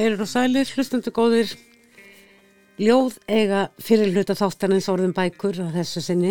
Heyrur 0.00 0.22
og 0.24 0.28
sælir, 0.30 0.64
hlustundu 0.72 1.10
góðir, 1.12 1.50
ljóð 2.80 3.18
eiga 3.28 3.66
fyrir 3.84 4.14
hluta 4.14 4.32
þáttanins 4.32 4.86
orðum 4.88 5.10
bækur 5.12 5.58
að 5.60 5.74
þessu 5.74 6.00
sinni. 6.00 6.30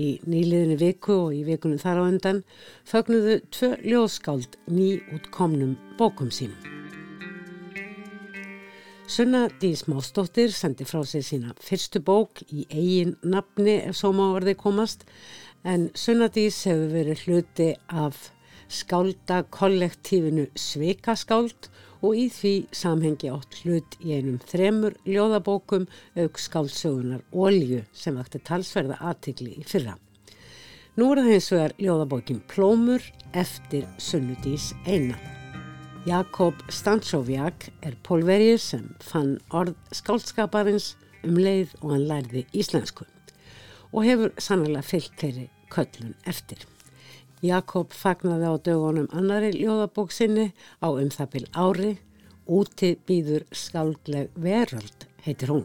Í 0.00 0.06
nýliðinni 0.24 0.78
viku 0.80 1.18
og 1.26 1.34
í 1.36 1.42
vikunum 1.44 1.82
þar 1.82 2.00
á 2.00 2.04
endan 2.06 2.38
fögnuðu 2.88 3.34
tvö 3.52 3.68
ljóðskáld 3.84 4.56
ný 4.72 4.94
útkomnum 5.12 5.74
bókum 5.98 6.30
sínum. 6.32 6.56
Sunna 9.04 9.50
Dís 9.60 9.84
Mástóttir 9.84 10.48
sendi 10.48 10.88
frá 10.88 11.04
sig 11.04 11.26
sína 11.28 11.52
fyrstu 11.60 12.00
bók 12.00 12.40
í 12.48 12.64
eigin 12.70 13.18
nafni 13.20 13.76
ef 13.90 14.00
svo 14.00 14.14
má 14.16 14.24
orði 14.30 14.56
komast 14.56 15.04
en 15.68 15.90
Sunna 15.92 16.32
Dís 16.32 16.64
hefur 16.64 16.96
verið 16.96 17.28
hluti 17.28 17.70
af 17.92 18.30
skálda 18.72 19.42
kollektífinu 19.52 20.48
Sveikaskáld 20.56 21.68
og 21.68 21.80
í 22.08 22.28
því 22.32 22.52
samhengi 22.72 23.28
átt 23.28 23.58
hlut 23.60 23.96
í 24.00 24.14
einum 24.16 24.38
þremur 24.48 24.94
ljóðabókum 25.04 25.84
auk 26.16 26.40
skáldsögunar 26.40 27.20
Olju 27.32 27.82
sem 27.92 28.16
vakti 28.16 28.40
talsverða 28.40 28.96
aðtikli 29.10 29.58
í 29.60 29.66
fyrra. 29.68 29.98
Nú 30.96 31.10
er 31.12 31.20
það 31.20 31.30
hins 31.34 31.50
vegar 31.52 31.76
ljóðabókin 31.78 32.40
Plómur 32.50 33.04
eftir 33.36 33.84
Sunnudís 34.00 34.70
eina. 34.88 35.18
Jakob 36.08 36.64
Stansovjak 36.72 37.68
er 37.84 37.98
pólverið 38.08 38.56
sem 38.64 38.88
fann 39.04 39.36
orð 39.52 39.76
skáldskaparins 39.92 40.94
um 41.28 41.36
leið 41.36 41.76
og 41.82 41.94
hann 41.94 42.08
lærði 42.08 42.46
íslensku 42.56 43.04
og 43.90 44.04
hefur 44.06 44.32
sannlega 44.40 44.86
fyllt 44.86 45.16
þeirri 45.20 45.48
köllun 45.70 46.14
eftir. 46.30 46.69
Jakob 47.40 47.94
fagnaði 47.96 48.48
á 48.52 48.54
dögunum 48.60 49.08
annari 49.16 49.54
ljóðabók 49.54 50.12
sinni 50.12 50.50
á 50.84 50.92
um 50.92 51.08
það 51.08 51.30
byl 51.32 51.44
ári, 51.56 51.92
úti 52.44 52.90
býður 53.08 53.46
skáldleg 53.56 54.28
veröld, 54.36 55.06
heitir 55.24 55.54
hún. 55.54 55.64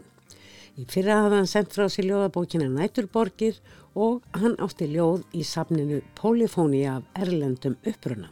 Í 0.76 0.86
fyrra 0.88 1.22
hafði 1.22 1.40
hann 1.40 1.50
sendt 1.50 1.76
frá 1.76 1.86
sér 1.92 2.08
ljóðabókina 2.08 2.68
Næturborgir 2.72 3.60
og 3.96 4.24
hann 4.36 4.56
átti 4.60 4.88
ljóð 4.92 5.24
í 5.36 5.44
safninu 5.44 6.02
Polifóni 6.16 6.84
af 6.88 7.04
Erlendum 7.16 7.76
uppruna. 7.84 8.28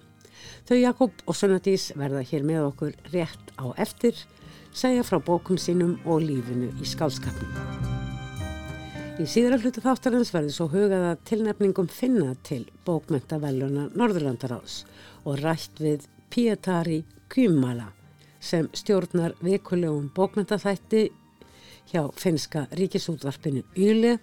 Þau 0.68 0.76
Jakob 0.80 1.24
og 1.28 1.36
Sunnadís 1.36 1.90
verða 1.96 2.24
hér 2.24 2.44
með 2.48 2.68
okkur 2.70 2.94
rétt 3.12 3.56
á 3.60 3.72
eftir, 3.76 4.16
segja 4.72 5.04
frá 5.04 5.20
bókum 5.20 5.60
sínum 5.60 5.98
og 6.04 6.24
lífinu 6.24 6.72
í 6.80 6.88
skálskapnum. 6.88 7.93
Í 9.14 9.28
síðra 9.30 9.60
hlutu 9.62 9.78
þáttarins 9.78 10.32
verði 10.34 10.50
svo 10.50 10.64
hugaða 10.72 11.12
tilnefningum 11.28 11.86
finna 11.86 12.32
til 12.42 12.64
bókmyndavelluna 12.82 13.84
Norðurlandaráðs 13.94 14.80
og 15.22 15.38
rætt 15.38 15.78
við 15.78 16.08
Pietari 16.34 17.04
Kymala 17.30 17.92
sem 18.42 18.66
stjórnar 18.74 19.36
vikulegum 19.38 20.08
bókmyndathætti 20.16 21.04
hjá 21.92 22.02
finska 22.18 22.66
ríkisútvarpinu 22.74 23.62
Yle 23.78 24.16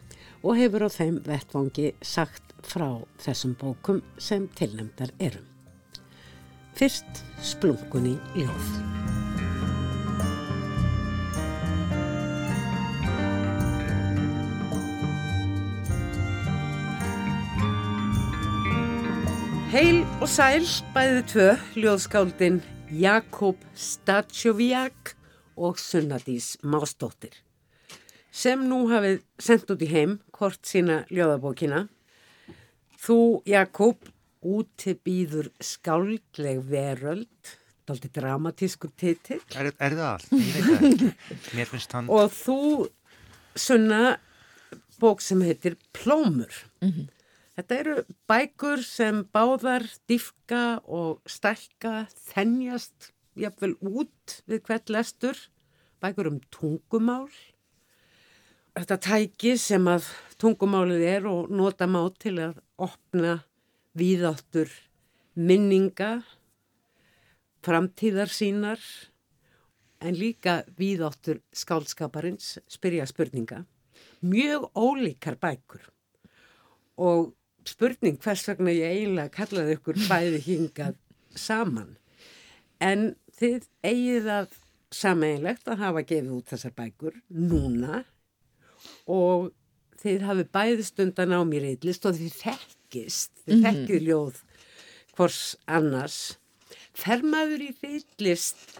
og 0.43 0.59
hefur 0.59 0.83
á 0.83 0.89
þeim 0.91 1.21
vettvangi 1.23 1.93
sagt 2.03 2.51
frá 2.67 2.89
þessum 3.23 3.55
bókum 3.55 4.03
sem 4.19 4.49
tilnefndar 4.59 5.15
eru. 5.23 5.39
Fyrst 6.75 7.23
splunkunni 7.39 8.17
ljóð. 8.35 9.00
Heil 19.71 20.01
og 20.19 20.27
sæl 20.27 20.65
bæði 20.91 21.19
tvö, 21.31 21.43
ljóðskáldin 21.79 22.57
Jakob 22.91 23.61
Stadsjoviak 23.71 25.13
og 25.55 25.77
Sunnadís 25.79 26.57
Mástóttir 26.59 27.37
sem 28.35 28.65
nú 28.67 28.81
hafið 28.89 29.21
sendt 29.39 29.71
út 29.71 29.85
í 29.85 29.87
heim 29.93 30.17
hvort 30.35 30.59
sína 30.67 30.97
ljóðabókina. 31.07 31.85
Þú, 32.99 33.17
Jakob, 33.47 34.11
úti 34.43 34.97
býður 35.07 35.47
skáldleg 35.63 36.59
veröld, 36.67 37.53
daldi 37.87 38.11
dramatískur 38.11 38.91
titill. 38.99 39.39
Er, 39.55 39.71
er 39.71 39.95
það 39.95 40.03
allt? 40.09 40.35
Ég 40.35 40.59
veit 40.67 40.83
það. 40.83 41.07
Mér 41.55 41.71
finnst 41.71 41.95
hann... 41.95 42.11
Og 42.11 42.27
þú, 42.35 42.59
Sunna, 43.55 44.17
bók 44.99 45.23
sem 45.23 45.47
heitir 45.47 45.79
Plómur. 45.95 46.51
Mhm. 46.83 47.07
Mm 47.07 47.17
Þetta 47.51 47.77
eru 47.81 47.95
bækur 48.31 48.81
sem 48.87 49.25
báðar 49.35 49.83
diffka 50.07 50.79
og 50.87 51.19
stælka 51.27 52.05
þennjast 52.31 53.11
jafnvel 53.35 53.73
út 53.83 54.37
við 54.47 54.61
hvert 54.67 54.91
lestur, 54.93 55.35
bækur 55.99 56.31
um 56.31 56.39
tungumál. 56.53 57.27
Þetta 58.71 58.97
tæki 59.03 59.57
sem 59.59 59.87
að 59.91 60.07
tungumálið 60.39 61.03
er 61.09 61.27
og 61.27 61.51
nota 61.51 61.89
má 61.91 62.05
til 62.15 62.37
að 62.39 62.61
opna 62.79 63.41
víðáttur 63.99 64.71
minninga, 65.35 66.21
framtíðar 67.67 68.31
sínar, 68.31 68.79
en 70.01 70.15
líka 70.15 70.61
víðáttur 70.79 71.43
skálskaparins 71.53 72.55
spyrja 72.71 73.03
spurninga. 73.11 73.65
Mjög 74.23 74.71
ólíkar 74.71 75.35
bækur 75.35 75.83
og 77.01 77.35
spurning 77.67 78.17
hvers 78.21 78.43
vegna 78.49 78.73
ég 78.73 78.95
eiginlega 78.95 79.33
kallaði 79.35 79.77
ykkur 79.77 79.99
bæði 80.09 80.41
hingað 80.45 80.97
saman 81.37 81.95
en 82.81 83.13
þið 83.37 83.67
eigið 83.85 84.29
að 84.35 84.59
sameinlegt 84.91 85.69
að 85.71 85.83
hafa 85.85 86.03
gefið 86.03 86.35
út 86.35 86.51
þessar 86.51 86.75
bækur 86.77 87.17
núna 87.29 88.03
og 89.09 89.51
þið 90.01 90.25
hafi 90.27 90.47
bæði 90.57 90.85
stundan 90.87 91.35
á 91.37 91.41
mér 91.47 91.69
eitthlist 91.69 92.05
og 92.09 92.17
þið 92.17 92.37
þekkist, 92.41 93.31
þið 93.45 93.55
mm 93.55 93.61
-hmm. 93.61 93.65
þekkið 93.67 94.07
ljóð 94.09 94.41
hvors 95.15 95.41
annars 95.67 96.19
fer 96.97 97.23
maður 97.23 97.67
í 97.67 97.71
eitthlist 97.85 98.79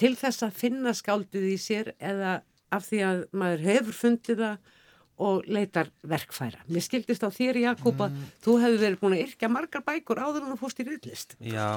til 0.00 0.14
þess 0.18 0.42
að 0.42 0.58
finna 0.58 0.94
skáldið 0.96 1.50
í 1.52 1.58
sér 1.60 1.92
eða 2.00 2.40
af 2.74 2.88
því 2.88 3.00
að 3.06 3.20
maður 3.36 3.66
hefur 3.68 3.98
fundið 3.98 4.42
það 4.42 4.72
og 5.22 5.46
leitar 5.46 5.90
verkfæra. 6.02 6.58
Mér 6.66 6.82
skildist 6.82 7.22
á 7.22 7.30
þér 7.30 7.60
Jakob 7.62 8.00
að 8.02 8.16
mm. 8.16 8.30
þú 8.42 8.54
hefði 8.64 8.78
verið 8.80 9.00
búin 9.00 9.14
að 9.14 9.22
yrkja 9.28 9.50
margar 9.52 9.84
bækur 9.86 10.18
áður 10.18 10.42
en 10.42 10.54
þú 10.54 10.58
fórst 10.58 10.80
í 10.82 10.86
reyðlist. 10.88 11.36
Já, 11.38 11.68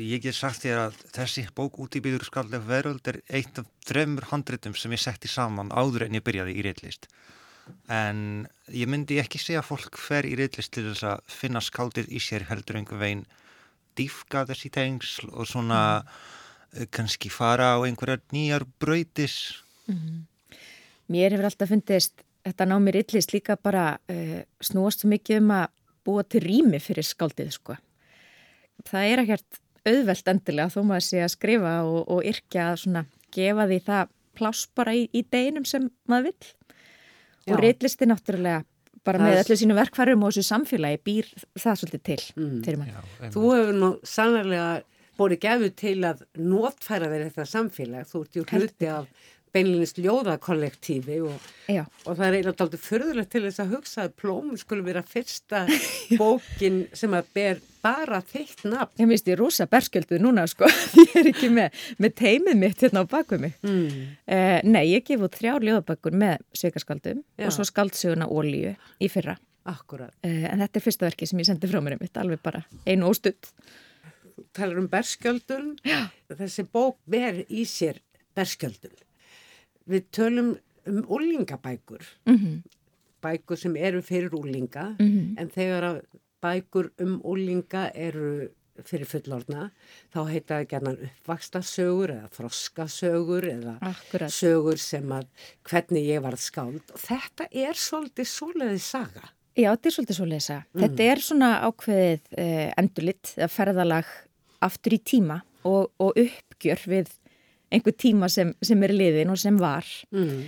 ég 0.00 0.22
get 0.24 0.36
sagt 0.38 0.64
þér 0.64 0.80
að 0.86 1.00
þessi 1.12 1.44
bók 1.56 1.76
út 1.84 1.98
í 1.98 2.02
byður 2.04 2.24
skalleg 2.30 2.64
veröld 2.64 3.10
er 3.12 3.20
eitt 3.28 3.60
af 3.60 3.68
þremur 3.84 4.30
handritum 4.30 4.76
sem 4.78 4.94
ég 4.96 5.02
setti 5.02 5.28
saman 5.28 5.74
áður 5.76 6.06
en 6.06 6.16
ég 6.16 6.24
byrjaði 6.24 6.56
í 6.56 6.64
reyðlist. 6.64 7.10
En 7.92 8.46
ég 8.72 8.88
myndi 8.88 9.18
ekki 9.20 9.42
segja 9.42 9.60
að 9.60 9.68
fólk 9.74 10.00
fer 10.00 10.24
í 10.24 10.32
reyðlist 10.38 10.72
til 10.72 10.86
þess 10.88 11.04
að 11.10 11.36
finna 11.36 11.60
skaldið 11.60 12.08
í 12.14 12.22
sér 12.22 12.46
heldur 12.48 12.80
einhver 12.80 13.02
veginn 13.02 13.26
dýfka 13.96 14.46
þessi 14.48 14.70
tengsl 14.72 15.28
og 15.32 15.48
svona 15.50 15.82
mm. 16.00 16.88
kannski 16.96 17.28
fara 17.32 17.74
á 17.76 17.84
einhverjar 17.84 18.24
nýjar 18.32 18.64
bröytis. 18.80 19.58
Mm. 19.90 20.24
Mér 21.12 21.36
hefur 21.36 21.50
alltaf 21.50 21.70
fundist 21.70 22.25
þetta 22.46 22.68
ná 22.70 22.76
mér 22.82 23.00
yllist 23.02 23.34
líka 23.34 23.58
bara 23.58 23.96
uh, 23.98 24.40
snúast 24.62 25.02
svo 25.02 25.10
mikið 25.12 25.42
um 25.42 25.54
að 25.58 25.66
búa 26.06 26.22
til 26.26 26.42
rými 26.44 26.80
fyrir 26.82 27.06
skáldið 27.06 27.54
sko. 27.56 27.76
Það 28.86 29.12
er 29.12 29.22
ekkert 29.24 29.60
auðvelt 29.86 30.30
endilega 30.30 30.72
þó 30.74 30.80
maður 30.86 31.06
sé 31.06 31.22
að 31.24 31.32
skrifa 31.34 31.74
og, 31.86 32.00
og 32.12 32.26
yrkja 32.26 32.70
að 32.72 32.80
svona 32.84 33.04
gefa 33.34 33.66
því 33.70 33.80
það 33.86 34.14
pláss 34.36 34.70
bara 34.76 34.94
í, 34.96 35.06
í 35.16 35.22
deginum 35.32 35.66
sem 35.68 35.90
maður 36.10 36.30
vill 36.30 36.48
Já. 37.46 37.54
og 37.54 37.62
reytlisti 37.62 38.08
náttúrulega 38.08 38.64
bara 39.06 39.22
það 39.22 39.30
með 39.30 39.40
öllu 39.44 39.58
sínu 39.60 39.76
verkfærum 39.78 40.26
og 40.26 40.34
þessu 40.34 40.50
samfélagi 40.50 41.00
býr 41.06 41.30
það 41.54 41.80
svolítið 41.80 42.04
til 42.08 42.20
mm. 42.34 42.90
Já, 42.90 43.30
Þú 43.32 43.44
hefur 43.54 43.80
nú 43.80 43.90
sannlega 44.06 44.66
búið 45.16 45.38
gefið 45.46 45.74
til 45.80 45.96
að 46.04 46.24
nótfæra 46.36 47.08
verið 47.08 47.30
þetta 47.30 47.46
samfélag, 47.48 48.08
þú 48.10 48.22
ert 48.24 48.36
ju 48.36 48.44
hluti 48.50 48.90
af 48.92 49.06
beinleginist 49.56 50.00
ljóðakollektífi 50.02 51.20
og, 51.24 51.46
og 52.04 52.18
það 52.18 52.26
er 52.26 52.36
eiginlega 52.36 52.64
aldrei 52.64 52.82
förðulegt 52.82 53.30
til 53.32 53.42
þess 53.46 53.62
að 53.62 53.72
hugsa 53.72 54.04
að 54.04 54.14
plóm 54.20 54.52
skulle 54.60 54.84
vera 54.86 55.02
fyrsta 55.06 55.64
bókin 56.20 56.82
sem 56.96 57.16
að 57.16 57.30
ber 57.36 57.62
bara 57.86 58.20
þitt 58.26 58.64
nafn. 58.66 58.92
Ég 59.00 59.08
misti 59.08 59.36
rosa 59.38 59.68
berskjöldu 59.70 60.18
núna 60.22 60.46
sko, 60.50 60.68
ég 61.04 61.16
er 61.20 61.30
ekki 61.30 61.50
með, 61.54 61.80
með 62.02 62.16
teimið 62.20 62.60
mitt 62.60 62.84
hérna 62.84 63.04
á 63.06 63.10
baku 63.10 63.40
mig. 63.42 63.56
Mm. 63.62 64.12
Uh, 64.26 64.58
nei, 64.66 64.84
ég 64.90 65.06
gef 65.06 65.24
út 65.24 65.38
þrjár 65.38 65.66
ljóðabökkur 65.66 66.18
með 66.18 66.44
sveikaskaldum 66.56 67.22
og 67.22 67.54
svo 67.54 67.66
skaldsöguna 67.68 68.28
Ólíu 68.28 68.74
í 68.98 69.10
fyrra. 69.12 69.38
Akkurat. 69.66 70.14
Uh, 70.26 70.44
en 70.50 70.62
þetta 70.64 70.80
er 70.80 70.84
fyrsta 70.84 71.08
verki 71.08 71.30
sem 71.30 71.42
ég 71.42 71.48
sendi 71.48 71.70
frá 71.70 71.80
mér 71.82 71.96
um 71.96 72.04
mitt, 72.04 72.18
alveg 72.20 72.42
bara 72.44 72.64
einu 72.86 73.10
óstutt. 73.10 73.50
Þú 74.36 74.44
talar 74.56 74.82
um 74.82 74.90
berskjöldun, 74.92 75.72
þessi 76.36 76.66
bók 76.68 76.98
ver 77.08 77.44
í 77.48 77.64
sér 77.68 78.02
berskjöldun 78.36 79.05
við 79.86 80.08
tölum 80.12 80.56
um 80.86 81.02
úlingabækur 81.08 82.04
mm 82.26 82.36
-hmm. 82.36 82.62
bækur 83.22 83.56
sem 83.56 83.76
eru 83.76 84.02
fyrir 84.02 84.34
úlinga 84.34 84.96
mm 84.98 85.06
-hmm. 85.06 85.40
en 85.40 85.48
þegar 85.48 86.02
bækur 86.42 86.90
um 86.98 87.20
úlinga 87.24 87.90
eru 87.94 88.48
fyrir 88.84 89.08
fullorna 89.08 89.70
þá 90.14 90.20
heitaði 90.30 90.68
gerðan 90.70 90.98
uppvakstasögur 91.08 92.10
eða 92.10 92.28
þroskasögur 92.36 93.48
eða 93.48 93.78
Akkurat. 93.80 94.32
sögur 94.32 94.76
sem 94.76 95.12
að 95.12 95.26
hvernig 95.62 96.04
ég 96.10 96.22
varð 96.22 96.42
skáld 96.44 96.92
og 96.92 97.00
þetta 97.00 97.48
er 97.52 97.74
svolítið 97.74 98.28
svoleiði 98.30 98.78
saga. 98.78 99.30
Já, 99.56 99.70
þetta 99.72 99.88
er 99.88 99.94
svolítið 99.94 100.16
svo 100.18 100.26
lesa. 100.28 100.56
Þetta 100.76 101.02
er 101.02 101.22
svona 101.24 101.50
ákveðið 101.64 102.20
eh, 102.36 102.72
endurlitt, 102.76 103.32
eða 103.38 103.48
ferðalag 103.48 104.10
aftur 104.66 104.92
í 104.92 104.98
tíma 105.00 105.40
og, 105.64 105.88
og 105.96 106.18
uppgjör 106.20 106.82
við 106.90 107.14
einhver 107.72 107.94
tíma 107.98 108.28
sem, 108.30 108.54
sem 108.62 108.82
er 108.86 108.92
liðin 108.94 109.30
og 109.32 109.38
sem 109.38 109.56
var 109.58 109.84
Mm. 110.12 110.44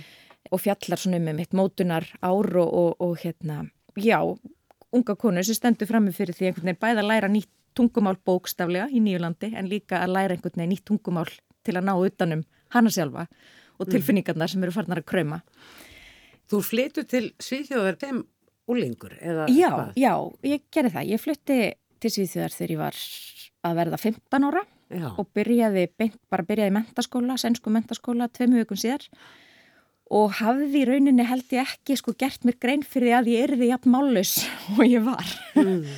og 0.51 0.61
fjallar 0.63 0.97
svona 0.97 1.17
um 1.19 1.35
mitt 1.35 1.51
mótunar 1.53 2.05
ár 2.23 2.49
og, 2.57 2.73
og, 2.73 2.95
og 3.01 3.17
hérna, 3.19 3.69
já, 3.97 4.19
unga 4.91 5.15
konu 5.15 5.43
sem 5.43 5.53
stendur 5.55 5.87
frammi 5.87 6.11
fyrir 6.15 6.33
því 6.33 6.47
einhvern 6.49 6.65
veginn 6.71 6.79
bæða 6.81 7.03
að 7.03 7.09
læra 7.11 7.29
nýtt 7.29 7.49
tungumál 7.75 8.17
bókstaflega 8.25 8.87
í 8.89 8.99
Nýjulandi 9.03 9.51
en 9.55 9.67
líka 9.69 9.99
að 10.03 10.13
læra 10.15 10.33
einhvern 10.35 10.55
veginn 10.57 10.71
nýtt 10.73 10.85
tungumál 10.89 11.29
til 11.63 11.75
að 11.77 11.85
ná 11.85 11.93
utanum 11.99 12.41
hana 12.73 12.89
sjálfa 12.89 13.27
og 13.79 13.87
tilfinningarnar 13.91 14.49
sem 14.49 14.63
eru 14.63 14.71
farnar 14.75 14.99
að 15.03 15.05
krauma. 15.11 15.41
Þú 16.49 16.63
flyttu 16.65 17.03
til 17.07 17.29
Svíþjóðar 17.39 17.99
þeim 18.01 18.23
úlingur 18.69 19.13
eða 19.21 19.45
Já, 19.53 19.69
hvað? 19.69 19.93
já, 19.95 20.13
ég 20.49 20.61
gerði 20.73 20.91
það. 20.95 21.07
Ég 21.13 21.21
flutti 21.21 21.59
til 22.01 22.11
Svíþjóðar 22.15 22.55
þegar 22.57 22.71
ég 22.73 22.81
var 22.81 22.97
að 23.69 23.75
verða 23.83 23.97
15 24.01 24.47
ára 24.49 24.63
Já. 24.89 25.11
og 25.21 25.27
byrjaði, 25.37 25.87
beint, 25.97 26.15
bara 26.31 26.43
byrjaði 26.49 26.73
mentaskóla, 26.73 27.37
sensku 27.37 27.69
mentaskóla, 27.69 28.29
tveimu 28.33 28.63
vikum 28.63 28.77
síðar 28.79 29.05
og 30.09 30.31
hafði 30.39 30.81
í 30.81 30.85
rauninni 30.89 31.25
held 31.29 31.51
ég 31.53 31.67
ekki 31.69 31.97
sko 31.99 32.15
gert 32.17 32.41
mér 32.47 32.57
grein 32.57 32.81
fyrir 32.81 33.11
því 33.11 33.17
að 33.19 33.27
ég 33.29 33.43
erði 33.49 33.67
jafn 33.69 33.91
mállus 33.93 34.31
og 34.77 34.81
ég 34.87 35.03
var. 35.05 35.35
Mm. 35.55 35.83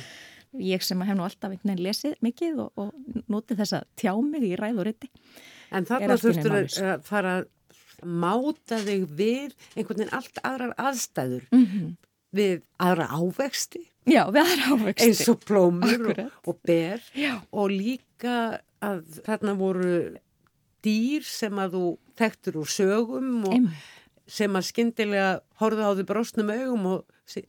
Ég 0.60 0.82
sem 0.84 1.00
hef 1.00 1.16
nú 1.16 1.24
alltaf 1.24 1.48
einhvern 1.48 1.70
veginn 1.70 1.86
lesið 1.86 2.18
mikið 2.20 2.58
og, 2.60 2.72
og 2.76 3.22
notið 3.32 3.62
þess 3.62 3.72
að 3.78 3.86
tjá 3.96 4.12
mig 4.20 4.42
í 4.44 4.50
ræð 4.60 4.82
og 4.82 4.84
riti. 4.84 5.08
En 5.72 5.86
þarna 5.88 6.18
þurftur 6.20 6.56
að 6.58 7.06
fara 7.08 7.30
að 7.38 7.46
máta 8.04 8.76
þig 8.84 9.06
við 9.16 9.54
einhvern 9.78 10.02
veginn 10.02 10.12
allt 10.18 10.42
aðrar 10.44 10.74
aðstæður 10.76 11.46
Mm 11.56 11.64
-hmm. 11.70 11.88
við 12.36 12.60
aðra 12.84 13.06
ávexti 13.16 13.80
Já, 14.04 14.26
við 14.28 14.42
aðra 14.42 14.76
ávexti. 14.76 15.08
eins 15.08 15.24
og 15.32 15.40
plómur 15.48 16.06
og, 16.12 16.20
og 16.52 16.60
ber 16.68 17.00
Já. 17.16 17.40
og 17.50 17.70
líka 17.72 18.60
að 18.82 19.02
þarna 19.26 19.54
voru 19.58 19.96
dýr 20.82 21.26
sem 21.26 21.58
að 21.62 21.76
þú 21.76 21.82
þekktur 22.18 22.60
úr 22.62 22.70
sögum 22.70 23.28
og 23.46 23.54
Einmitt. 23.56 23.90
sem 24.32 24.58
að 24.58 24.66
skyndilega 24.70 25.28
horfa 25.62 25.90
á 25.90 25.92
því 25.94 26.06
brosnum 26.08 26.50
augum 26.50 26.88
og, 26.90 27.04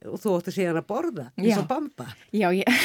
og 0.10 0.20
þú 0.22 0.36
átti 0.38 0.54
síðan 0.56 0.80
að 0.82 0.88
borða 0.92 1.26
eins 1.38 1.58
og 1.58 1.68
bamba. 1.70 2.08
Já, 2.36 2.48
ég, 2.54 2.84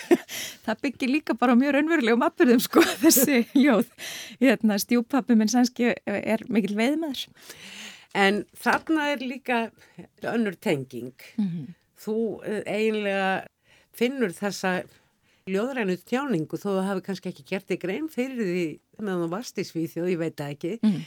það 0.64 0.80
byggir 0.86 1.12
líka 1.12 1.36
bara 1.38 1.56
mjög 1.58 1.76
raunverulegum 1.76 2.24
atbyrðum 2.26 2.62
sko 2.64 2.84
þessi 3.04 3.42
ljóð. 3.58 3.90
Hérna, 4.40 4.78
stjúpappi 4.80 5.36
minn 5.38 5.52
sænski 5.52 5.92
er 6.06 6.44
mikil 6.48 6.76
veiðmaður. 6.78 7.26
En 8.16 8.40
þarna 8.58 9.10
er 9.12 9.20
líka 9.22 9.60
önnur 10.26 10.56
tenging. 10.58 11.12
Mhm. 11.38 11.68
Þú 12.00 12.16
eh, 12.48 12.62
eiginlega 12.64 13.44
finnur 13.92 14.32
þessa 14.32 14.78
ljóðrænu 15.54 15.96
tjáningu 16.08 16.60
þó 16.60 16.68
þú 16.70 16.86
hafi 16.86 17.04
kannski 17.08 17.32
ekki 17.32 17.48
gert 17.48 17.68
þig 17.70 17.82
grein 17.82 18.06
fyrir 18.12 18.40
því 18.40 18.64
meðan 19.00 19.26
þú 19.26 19.28
varst 19.34 19.60
í 19.60 19.66
Svíþjóð, 19.66 20.14
ég 20.14 20.20
veit 20.20 20.46
ekki. 20.46 20.78
Mhm. 20.82 21.04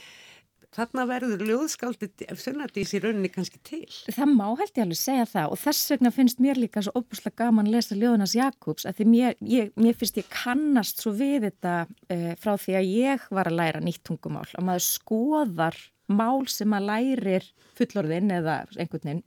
Þarna 0.74 1.04
verður 1.06 1.42
ljóðskáldi 1.46 2.08
sunnadís 2.34 2.90
í 2.96 3.00
rauninni 3.02 3.28
kannski 3.30 3.60
til. 3.62 3.86
Það 4.10 4.32
má 4.34 4.46
held 4.58 4.72
ég 4.74 4.82
alveg 4.82 4.98
segja 4.98 5.26
það 5.30 5.52
og 5.54 5.60
þess 5.62 5.92
vegna 5.92 6.10
finnst 6.10 6.40
mér 6.42 6.58
líka 6.58 6.82
svo 6.82 6.98
óbúslega 6.98 7.44
gaman 7.44 7.68
að 7.68 7.76
lesa 7.76 7.98
ljóðunas 7.98 8.34
Jakobs 8.34 8.88
að 8.88 8.98
því 8.98 9.06
mér, 9.12 9.36
ég, 9.46 9.70
mér 9.78 9.94
finnst 9.94 10.18
ég 10.18 10.26
kannast 10.32 11.04
svo 11.04 11.12
við 11.14 11.46
þetta 11.46 11.74
uh, 11.86 12.32
frá 12.42 12.56
því 12.58 12.74
að 12.80 12.90
ég 12.90 13.28
var 13.30 13.50
að 13.50 13.58
læra 13.60 13.82
nýtt 13.84 14.02
tungumál 14.08 14.48
og 14.50 14.66
maður 14.66 14.86
skoðar 14.88 15.78
mál 16.10 16.42
sem 16.50 16.68
maður 16.68 16.90
lærir 16.90 17.46
fullorðin 17.78 18.34
eða 18.34 18.56
einhvern 18.74 19.06
veginn 19.06 19.22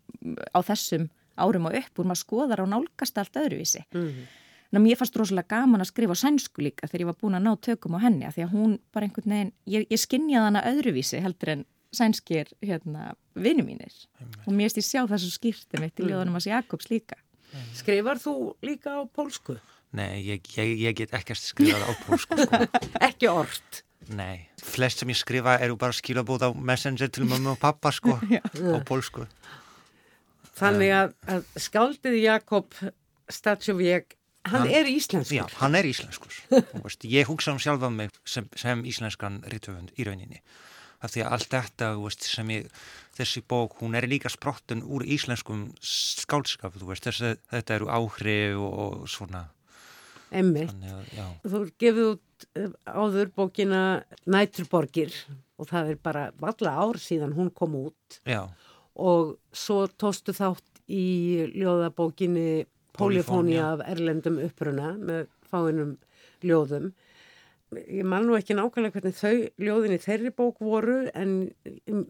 á 0.52 0.60
þessum 0.68 1.08
árum 1.40 1.70
og 1.70 1.80
upp 1.80 2.02
úr 2.02 2.12
maður 2.12 2.24
skoðar 2.26 2.66
og 2.66 2.72
nálgast 2.74 3.24
allt 3.24 3.40
öðruvísi. 3.40 3.86
Mm. 3.96 4.28
Ná, 4.74 4.82
mér 4.84 5.00
fannst 5.00 5.16
rosalega 5.16 5.56
gaman 5.56 5.84
að 5.84 5.92
skrifa 5.94 6.16
á 6.18 6.22
sænsku 6.24 6.64
líka 6.66 6.90
þegar 6.90 7.04
ég 7.04 7.10
var 7.12 7.20
búin 7.22 7.38
að 7.38 7.46
ná 7.46 7.54
tökum 7.64 7.96
á 7.96 8.04
henni 8.04 8.28
af 8.28 8.36
því 8.36 8.44
að 8.44 8.56
hún 8.58 8.74
bara 8.92 9.08
einhvern 9.08 9.34
veginn, 9.34 9.54
ég, 9.64 9.88
ég 9.88 10.02
skinnjaði 10.02 10.50
hana 10.50 10.64
öðruvísi 10.68 11.22
heldur 11.24 11.54
en 11.54 11.64
sænskir 11.96 12.52
hérna, 12.60 13.14
vini 13.36 13.64
mínir 13.64 13.96
og 14.44 14.52
mér 14.52 14.68
finnst 14.68 14.82
ég 14.82 14.88
sjá 14.90 15.02
það 15.08 15.24
svo 15.24 15.32
skýrti 15.38 15.80
mitt 15.80 16.02
í 16.02 16.10
ljóðanum 16.10 16.36
að 16.40 16.50
Jakobs 16.52 16.92
líka. 16.92 17.16
Skrifar 17.78 18.20
þú 18.20 18.34
líka 18.66 19.00
á 19.00 19.02
pólsku? 19.08 19.56
Nei, 19.96 20.20
ég, 20.28 20.44
ég, 20.58 20.74
ég 20.84 20.98
get 20.98 21.14
ekkert 21.16 21.40
skrifað 21.40 21.88
á 21.88 21.92
pólsku 22.04 22.40
sko. 22.44 22.60
Ekki 23.08 23.30
orð. 23.32 23.82
Nei, 24.18 24.48
flest 24.64 25.02
sem 25.02 25.12
ég 25.12 25.20
skrifa 25.20 25.58
eru 25.64 25.78
bara 25.80 25.96
skilabóð 25.96 26.48
á 26.48 26.50
messenger 26.52 27.12
til 27.12 27.28
mamma 27.28 27.56
og 27.56 27.62
pappa 27.64 27.92
sko 27.96 28.18
á 28.76 28.80
pólsku. 28.88 29.26
Þannig 30.58 30.94
að, 30.96 31.16
að 31.32 31.50
skáldið 31.62 32.20
Jakob 32.20 32.78
Statsjóvík, 33.32 34.17
hann, 34.52 34.64
Hann- 34.66 34.76
er 34.80 34.90
íslenskur. 34.92 35.36
Já, 35.38 35.46
hann 35.62 35.76
er 35.80 35.88
íslenskur. 35.90 36.34
Veist, 36.86 37.06
ég 37.10 37.28
hugsa 37.30 37.54
um 37.56 37.60
sjálfa 37.62 37.90
mig 37.94 38.16
sem, 38.26 38.48
sem 38.56 38.84
íslenskan 38.88 39.42
rítöfund 39.52 39.94
í 39.98 40.08
rauninni. 40.08 40.42
Af 41.04 41.14
því 41.14 41.22
að 41.28 41.34
allt 41.36 41.52
þetta, 41.54 41.88
veist, 42.02 42.24
sem 42.26 42.50
ég, 42.50 42.70
þessi 43.14 43.44
bók, 43.46 43.76
hún 43.84 43.94
er 44.00 44.08
líka 44.10 44.32
sprottun 44.34 44.80
úr 44.82 45.04
íslenskum 45.06 45.68
skálskap, 45.78 46.74
þú 46.74 46.88
veist, 46.90 47.06
þessi, 47.06 47.36
þetta 47.54 47.76
eru 47.76 47.92
áhrif 47.94 48.58
og, 48.58 48.80
og 48.88 49.12
svona. 49.14 49.44
Já, 50.32 51.26
Þú 51.48 51.60
gefið 51.80 52.08
út 52.10 52.48
eh, 52.60 52.72
áður 52.92 53.30
bókina 53.38 53.82
Næturborgir 54.28 55.14
og 55.58 55.70
það 55.70 55.94
er 55.94 56.00
bara 56.04 56.24
valla 56.42 56.74
ár 56.84 57.00
síðan 57.00 57.32
hún 57.38 57.48
kom 57.56 57.78
út 57.80 58.18
já, 58.28 58.42
og 59.00 59.38
svo 59.56 59.86
tóstu 59.88 60.36
þátt 60.36 60.82
í 60.92 61.48
ljóðabókinni 61.56 62.66
Polifónia 62.98 63.74
af 63.76 63.84
erlendum 63.88 64.40
uppruna 64.44 64.94
með 64.98 65.28
fáinum 65.50 65.98
ljóðum. 66.46 66.92
Ég 67.76 68.06
man 68.08 68.24
nú 68.24 68.38
ekki 68.38 68.56
nákvæmlega 68.56 68.96
hvernig 68.96 69.16
þau 69.18 69.50
ljóðin 69.60 69.96
í 69.98 70.00
þeirri 70.00 70.30
bók 70.32 70.62
voru 70.64 71.02
en 71.12 71.34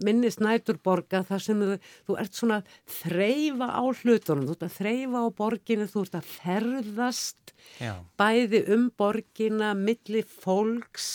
minnist 0.06 0.38
Næturborga 0.44 1.24
þar 1.25 1.41
sem 1.41 1.63
þú, 1.63 1.77
þú 2.06 2.17
ert 2.22 2.38
svona 2.38 2.60
þreyfa 3.00 3.70
á 3.74 3.82
hlutunum, 3.82 4.46
þú 4.46 4.53
ert 4.53 4.67
að 4.67 4.75
þreyfa 4.75 5.24
á 5.25 5.27
borginu, 5.39 5.88
þú 5.89 6.03
ert 6.06 6.20
að 6.20 6.29
ferðast 6.36 7.56
já, 7.82 7.96
bæði 8.22 8.62
um 8.75 8.86
borgina, 9.01 9.72
milli 9.74 10.22
fólks, 10.29 11.10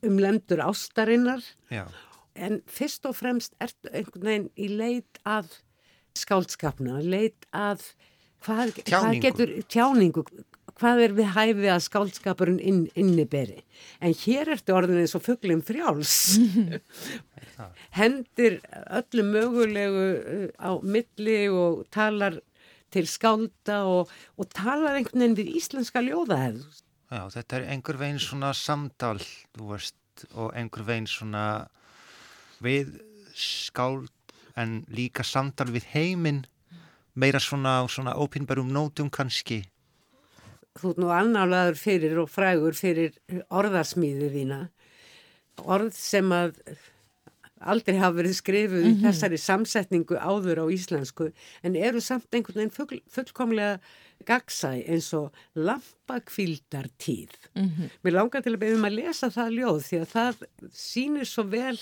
um 0.00 0.16
lemdur 0.16 0.64
ástarinnar. 0.64 1.44
Já, 1.68 1.84
en 2.34 2.62
fyrst 2.64 3.04
og 3.04 3.18
fremst 3.20 3.52
ertu 3.60 3.92
einhvern 3.92 4.28
veginn 4.30 4.48
í 4.56 4.72
leit 4.72 5.20
að 5.28 5.52
skáldskapna, 6.16 7.02
leit 7.04 7.44
að 7.52 7.84
hvað, 8.44 8.74
hvað 8.86 9.18
getur 9.22 9.52
tjáningu, 9.72 10.24
hvað 10.78 11.02
er 11.06 11.14
við 11.16 11.30
hæfið 11.36 11.68
að 11.74 11.84
skáldskapurinn 11.86 12.60
inn, 12.60 12.84
inniberi? 12.98 13.62
En 14.04 14.14
hér 14.24 14.54
ertu 14.54 14.74
orðin 14.76 15.02
eins 15.02 15.14
og 15.16 15.24
fugglum 15.26 15.62
frjáls. 15.64 16.38
Hendir 17.98 18.58
öllu 18.90 19.26
mögulegu 19.28 20.06
uh, 20.14 20.48
á 20.58 20.70
milli 20.82 21.44
og 21.52 21.84
talar 21.94 22.40
til 22.94 23.06
skálda 23.10 23.82
og, 23.90 24.10
og 24.38 24.50
talar 24.54 24.98
einhvern 24.98 25.24
veginn 25.24 25.38
við 25.38 25.54
íslenska 25.58 26.02
ljóðahefð. 26.04 26.82
Já, 27.14 27.22
þetta 27.30 27.58
er 27.58 27.68
einhver 27.74 27.98
veginn 28.00 28.22
svona 28.22 28.50
samtal, 28.56 29.18
þú 29.54 29.70
veist, 29.74 30.26
og 30.34 30.54
einhver 30.56 30.86
veginn 30.86 31.10
svona 31.10 31.44
við 32.62 32.96
skáld 33.34 34.10
en 34.58 34.82
líka 34.94 35.26
samtal 35.26 35.72
við 35.74 35.88
heiminn 35.94 36.44
meira 37.14 37.40
svona 37.40 37.80
á 37.80 37.82
svona 37.88 38.16
ópinberum 38.18 38.72
nótum 38.72 39.10
kannski. 39.10 39.64
þú 40.74 40.90
ert 40.90 40.98
nú 40.98 41.10
annálaður 41.14 41.76
fyrir 41.78 42.18
og 42.18 42.30
frægur 42.30 42.74
fyrir 42.74 43.14
orðarsmíðu 43.46 44.30
þína 44.32 44.60
orð 45.62 45.94
sem 45.94 46.32
að 46.34 46.58
aldrei 47.64 47.96
hafa 47.96 48.18
verið 48.18 48.36
skrifuð 48.38 48.86
í 48.88 48.94
þessari 49.02 49.38
samsetningu 49.40 50.18
áður 50.18 50.64
á 50.64 50.66
íslensku 50.74 51.30
en 51.64 51.78
eru 51.78 52.02
samt 52.02 52.34
einhvern 52.34 52.60
veginn 52.60 52.74
full, 52.74 53.00
fullkomlega 53.08 53.78
gagsæ 54.28 54.72
eins 54.82 55.10
og 55.16 55.34
lampakvildartíð. 55.54 57.32
Mm 57.54 57.68
-hmm. 57.68 57.90
Mér 58.04 58.16
langar 58.18 58.42
til 58.42 58.54
að 58.54 58.62
beðum 58.64 58.88
að 58.88 58.96
lesa 59.00 59.30
það 59.30 59.56
ljóð 59.58 59.80
því 59.88 60.00
að 60.00 60.08
það 60.16 60.34
sýnir 60.72 61.26
svo 61.26 61.42
vel 61.44 61.78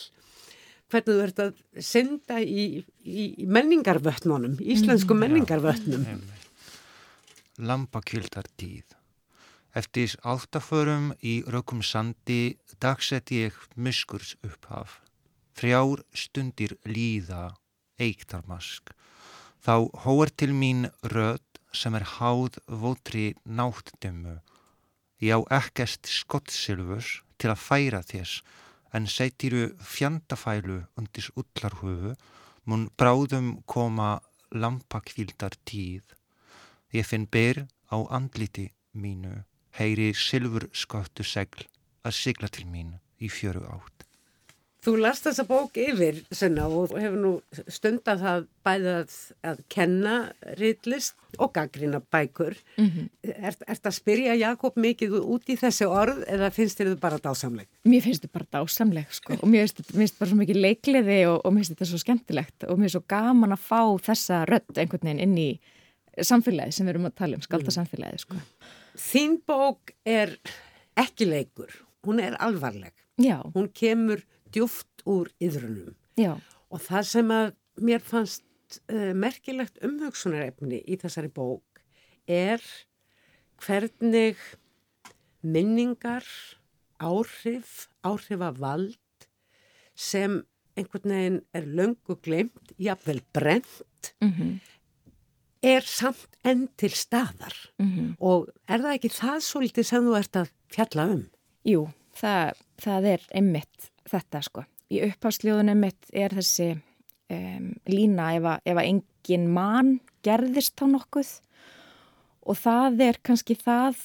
hvernig 0.92 1.08
þú 1.08 1.22
ert 1.24 1.42
að 1.42 1.60
senda 1.80 2.38
í, 2.40 2.84
í, 3.02 3.24
menningarvötnunum, 3.48 4.58
íslensku 4.60 5.16
menningarvötnum. 5.16 6.04
Lampakvildartíð. 7.62 8.98
Eftir 9.72 10.12
áttaförum 10.28 11.12
í 11.24 11.40
rökum 11.48 11.80
sandi 11.80 12.58
dagsett 12.82 13.32
ég 13.32 13.56
muskurs 13.74 14.34
upphaf. 14.44 15.00
Frjár 15.56 16.02
stundir 16.16 16.76
líða, 16.84 17.54
eiktarmask. 18.00 18.92
Þá 19.62 19.88
hóar 20.04 20.32
til 20.34 20.52
mín 20.52 20.88
rödd 21.06 21.60
sem 21.72 21.94
er 21.96 22.04
háð 22.18 22.58
vótri 22.68 23.32
náttdömmu. 23.44 24.40
Ég 25.22 25.38
á 25.38 25.40
ekkert 25.62 26.08
skottsilfurs 26.10 27.22
til 27.38 27.52
að 27.52 27.62
færa 27.62 28.02
þess, 28.04 28.42
en 28.92 29.06
setiru 29.08 29.70
fjandafælu 29.94 30.82
undis 31.00 31.30
ullarhufu, 31.36 32.14
mun 32.68 32.88
bráðum 32.98 33.48
koma 33.66 34.20
lampakvildar 34.52 35.56
tíð. 35.68 36.04
Ég 36.92 37.08
finn 37.08 37.26
byr 37.26 37.64
á 37.88 37.96
andliti 38.16 38.68
mínu, 38.92 39.42
heyri 39.78 40.12
silfur 40.12 40.68
skottu 40.72 41.24
segl 41.24 41.64
að 42.04 42.18
sigla 42.18 42.48
til 42.52 42.68
mín 42.68 42.98
í 43.18 43.32
fjöru 43.32 43.64
átt. 43.64 44.04
Þú 44.82 44.96
last 44.98 45.22
þessa 45.28 45.44
bók 45.46 45.76
yfir 45.78 46.16
senna 46.34 46.64
og 46.66 46.96
hefur 46.98 47.20
nú 47.22 47.30
stundar 47.70 48.18
það 48.18 48.46
bæðið 48.66 48.96
að, 48.96 49.12
að 49.46 49.60
kenna 49.70 50.14
rýtlist 50.58 51.38
og 51.38 51.52
gaggrina 51.54 52.00
bækur. 52.02 52.56
Mm 52.76 52.88
-hmm. 52.90 53.06
Er 53.22 53.54
þetta 53.54 53.88
að 53.88 53.94
spyrja 53.94 54.34
Jakob 54.34 54.76
mikið 54.76 55.14
út 55.20 55.46
í 55.46 55.56
þessi 55.56 55.86
orð 55.86 56.24
eða 56.26 56.50
finnst 56.50 56.80
þér 56.80 56.88
þetta 56.90 57.00
bara 57.00 57.18
dásamleg? 57.18 57.68
Mér 57.84 58.02
finnst 58.02 58.22
þetta 58.22 58.38
bara 58.38 58.50
dásamleg 58.58 59.06
sko 59.10 59.32
og 59.32 59.48
mér 59.48 59.60
finnst 59.60 59.76
þetta 59.76 60.18
bara 60.18 60.30
svo 60.30 60.36
mikið 60.36 60.56
leikliði 60.56 61.20
og, 61.26 61.40
og 61.44 61.52
mér 61.52 61.58
finnst 61.58 61.74
þetta 61.74 61.90
svo 61.90 61.98
skemmtilegt 61.98 62.64
og 62.64 62.78
mér 62.78 62.82
finnst 62.82 62.98
svo 62.98 63.04
gaman 63.06 63.52
að 63.52 63.62
fá 63.70 63.82
þessa 64.02 64.44
rödd 64.50 64.78
einhvern 64.78 65.06
veginn 65.06 65.22
inn 65.22 65.38
í 65.38 65.60
samfélagi 66.20 66.72
sem 66.72 66.86
við 66.86 66.94
erum 66.94 67.06
að 67.06 67.14
tala 67.14 67.38
um, 67.38 67.42
skalda 67.42 67.70
mm. 67.70 67.76
samfélagi 67.78 68.18
sko. 68.18 68.36
Þín 68.98 69.38
bók 69.46 69.94
er 70.04 70.36
ekki 70.98 71.24
leikur, 71.24 71.70
hún 72.04 72.20
er 72.20 72.34
alvarleg. 72.42 72.92
Já. 73.16 73.38
Hún 73.54 73.70
kemur 73.72 74.22
djúft 74.52 75.04
úr 75.08 75.30
yðrunum 75.42 75.94
Já. 76.20 76.36
og 76.70 76.80
það 76.84 77.08
sem 77.10 77.34
að 77.34 77.52
mér 77.82 78.04
fannst 78.04 78.80
uh, 78.92 79.12
merkilegt 79.16 79.80
umhugsunarefni 79.84 80.82
í 80.84 80.98
þessari 81.00 81.32
bók 81.32 81.82
er 82.28 82.62
hvernig 83.62 84.38
minningar, 85.42 86.26
áhrif, 87.02 87.88
áhrif 88.06 88.42
af 88.42 88.60
vald 88.62 89.26
sem 89.98 90.40
einhvern 90.78 91.12
veginn 91.12 91.40
er 91.52 91.66
löngu 91.66 92.16
glemt, 92.24 92.72
jafnvel 92.80 93.20
brent, 93.34 94.14
mm 94.20 94.32
-hmm. 94.32 94.52
er 95.62 95.82
samt 95.82 96.38
enn 96.44 96.68
til 96.76 96.90
staðar 96.90 97.54
mm 97.78 97.90
-hmm. 97.90 98.14
og 98.18 98.48
er 98.68 98.78
það 98.78 98.94
ekki 98.94 99.08
það 99.08 99.38
svolítið 99.40 99.82
sem 99.82 100.04
þú 100.04 100.18
ert 100.18 100.36
að 100.36 100.48
fjalla 100.68 101.04
um? 101.06 101.30
Jú, 101.64 101.88
það, 102.14 102.52
það 102.78 103.04
er 103.04 103.20
einmitt 103.34 103.91
þetta 104.10 104.42
sko. 104.44 104.64
Í 104.92 105.00
upphásljóðunum 105.06 105.84
mitt 105.86 106.10
er 106.12 106.34
þessi 106.36 106.72
um, 107.32 107.70
lína 107.88 108.32
ef 108.36 108.48
að, 108.54 108.66
ef 108.68 108.80
að 108.82 108.90
engin 108.90 109.48
mann 109.54 109.94
gerðist 110.26 110.76
þá 110.78 110.86
nokkuð 110.96 111.32
og 112.42 112.58
það 112.58 113.02
er 113.08 113.20
kannski 113.24 113.56
það 113.58 113.98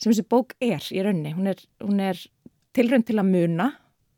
sem 0.00 0.10
þessi 0.10 0.26
bók 0.30 0.54
er 0.64 0.84
í 0.94 1.02
raunni. 1.04 1.34
Hún 1.36 1.50
er, 1.52 1.60
hún 1.84 2.00
er 2.02 2.20
tilrönd 2.76 3.06
til 3.08 3.18
að 3.20 3.30
muna 3.30 3.68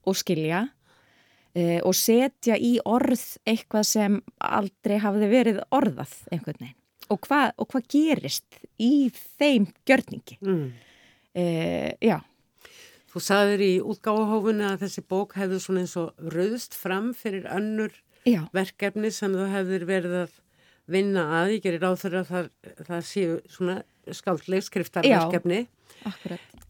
og 0.08 0.18
skilja 0.18 0.64
uh, 0.66 1.80
og 1.82 1.94
setja 1.96 2.58
í 2.58 2.76
orð 2.88 3.24
eitthvað 3.48 3.88
sem 3.88 4.20
aldrei 4.42 4.98
hafði 5.02 5.30
verið 5.32 5.60
orðað 5.74 6.16
einhvern 6.32 6.64
veginn. 6.64 6.78
Og 7.12 7.20
hvað, 7.26 7.50
og 7.60 7.68
hvað 7.72 7.88
gerist 7.92 8.60
í 8.80 9.10
þeim 9.12 9.68
gjörningi? 9.88 10.38
Mm. 10.40 10.68
Uh, 11.32 11.90
já. 12.00 12.18
Þú 13.12 13.20
saðir 13.20 13.62
í 13.64 13.72
útgáðahófunni 13.84 14.64
að 14.64 14.86
þessi 14.86 15.02
bók 15.12 15.34
hefði 15.36 15.58
svona 15.60 15.82
eins 15.84 15.98
og 16.00 16.30
rauðst 16.32 16.76
fram 16.78 17.10
fyrir 17.16 17.44
önnur 17.52 17.92
Já. 18.24 18.46
verkefni 18.56 19.10
sem 19.12 19.34
þú 19.36 19.48
hefðir 19.52 19.84
verið 19.88 20.16
að 20.22 20.38
vinna 20.92 21.26
að. 21.42 21.52
Ég 21.58 21.66
gerir 21.66 21.84
á 21.84 21.92
þeirra 22.00 22.22
að 22.22 22.30
það, 22.30 22.48
það 22.88 23.04
séu 23.10 23.36
svona 23.52 23.76
skáldleg 24.16 24.64
skriftarverkefni. 24.64 25.60
Já, 25.66 26.08
akkurat. 26.08 26.64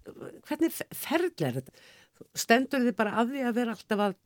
Hvernig 0.49 0.77
ferðlega 0.91 1.49
er 1.49 1.61
þetta? 1.61 1.87
Stendur 2.43 2.85
þið 2.89 2.99
bara 2.99 3.15
af 3.23 3.31
því 3.31 3.47
að 3.47 3.57
vera 3.61 3.77
alltaf 3.77 4.05
að 4.09 4.19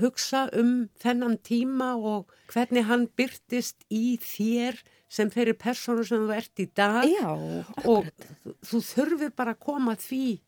hugsa 0.00 0.44
um 0.58 0.74
þennan 1.02 1.38
tíma 1.46 1.94
og 1.98 2.34
hvernig 2.50 2.86
hann 2.90 3.08
byrtist 3.18 3.86
í 3.90 4.18
þér 4.22 4.78
sem 5.10 5.30
þeirri 5.30 5.56
personu 5.58 6.04
sem 6.06 6.22
þú 6.26 6.34
ert 6.36 6.62
í 6.62 6.68
dag 6.78 7.06
Já, 7.10 7.30
og 7.86 8.06
þú 8.66 8.82
þurfið 8.86 9.34
bara 9.38 9.56
að 9.56 9.64
koma 9.66 9.96
því 9.98 10.38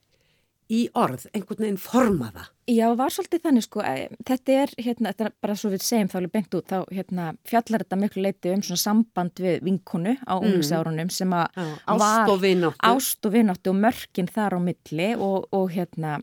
í 0.71 0.87
orð, 0.99 1.26
einhvern 1.35 1.64
veginn 1.64 1.81
formaða. 1.81 2.47
Já, 2.71 2.87
var 2.97 3.12
svolítið 3.12 3.42
þannig 3.45 3.64
sko, 3.66 3.85
þetta 4.28 4.57
er, 4.62 4.73
hérna, 4.78 5.12
þetta 5.12 5.26
er 5.26 5.33
bara 5.45 5.57
svo 5.59 5.71
við 5.73 5.85
segjum 5.85 6.11
þá 6.12 6.16
alveg 6.21 6.35
bengt 6.37 6.57
út, 6.57 6.66
þá 6.71 6.92
hérna, 6.95 7.28
fjallar 7.49 7.85
þetta 7.85 7.99
miklu 8.00 8.25
leiti 8.25 8.52
um 8.54 8.62
svona 8.64 8.83
samband 8.83 9.42
við 9.42 9.62
vinkonu 9.66 10.14
á 10.23 10.35
mm. 10.38 10.50
ungsárunum 10.52 11.11
sem 11.12 11.35
að 11.37 11.62
ást 11.90 12.33
og 12.33 12.42
vináttu. 12.45 12.92
Ást 12.92 13.26
og 13.28 13.35
vináttu 13.35 13.73
og 13.73 13.81
mörkin 13.83 14.31
þar 14.31 14.57
á 14.57 14.61
milli 14.62 15.09
og, 15.19 15.49
og 15.50 15.75
hérna, 15.75 16.21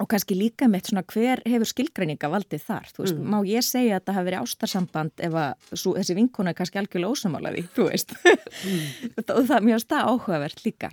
og 0.00 0.08
kannski 0.10 0.38
líka 0.38 0.70
með 0.72 0.90
svona 0.90 1.04
hver 1.12 1.44
hefur 1.44 1.70
skilgreininga 1.70 2.32
valdið 2.32 2.64
þar, 2.66 2.90
þú 2.96 3.04
veist, 3.04 3.20
mm. 3.20 3.30
má 3.36 3.38
ég 3.48 3.68
segja 3.68 3.94
að 3.94 4.00
þetta 4.00 4.16
hafi 4.16 4.30
verið 4.30 4.46
ástarsamband 4.48 5.26
ef 5.28 5.38
að 5.44 5.70
svo, 5.76 5.94
þessi 6.00 6.18
vinkona 6.18 6.52
er 6.52 6.58
kannski 6.58 6.80
algjörlega 6.80 7.12
ósamálaði, 7.12 7.68
þú 7.76 7.90
veist, 7.92 8.16
mm. 8.16 8.82
og 9.20 9.46
það, 9.52 9.56
finnst 9.60 9.92
það 9.92 10.10
áhugavert 10.10 10.64
líka 10.64 10.92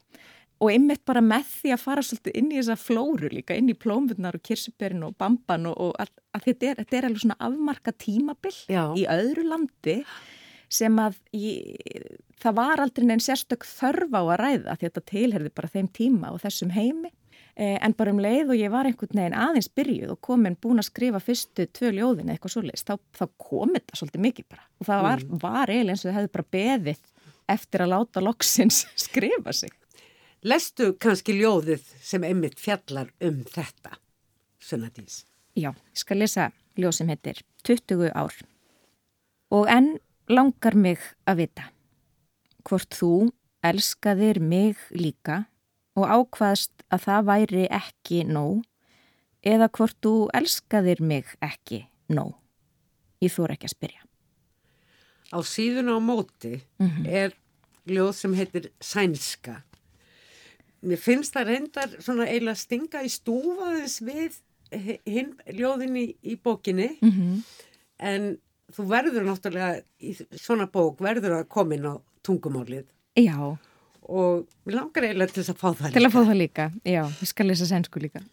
og 0.64 0.72
einmitt 0.72 1.04
bara 1.08 1.22
með 1.24 1.48
því 1.58 1.74
að 1.76 1.82
fara 1.82 2.04
svolítið 2.06 2.38
inn 2.40 2.52
í 2.54 2.60
þessa 2.60 2.78
flóru 2.80 3.32
líka, 3.32 3.56
inn 3.58 3.72
í 3.72 3.76
plómvurnar 3.76 4.38
og 4.38 4.46
kirsuberinn 4.48 5.04
og 5.08 5.18
bamban 5.20 5.68
og, 5.70 5.76
og 5.90 5.98
að, 6.00 6.14
að 6.38 6.46
þetta, 6.48 6.70
er, 6.70 6.80
þetta 6.84 6.98
er 7.00 7.08
alveg 7.10 7.24
svona 7.26 7.40
afmarka 7.50 7.94
tímabill 8.00 8.56
Já. 8.72 8.84
í 8.96 9.04
öðru 9.12 9.48
landi 9.50 9.98
sem 10.74 11.02
að 11.02 11.18
ég, 11.38 11.98
það 12.42 12.56
var 12.62 12.84
aldrei 12.84 13.10
neins 13.10 13.28
sérstök 13.28 13.68
þörf 13.68 14.16
á 14.16 14.22
að 14.22 14.38
ræða 14.42 14.72
að 14.74 14.88
þetta 14.88 15.04
tilherði 15.12 15.52
bara 15.60 15.74
þeim 15.76 15.92
tíma 16.00 16.32
og 16.34 16.42
þessum 16.46 16.72
heimi 16.74 17.12
eh, 17.12 17.76
en 17.76 17.98
bara 17.98 18.16
um 18.16 18.24
leið 18.24 18.56
og 18.56 18.62
ég 18.64 18.74
var 18.74 18.90
einhvern 18.90 19.20
veginn 19.20 19.38
aðeins 19.44 19.70
byrjuð 19.76 20.16
og 20.16 20.22
komin 20.24 20.58
búin 20.64 20.82
að 20.82 20.90
skrifa 20.90 21.22
fyrstu 21.24 21.68
tvö 21.76 21.92
ljóðin 21.98 22.32
eða 22.32 22.38
eitthvað 22.38 22.56
svolítið, 22.56 22.88
þá, 22.88 22.96
þá 23.20 23.26
kom 23.50 23.76
þetta 23.76 24.00
svolítið 24.00 24.26
mikið 24.30 24.50
bara 24.56 24.68
og 24.80 24.90
það 24.90 25.08
var, 25.10 25.28
mm. 25.28 25.44
var 25.44 25.76
eiginlega 25.76 25.98
eins 25.98 26.06
og 26.06 26.10
þau 26.10 26.18
hefði 26.22 26.34
bara 26.38 26.52
beðið 26.58 27.08
eftir 27.54 27.84
að 27.84 27.94
láta 27.98 28.24
loksins 28.24 28.84
skrifa 29.06 29.54
sig 29.60 29.76
Lestu 30.44 30.90
kannski 31.00 31.38
ljóðið 31.38 31.86
sem 32.04 32.24
einmitt 32.28 32.58
fjallar 32.60 33.14
um 33.24 33.46
þetta, 33.48 33.94
Sunnadís? 34.60 35.22
Já, 35.56 35.70
ég 35.72 36.02
skal 36.02 36.20
lesa 36.20 36.50
ljóð 36.76 36.98
sem 36.98 37.12
heitir 37.14 37.40
20 37.64 38.12
ár. 38.12 38.36
Og 39.56 39.72
enn 39.72 39.94
langar 40.28 40.76
mig 40.76 41.00
að 41.24 41.46
vita 41.46 41.70
hvort 42.68 42.92
þú 42.92 43.32
elskaðir 43.64 44.42
mig 44.44 44.84
líka 44.92 45.46
og 45.96 46.12
ákvaðst 46.12 46.84
að 46.92 47.08
það 47.08 47.26
væri 47.32 47.66
ekki 47.72 48.22
nóg 48.28 48.64
eða 49.48 49.72
hvort 49.72 50.00
þú 50.04 50.16
elskaðir 50.36 51.00
mig 51.00 51.32
ekki 51.40 51.86
nóg. 52.12 52.36
Ég 53.24 53.32
þór 53.32 53.56
ekki 53.56 53.72
að 53.72 53.78
spyrja. 53.78 54.08
Á 55.32 55.40
síðun 55.40 55.96
á 55.96 55.98
móti 56.04 56.60
mm 56.80 56.90
-hmm. 56.90 57.08
er 57.08 57.32
ljóð 57.88 58.12
sem 58.12 58.34
heitir 58.34 58.72
Sænska 58.80 59.64
mér 60.84 61.00
finnst 61.02 61.36
það 61.36 61.50
reyndar 61.50 61.94
svona 62.04 62.28
eiginlega 62.30 62.60
stinga 62.60 63.04
í 63.06 63.12
stúfaðins 63.12 64.00
við 64.04 64.40
hinn 65.08 65.34
ljóðin 65.54 66.00
í, 66.00 66.06
í 66.26 66.38
bókinni. 66.42 66.96
Mm 67.02 67.12
-hmm. 67.12 67.44
en 68.00 68.32
þú 68.74 68.88
verður 68.90 69.28
náttúrulega 69.28 69.84
í 70.00 70.16
svona 70.40 70.68
bók 70.68 71.02
verður 71.04 71.40
að 71.40 71.50
koma 71.50 71.76
inn 71.76 71.86
á 71.88 71.96
tungumálið. 72.26 72.88
Já. 73.20 73.58
Og 74.04 74.48
við 74.66 74.76
langar 74.76 75.04
eiginlega 75.04 75.32
til 75.32 75.44
þess 75.44 75.54
að 75.54 75.62
fá 75.62 75.68
það 75.70 75.86
líka 75.86 76.00
Til 76.00 76.06
að 76.06 76.14
fá 76.16 76.22
það 76.24 76.38
líka, 76.38 76.72
já, 76.84 77.04
ég 77.22 77.28
skal 77.28 77.48
lesa 77.48 77.66
sænsku 77.66 78.00
líka. 78.00 78.24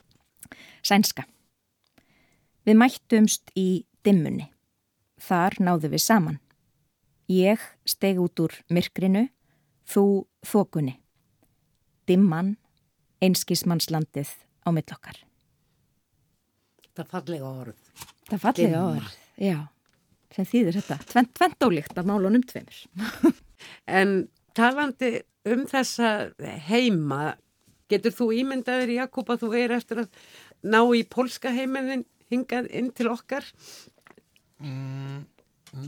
Sænska. 0.82 1.26
Við 2.66 2.76
mættumst 2.76 3.52
í 3.54 3.84
dimmunni. 4.04 4.50
Þar 5.20 5.60
náðu 5.60 5.90
við 5.92 6.02
saman. 6.02 6.40
Ég 7.28 7.60
steg 7.86 8.18
út 8.18 8.40
úr 8.40 8.56
myrkrinu 8.72 9.28
Þú 9.90 10.26
þokunni 10.46 11.00
dimman 12.10 12.54
einskismannslandið 13.24 14.32
á 14.66 14.68
millokkar. 14.74 15.20
Það 16.96 17.12
fallega 17.14 17.50
orð. 17.50 17.90
Það 18.30 18.42
fallega 18.44 18.72
dimman. 18.74 18.98
orð, 18.98 19.18
já. 19.40 19.58
Sem 20.34 20.46
þýðir 20.46 20.78
þetta. 20.78 20.98
Tvent, 21.10 21.32
tvent 21.38 21.66
ólíkt 21.66 21.98
af 21.98 22.06
málunum 22.06 22.44
tveimur. 22.46 22.82
en 24.00 24.14
talandi 24.56 25.16
um 25.50 25.64
þessa 25.70 26.30
heima, 26.68 27.34
getur 27.90 28.14
þú 28.14 28.30
ímyndaður 28.42 28.94
Jakob 28.94 29.32
að 29.32 29.44
þú 29.44 29.52
er 29.58 29.74
eftir 29.78 30.04
að 30.04 30.22
ná 30.62 30.80
í 30.94 31.02
polska 31.08 31.52
heimiðin 31.54 32.04
hingað 32.30 32.70
inn 32.76 32.92
til 32.94 33.08
okkar? 33.10 33.46
Mm, 34.62 35.24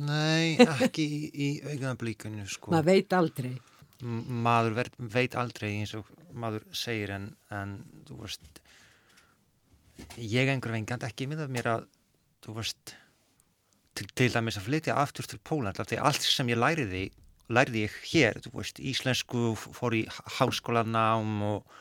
nei, 0.08 0.56
ekki 0.86 1.04
í, 1.04 1.20
í 1.30 1.50
auðvitaðblíkunu 1.62 2.48
sko. 2.50 2.72
Það 2.74 2.88
veit 2.88 3.18
aldrei 3.18 3.52
maður 4.02 4.78
ver, 4.80 4.90
veit 4.98 5.36
aldrei 5.38 5.70
eins 5.70 5.94
og 5.98 6.08
maður 6.34 6.66
segir 6.74 7.12
en, 7.14 7.30
en 7.54 7.78
þú 8.08 8.18
veist 8.24 8.62
ég 10.18 10.48
veginn 10.48 10.88
gæti 10.88 11.08
ekki 11.08 11.28
minnað 11.30 11.52
mér 11.54 11.70
að 11.76 11.88
þú 12.42 12.56
veist 12.58 12.96
til, 13.94 14.08
til 14.16 14.30
dæmis 14.32 14.58
að 14.58 14.68
flytja 14.68 14.96
aftur 14.98 15.28
til 15.28 15.38
Póland 15.44 15.78
af 15.78 15.90
því 15.90 16.00
allt 16.02 16.26
sem 16.26 16.50
ég 16.50 16.58
læriði 16.58 17.04
læriði 17.52 17.86
ég 17.86 17.96
hér, 18.12 18.38
þú 18.44 18.54
veist, 18.60 18.80
íslensku 18.80 19.52
fór 19.58 19.96
í 19.96 20.04
háskólanám 20.38 21.42
og 21.46 21.74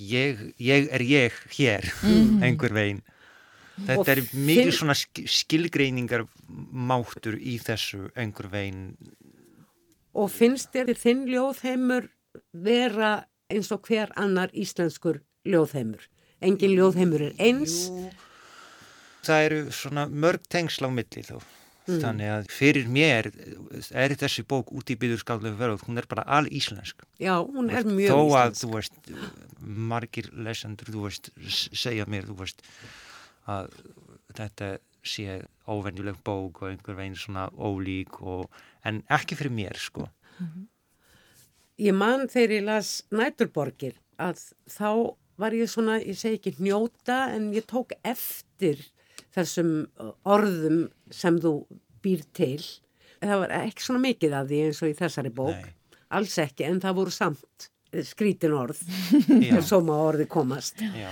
ég, 0.00 0.42
ég 0.60 0.90
er 0.92 1.04
ég 1.04 1.38
hér, 1.56 1.88
mm. 2.04 2.42
einhver 2.46 2.74
veginn. 2.76 3.02
Þetta 3.80 4.12
er 4.12 4.22
mikið 4.36 4.74
svona 4.76 4.96
sk 4.98 5.24
skilgreiningar 5.30 6.26
máttur 6.90 7.38
í 7.38 7.56
þessu 7.62 8.10
einhver 8.18 8.50
veginn. 8.52 8.90
Og 10.14 10.30
finnst 10.32 10.72
þér 10.74 10.94
þinn 10.98 11.26
ljóðheimur 11.30 12.08
vera 12.52 13.12
eins 13.50 13.70
og 13.74 13.86
hver 13.86 14.10
annar 14.18 14.50
íslenskur 14.56 15.20
ljóðheimur? 15.46 16.02
Engin 16.40 16.74
ljóðheimur 16.74 17.28
er 17.28 17.34
eins. 17.38 17.88
Jú, 17.90 18.10
það 19.26 19.46
eru 19.46 19.62
svona 19.76 20.06
mörg 20.08 20.46
tengsl 20.50 20.88
á 20.88 20.90
milli 20.90 21.24
þó. 21.26 21.38
Þannig 21.90 22.28
að 22.30 22.50
fyrir 22.54 22.86
mér 22.92 23.26
er 23.98 24.12
þessi 24.20 24.44
bók 24.46 24.68
út 24.76 24.90
í 24.92 24.96
byður 25.00 25.22
skáldlega 25.24 25.58
verð, 25.58 25.80
hún 25.88 25.98
er 25.98 26.06
bara 26.06 26.22
all 26.28 26.46
íslensk. 26.46 27.02
Já, 27.18 27.32
hún 27.42 27.70
er 27.72 27.88
mjög 27.88 28.12
Þó 28.12 28.20
að, 28.38 28.52
íslensk. 28.52 28.60
þú 28.60 28.68
veist, 28.76 29.00
margir 29.90 30.28
lesendur, 30.46 30.92
þú 30.94 31.02
veist, 31.08 31.32
segja 31.74 32.06
mér, 32.06 32.28
þú 32.28 32.36
veist, 32.44 32.62
að 33.50 33.72
þetta 34.38 34.68
sé 35.06 35.40
óvenjuleg 35.70 36.18
bók 36.26 36.62
og 36.62 36.70
einhver 36.70 36.98
veginn 36.98 37.18
svona 37.18 37.48
ólík 37.56 38.20
og, 38.20 38.50
en 38.84 39.02
ekki 39.12 39.38
fyrir 39.38 39.54
mér, 39.54 39.78
sko. 39.78 40.08
Ég 41.80 41.96
man 41.96 42.26
þegar 42.28 42.56
ég 42.56 42.66
las 42.66 42.92
Næturborgir 43.14 43.96
að 44.20 44.42
þá 44.68 45.16
var 45.40 45.56
ég 45.56 45.70
svona, 45.72 45.98
ég 46.04 46.18
segi 46.20 46.40
ekki 46.40 46.56
hnjóta 46.58 47.30
en 47.34 47.50
ég 47.56 47.64
tók 47.68 47.94
eftir 48.04 48.82
þessum 49.32 49.88
orðum 50.28 50.88
sem 51.14 51.38
þú 51.40 51.54
býr 52.04 52.24
til. 52.36 52.60
Það 53.20 53.42
var 53.44 53.54
ekki 53.62 53.84
svona 53.84 54.02
mikið 54.04 54.36
af 54.36 54.48
því 54.48 54.62
eins 54.66 54.80
og 54.84 54.92
í 54.92 54.96
þessari 54.98 55.32
bók. 55.32 55.56
Nei. 55.56 55.76
Alls 56.18 56.36
ekki, 56.42 56.66
en 56.66 56.80
það 56.82 56.96
voru 56.98 57.12
samt 57.14 57.70
skrítin 58.06 58.54
orð, 58.54 58.80
ef 59.50 59.66
svo 59.66 59.80
má 59.86 59.94
orði 59.96 60.26
komast. 60.30 60.80
já, 60.80 61.10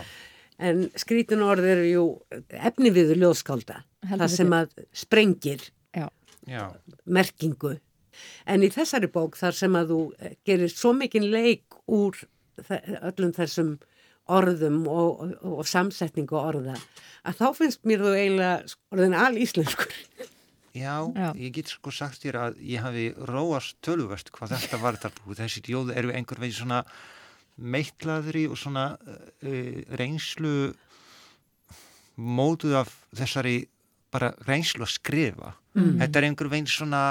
En 0.59 0.88
skrítin 0.99 1.43
orð 1.47 1.69
eru 1.71 1.85
jú 1.87 2.05
efni 2.50 2.91
viður 2.91 3.21
ljóðskálda, 3.23 3.83
það 4.11 4.31
sem 4.33 4.55
að 4.57 4.73
sprengir 4.91 5.69
Já, 5.95 6.09
já, 6.50 6.65
merkingu. 7.07 7.77
En 8.50 8.65
í 8.67 8.71
þessari 8.75 9.07
bók 9.15 9.38
þar 9.38 9.55
sem 9.55 9.77
að 9.79 9.93
þú 9.93 9.99
eh, 10.19 10.33
gerir 10.49 10.73
svo 10.73 10.91
mikinn 10.97 11.29
leik 11.31 11.79
úr 11.87 12.19
öllum 13.07 13.31
þessum 13.37 13.77
orðum 14.29 14.83
og, 14.91 15.21
og, 15.23 15.61
og 15.62 15.69
samsetningu 15.71 16.37
orða 16.37 16.75
að 17.25 17.38
þá 17.38 17.47
finnst 17.57 17.87
mér 17.88 18.03
þú 18.03 18.11
eiginlega 18.17 18.75
orðin 18.93 19.15
alíslenskur. 19.17 19.95
já, 20.75 20.97
Já. 21.15 21.29
ég 21.38 21.55
get 21.55 21.71
sko 21.73 21.93
sagt 21.95 22.23
þér 22.25 22.41
að 22.43 22.59
ég 22.67 22.83
hafi 22.85 23.07
róast 23.31 23.79
töluvert 23.87 24.31
hvað 24.35 24.57
þetta 24.57 24.83
var 24.83 24.99
þar 25.00 25.15
búið. 25.23 25.41
Þessi 25.45 25.62
ljóð 25.71 25.95
eru 25.97 26.12
einhver 26.12 26.43
veginn 26.43 26.59
svona 26.59 26.83
meittlaðri 27.59 28.47
og 28.49 28.59
svona 28.59 28.93
uh, 28.99 29.81
reynslu 29.99 30.73
mótuð 32.19 32.79
af 32.81 32.95
þessari 33.17 33.59
bara 34.11 34.33
reynslu 34.49 34.87
að 34.87 34.95
skrifa. 34.95 35.53
Þetta 35.79 36.19
er 36.19 36.27
einhver 36.27 36.49
veginn 36.50 36.71
svona 36.71 37.03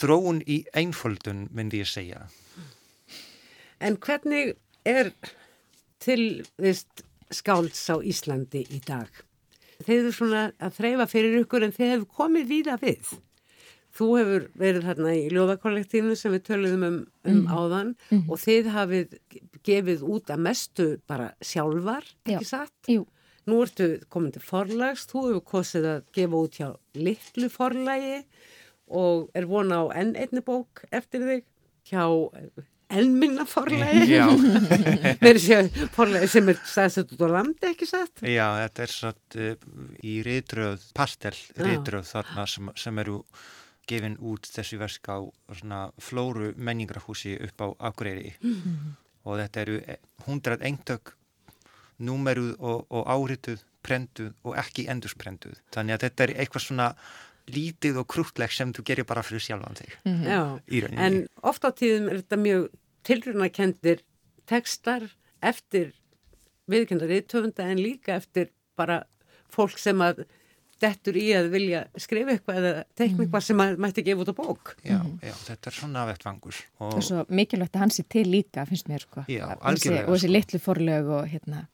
þróun 0.00 0.40
í 0.48 0.62
einföldun, 0.74 1.46
myndi 1.54 1.82
ég 1.82 1.90
segja. 1.90 2.24
En 3.80 3.96
hvernig 4.00 4.56
er 4.88 5.12
tilvist 6.02 7.04
skálds 7.30 7.82
á 7.92 8.00
Íslandi 8.00 8.64
í 8.72 8.80
dag? 8.84 9.08
Þeir 9.80 9.98
eru 9.98 10.12
svona 10.12 10.42
að 10.60 10.76
þreyfa 10.80 11.06
fyrir 11.08 11.38
ykkur 11.44 11.64
en 11.64 11.76
þeir 11.76 11.92
hefur 11.94 12.08
komið 12.18 12.48
víða 12.50 12.76
við. 12.80 13.12
Þú 13.96 14.06
hefur 14.20 14.44
verið 14.60 14.84
þarna 14.86 15.14
í 15.18 15.22
ljóðakollektífinu 15.34 16.16
sem 16.18 16.34
við 16.36 16.44
töluðum 16.46 16.84
um, 16.86 16.98
um 17.32 17.40
áðan 17.50 17.94
og 18.30 18.36
þið 18.38 18.68
hafið 18.76 19.16
gefið 19.66 20.04
út 20.06 20.30
að 20.30 20.44
mestu 20.46 20.86
bara 21.10 21.32
sjálfar, 21.44 22.06
ekki 22.24 22.46
Já. 22.46 22.52
satt? 22.54 22.76
jú, 22.88 23.06
Nú 23.48 23.62
ertu 23.64 23.86
komin 24.12 24.30
til 24.34 24.42
forlags, 24.44 25.06
þú 25.10 25.22
hefur 25.30 25.44
kosið 25.56 25.86
að 25.96 26.02
gefa 26.14 26.40
út 26.44 26.58
hjá 26.60 26.68
litlu 26.94 27.48
forlagi 27.50 28.18
og 28.90 29.30
er 29.34 29.46
vona 29.50 29.80
á 29.80 29.84
enn 30.02 30.12
einni 30.18 30.42
bók 30.44 30.84
eftir 30.94 31.24
þig 31.26 31.46
hjá 31.90 32.04
enn 32.90 33.14
minna 33.18 33.46
forlagi. 33.48 34.04
Já, 34.10 34.26
Verið 35.24 35.42
sér 35.44 35.70
forlagi 35.94 36.28
sem 36.30 36.48
er 36.52 36.58
staðsett 36.66 37.14
út 37.16 37.24
á 37.26 37.28
landi, 37.38 37.70
ekki 37.72 37.88
satt? 37.88 38.22
já 38.26 38.44
þetta 38.60 38.84
er 38.86 38.94
satt 38.94 39.38
uh, 39.40 39.54
í 40.04 40.16
ritröð, 40.26 40.84
pastel 40.94 41.34
ritröð 41.58 42.06
þarna 42.12 42.46
sem, 42.50 42.70
sem 42.78 43.02
eru 43.02 43.22
gefin 43.88 44.18
út 44.20 44.46
þessi 44.50 44.78
versk 44.80 45.08
á 45.10 45.18
svona 45.56 45.80
flóru 45.98 46.52
menningrahúsi 46.56 47.36
upp 47.46 47.64
á 47.64 47.66
Akureyri. 47.90 48.34
Og 49.24 49.40
þetta 49.40 49.60
eru 49.60 49.80
hundrað 50.26 50.62
eintök 50.64 51.14
númeruð 52.00 52.54
og, 52.58 52.86
og 52.88 53.08
árituð, 53.12 53.64
prentuð 53.84 54.32
og 54.44 54.56
ekki 54.60 54.86
endursprentuð. 54.88 55.58
Þannig 55.74 55.96
að 55.96 56.06
þetta 56.06 56.24
er 56.24 56.34
eitthvað 56.40 56.66
svona 56.66 56.88
lítið 57.50 58.00
og 58.00 58.08
krútleg 58.10 58.52
sem 58.54 58.72
þú 58.72 58.84
gerir 58.86 59.08
bara 59.08 59.24
fyrir 59.26 59.42
sjálfan 59.44 59.78
þig. 59.80 59.94
Já, 60.24 60.40
í 60.70 60.82
rauninni. 60.84 61.06
en 61.06 61.46
oft 61.46 61.64
á 61.66 61.70
tíðum 61.74 62.10
er 62.10 62.20
þetta 62.22 62.38
mjög 62.40 62.66
tilrunakendir 63.08 64.04
tekstar 64.50 65.06
eftir 65.40 65.94
viðkendar 66.70 67.10
rithöfunda 67.10 67.66
en 67.70 67.80
líka 67.80 68.14
eftir 68.18 68.52
bara 68.78 69.02
fólk 69.50 69.78
sem 69.80 69.98
að 70.04 70.24
dettur 70.80 71.16
í 71.20 71.26
að 71.36 71.50
vilja 71.52 71.82
skrifa 72.00 72.32
eitthvað 72.34 72.58
eða 72.60 72.84
teikna 72.96 73.24
eitthvað 73.26 73.44
sem 73.46 73.62
að 73.64 73.74
mætti 73.84 74.04
gefa 74.06 74.24
út 74.24 74.32
á 74.32 74.36
bók. 74.40 74.72
já, 74.86 74.98
já, 75.22 75.34
þetta 75.48 75.70
er 75.70 75.76
svona 75.76 76.06
vettvangur 76.08 76.60
og 76.80 76.94
og 76.96 77.04
svo 77.04 77.24
mikilvægt 77.28 77.76
að 77.76 77.84
hann 77.84 77.94
sé 77.94 78.04
til 78.08 78.24
líka, 78.30 78.64
finnst 78.68 78.88
mér 78.88 79.04
sko. 79.04 79.24
Já, 79.28 79.44
Og 79.60 79.76
þessi 79.76 80.26
sko. 80.26 80.32
litlu 80.32 80.58
forlög 80.64 81.12
og 81.18 81.28
hérna, 81.28 81.66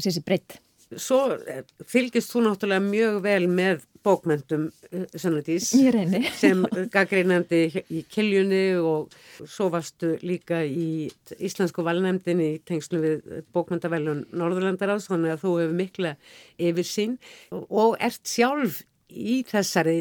þessi 0.00 0.24
breytt. 0.24 0.58
Svo 0.98 1.20
eh, 1.38 1.62
fylgist 1.86 2.32
þú 2.32 2.44
náttúrulega 2.48 2.82
mjög 2.82 3.20
vel 3.22 3.46
með 3.50 3.84
bókmentum 4.02 4.68
Sannadís 5.12 5.70
Ég 5.76 5.92
reyni. 5.94 6.22
sem 6.40 6.62
gaggreinandi 6.92 7.60
í 7.92 8.02
Kiljunni 8.10 8.64
og 8.80 9.12
svo 9.44 9.68
varstu 9.72 10.14
líka 10.24 10.62
í 10.64 11.10
Íslensku 11.38 11.84
valnefndin 11.86 12.40
í 12.42 12.50
tengslu 12.66 13.02
við 13.04 13.42
bókmyndavelun 13.54 14.24
Norðurlandaráðs, 14.32 15.10
þannig 15.12 15.36
að 15.36 15.44
þú 15.44 15.54
hefur 15.60 15.76
mikla 15.82 16.14
yfirsýn 16.58 17.18
og 17.60 17.98
ert 18.00 18.24
sjálf 18.28 18.82
í 19.10 19.40
þessari, 19.46 19.98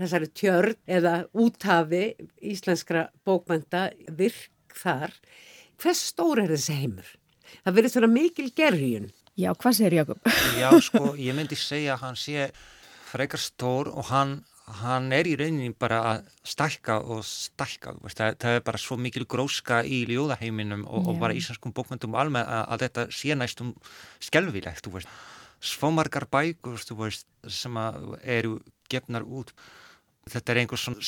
þessari 0.00 0.28
tjörn 0.36 0.76
eða 0.88 1.16
úthafi 1.32 2.04
íslenskra 2.52 3.08
bókmynda 3.26 3.90
virk 4.18 4.76
þar. 4.82 5.12
Hvers 5.82 6.06
stór 6.12 6.42
er 6.44 6.54
þessi 6.54 6.78
heimur? 6.80 7.08
Það 7.62 7.76
verður 7.76 7.94
svona 7.96 8.12
mikil 8.12 8.48
gerjun. 8.56 9.10
Já, 9.38 9.52
hvað 9.56 9.76
segir 9.78 9.98
Jakob? 10.02 10.32
Já, 10.60 10.70
sko, 10.84 11.12
ég 11.16 11.36
myndi 11.36 11.56
segja 11.56 11.96
að 11.96 12.02
hann 12.06 12.18
sé 12.20 12.48
frekar 13.08 13.40
stór 13.40 13.88
og 13.92 14.08
hann, 14.10 14.34
hann 14.82 15.08
er 15.16 15.28
í 15.28 15.34
rauninni 15.40 15.72
bara 15.76 16.00
að 16.10 16.26
stækka 16.52 16.98
og 17.00 17.22
veist, 17.24 18.18
það, 18.18 18.36
það 18.44 18.56
er 18.58 18.64
bara 18.66 18.80
svo 18.80 18.98
mikil 19.00 19.24
gróska 19.28 19.82
í 19.84 20.02
ljóðaheiminum 20.10 20.84
og, 20.84 21.12
og 21.12 21.20
bara 21.22 21.36
íslenskum 21.36 21.74
bókmyndum 21.76 22.16
alveg 22.16 22.44
að, 22.44 22.64
að 22.74 22.84
þetta 22.86 23.06
sé 23.18 23.36
næstum 23.38 23.72
skelvilegt, 24.20 24.84
þú 24.84 24.98
veist. 24.98 25.14
Svomargar 25.62 26.26
bækur, 26.26 26.80
þú 26.82 26.98
veist, 27.04 27.28
sem 27.46 27.76
eru 28.22 28.56
gefnar 28.90 29.24
út. 29.24 29.52
Þetta 30.32 30.52
er 30.52 30.60
einhver 30.62 30.80
svona 30.80 31.02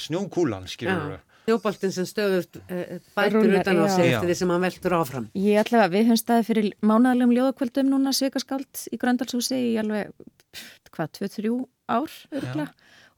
snjókúlan, 0.00 0.66
skilur 0.70 1.16
Já. 1.16 1.22
Snjóboltin 1.44 1.92
sem 1.92 2.06
stöðust 2.08 2.56
uh, 2.56 2.98
bætur 3.16 3.42
Rúllar, 3.42 3.60
utan 3.60 3.80
á 3.80 3.84
já. 3.84 3.94
sig 3.96 4.06
Já. 4.08 4.16
eftir 4.16 4.28
því 4.30 4.36
sem 4.40 4.52
hann 4.54 4.62
veltur 4.64 4.94
áfram. 4.96 5.26
Ég 5.36 5.60
ætla 5.60 5.82
að 5.84 5.92
við 5.98 6.06
höfum 6.08 6.20
staðið 6.22 6.46
fyrir 6.48 6.68
mánæðilegum 6.80 7.34
ljóðakvöldum 7.36 7.90
núna 7.92 8.12
svikaskáld 8.16 8.84
í 8.94 8.96
Gröndalshúsi 9.02 9.58
í 9.60 9.74
alveg, 9.82 10.12
hvað, 10.94 11.12
2-3 11.20 11.52
ár 11.92 12.10
örgla 12.32 12.68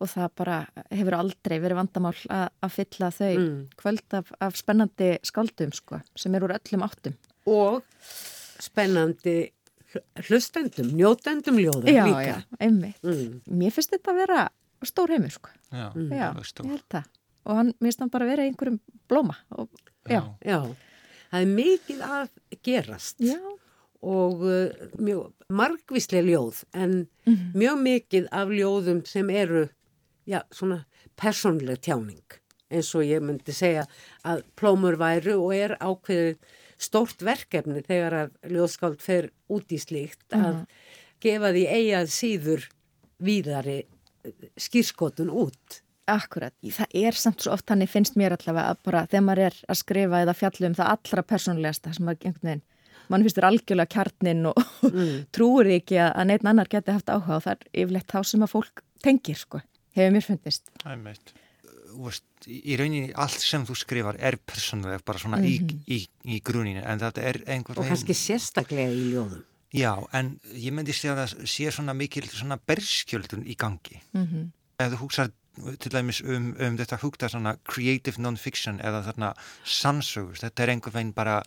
og 0.03 0.11
það 0.12 0.33
bara 0.37 0.57
hefur 0.91 1.15
aldrei 1.17 1.57
verið 1.62 1.79
vandamál 1.79 2.17
að, 2.29 2.49
að 2.67 2.75
fylla 2.75 3.09
þau 3.15 3.31
Mm. 3.39 3.61
kvöld 3.81 4.17
af, 4.19 4.33
af 4.45 4.57
spennandi 4.59 5.12
skáldum 5.25 5.71
sko, 5.73 6.03
sem 6.19 6.35
eru 6.35 6.49
úr 6.51 6.57
öllum 6.59 6.83
áttum. 6.85 7.15
Og 7.47 7.81
spennandi 8.61 9.37
hl- 9.95 10.05
hlustendum, 10.29 10.91
njótendum 10.99 11.57
ljóðum 11.62 11.89
Já, 11.89 12.05
líka. 12.05 12.23
já, 12.27 12.37
einmitt. 12.61 13.01
Mm. 13.03 13.41
Mér 13.49 13.73
finnst 13.73 13.95
þetta 13.95 14.12
að 14.12 14.21
vera 14.25 14.43
stór 14.85 15.15
heimur 15.15 15.33
sko. 15.33 15.51
Já, 15.71 15.87
Já, 15.95 16.29
alveg 16.31 16.43
ég 16.43 16.51
stór. 16.51 16.67
held 16.75 16.85
það. 16.93 17.09
Og 17.47 17.61
hann, 17.61 17.73
finnst 17.83 18.03
hann 18.03 18.13
bara 18.13 18.29
vera 18.29 18.47
einhverjum 18.47 18.81
blóma. 19.11 19.39
Og, 19.55 19.71
já. 20.11 20.23
Já, 20.43 20.59
það 21.31 21.45
er 21.45 21.55
mikið 21.55 22.03
að 22.07 22.27
gerast. 22.67 23.23
Já. 23.23 23.39
og 24.07 24.43
uh, 24.45 24.69
mjög 25.03 25.33
margvíslega 25.51 26.27
ljóð 26.29 26.61
en 26.77 26.93
mjög 27.57 27.79
mikið 27.83 28.29
af 28.31 28.53
ljóðum 28.53 29.01
sem 29.09 29.31
eru, 29.33 29.65
já, 30.29 30.43
svona 30.55 30.85
persónleg 31.19 31.81
tjáning. 31.83 32.37
Eins 32.71 32.93
og 32.99 33.07
ég 33.07 33.23
myndi 33.25 33.55
segja 33.55 33.87
að 34.27 34.45
plómur 34.59 34.99
væru 35.01 35.39
og 35.41 35.55
er 35.57 35.77
ákveðið 35.81 36.37
stórt 36.83 37.23
verkefni 37.25 37.83
þegar 37.87 38.19
að 38.21 38.53
ljóðskáld 38.53 39.03
fer 39.03 39.31
út 39.49 39.73
í 39.73 39.79
slíkt 39.81 40.35
að 40.37 40.65
gefa 41.25 41.53
því 41.55 41.65
eigað 41.73 42.11
síður 42.13 42.67
víðari 43.23 43.79
skýrskotun 44.61 45.31
út 45.33 45.81
Akkurat, 46.07 46.55
það 46.62 46.92
er 46.95 47.16
samt 47.19 47.42
svo 47.42 47.53
oft 47.57 47.71
hann 47.73 47.83
finnst 47.90 48.14
mér 48.14 48.37
allavega 48.37 48.71
að 48.71 48.83
bara 48.87 49.07
þegar 49.11 49.25
maður 49.27 49.45
er 49.49 49.57
að 49.66 49.79
skrifa 49.81 50.21
eða 50.23 50.35
fjalla 50.38 50.69
um 50.69 50.77
það 50.79 50.90
allra 50.92 51.25
personlegasta 51.33 51.95
sem 51.97 52.11
að 52.11 52.27
einhvern 52.29 52.47
veginn, 52.47 52.62
mann 53.11 53.25
finnst 53.27 53.38
þér 53.40 53.47
algjörlega 53.49 53.92
kjarnin 53.95 54.45
og 54.53 54.61
mm. 54.87 55.16
trúur 55.35 55.71
ekki 55.79 55.99
að 56.05 56.29
neitt 56.31 56.47
annar 56.47 56.71
geti 56.71 56.95
haft 56.95 57.11
áhuga 57.11 57.40
og 57.40 57.42
það 57.49 57.57
er 57.57 57.83
yfirleitt 57.83 58.14
þá 58.14 58.31
sem 58.31 58.47
að 58.47 58.53
fólk 58.53 58.85
tengir 59.03 59.40
sko, 59.40 59.62
hefur 59.99 60.14
mér 60.14 60.27
fundist. 60.29 60.71
Það 60.85 60.95
er 60.95 61.03
meitt. 61.09 61.35
Í 62.47 62.77
rauninni 62.79 63.11
allt 63.16 63.42
sem 63.42 63.66
þú 63.66 63.75
skrifar 63.81 64.19
er 64.21 64.37
personlega 64.38 65.01
bara 65.03 65.19
svona 65.19 65.40
mm 65.40 65.45
-hmm. 65.47 65.85
í, 65.87 65.97
í, 65.97 66.37
í 66.37 66.40
gruninu 66.45 66.83
en 66.85 67.03
þetta 67.03 67.23
er 67.23 67.42
einhver 67.47 67.75
veginn... 67.75 67.83
Og 67.83 67.88
kannski 67.88 68.14
sérstaklega 68.14 68.92
í 68.92 69.11
ljóðum. 69.14 69.42
Já, 69.75 70.07
en 70.12 70.38
ég 70.55 70.73
myndi 70.73 70.95
segja 70.95 71.16
að 71.16 71.23
það 71.23 71.49
sé 71.51 71.71
svona 71.75 71.95
mikil 71.95 72.29
svona 72.29 72.59
berskjöldun 72.59 73.42
í 73.47 73.57
gangi. 73.59 73.99
Mm 74.12 74.27
-hmm. 74.27 74.51
Ef 74.79 74.92
þú 74.92 75.01
húksar 75.01 75.31
til 75.81 75.92
dæmis 75.95 76.21
um, 76.25 76.53
um 76.61 76.77
þetta 76.79 77.01
hugta 77.03 77.31
svona 77.33 77.57
creative 77.69 78.21
non-fiction 78.23 78.81
eða 78.85 79.03
þarna 79.09 79.33
sannsögur, 79.64 80.38
þetta 80.42 80.64
er 80.64 80.73
einhver 80.75 80.95
veginn 80.95 81.14
bara 81.16 81.40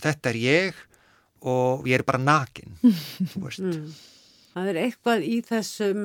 þetta 0.00 0.32
er 0.32 0.40
ég 0.40 0.84
og 1.44 1.88
ég 1.88 2.00
er 2.00 2.06
bara 2.06 2.22
nakin 2.22 2.76
mm. 2.82 3.90
Það 4.54 4.70
er 4.70 4.80
eitthvað 4.84 5.26
í 5.26 5.40
þessum 5.44 6.04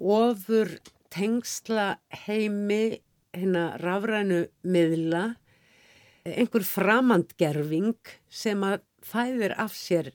ofur 0.00 0.72
tengsla 1.12 1.92
heimi 2.24 3.00
hérna 3.36 3.66
rafrænu 3.80 4.46
miðla 4.66 5.24
einhver 6.26 6.64
framandgerfing 6.66 7.94
sem 8.28 8.64
að 8.66 8.80
fæðir 9.06 9.54
af 9.60 9.76
sér 9.76 10.10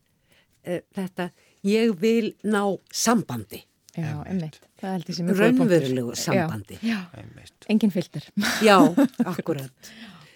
e, 0.65 0.81
þetta 0.93 1.29
ég 1.65 1.95
vil 2.01 2.33
ná 2.43 2.75
sambandi 2.93 3.63
Já, 3.95 4.19
einmitt. 4.27 4.59
Er 4.85 5.03
raunverulegu 5.39 6.15
sambandi. 6.19 6.77
Já, 6.81 6.99
já. 7.09 7.45
engin 7.69 7.91
filter. 7.91 8.27
Já, 8.61 8.77
akkurat. 9.25 9.91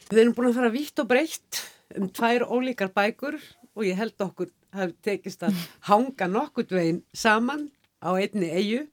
Við 0.09 0.23
erum 0.23 0.35
búin 0.37 0.49
að 0.49 0.57
fara 0.57 0.71
vitt 0.73 1.01
og 1.01 1.09
breytt 1.09 1.63
um 1.97 2.09
tvær 2.09 2.47
ólíkar 2.49 2.89
bækur 2.95 3.37
og 3.75 3.85
ég 3.85 3.97
held 3.99 4.17
okkur 4.25 4.49
hafi 4.75 4.95
tekist 5.05 5.43
að 5.45 5.57
hanga 5.89 6.27
nokkurt 6.29 6.73
veginn 6.73 7.03
saman 7.13 7.69
á 8.01 8.09
einni 8.17 8.49
eigu, 8.49 8.85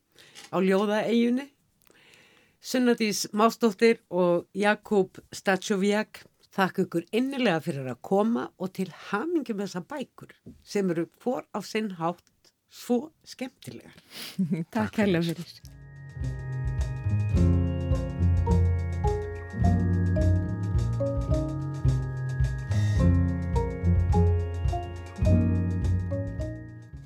á 0.53 0.57
ljóða 0.61 1.05
eigunni. 1.09 1.49
Sunnadís 2.66 3.27
Mástóttir 3.33 4.01
og 4.11 4.49
Jakub 4.57 5.21
Stachowiak 5.33 6.25
þakka 6.57 6.87
ykkur 6.87 7.05
innilega 7.14 7.61
fyrir 7.62 7.90
að 7.90 8.01
koma 8.09 8.49
og 8.59 8.73
til 8.77 8.88
hamingi 9.11 9.55
með 9.55 9.69
þessa 9.69 9.85
bækur 9.92 10.33
sem 10.64 10.90
eru 10.92 11.07
fór 11.23 11.45
á 11.53 11.61
sinn 11.62 11.92
hátt 12.01 12.25
svo 12.77 13.01
skemmtilegar. 13.25 13.97
Takk 14.75 15.03
hella 15.05 15.25
fyrir. 15.25 15.57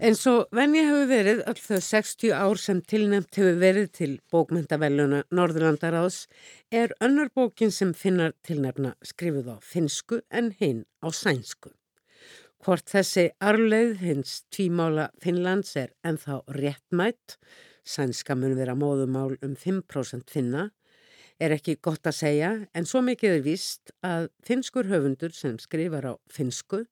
En 0.00 0.16
svo 0.16 0.46
venni 0.56 0.80
hefur 0.80 1.10
verið 1.10 1.42
all 1.50 1.58
þau 1.60 1.80
60 1.86 2.32
ár 2.32 2.58
sem 2.58 2.78
tilnæmt 2.92 3.36
hefur 3.36 3.58
verið 3.60 3.90
til 3.98 4.14
bókmyndavelluna 4.32 5.20
Norðurlandaráðs 5.28 6.22
er 6.72 6.94
önnur 7.04 7.28
bókin 7.36 7.70
sem 7.70 7.92
finnar 7.92 8.32
tilnæfna 8.48 8.94
skrifuð 9.04 9.52
á 9.52 9.56
finsku 9.60 10.22
en 10.32 10.54
hinn 10.56 10.86
á 11.04 11.12
sænsku. 11.12 11.76
Hvort 12.60 12.90
þessi 12.92 13.30
arleið 13.40 14.02
hins 14.02 14.32
tvímála 14.52 15.06
Finnlands 15.22 15.70
er 15.80 15.94
enþá 16.04 16.42
réttmætt, 16.52 17.38
sænska 17.88 18.36
mun 18.36 18.52
vera 18.58 18.74
móðumál 18.76 19.38
um 19.40 19.54
5% 19.56 20.28
finna, 20.28 20.66
er 21.40 21.54
ekki 21.56 21.78
gott 21.80 22.04
að 22.04 22.18
segja 22.18 22.50
en 22.76 22.84
svo 22.84 23.00
mikið 23.06 23.38
er 23.38 23.46
víst 23.46 23.94
að 24.04 24.28
finskur 24.44 24.90
höfundur 24.92 25.32
sem 25.32 25.56
skrifar 25.62 26.04
á 26.04 26.14
finsku 26.28 26.82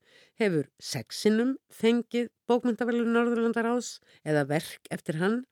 hefur 0.40 0.70
sexinum 0.81 1.59
fengið 1.68 2.33
bókmyndavelun 2.48 3.12
Norðurlandar 3.12 3.68
ás 3.74 3.98
eða 4.24 4.48
verk 4.48 4.88
eftir 4.94 5.20
hann 5.20 5.42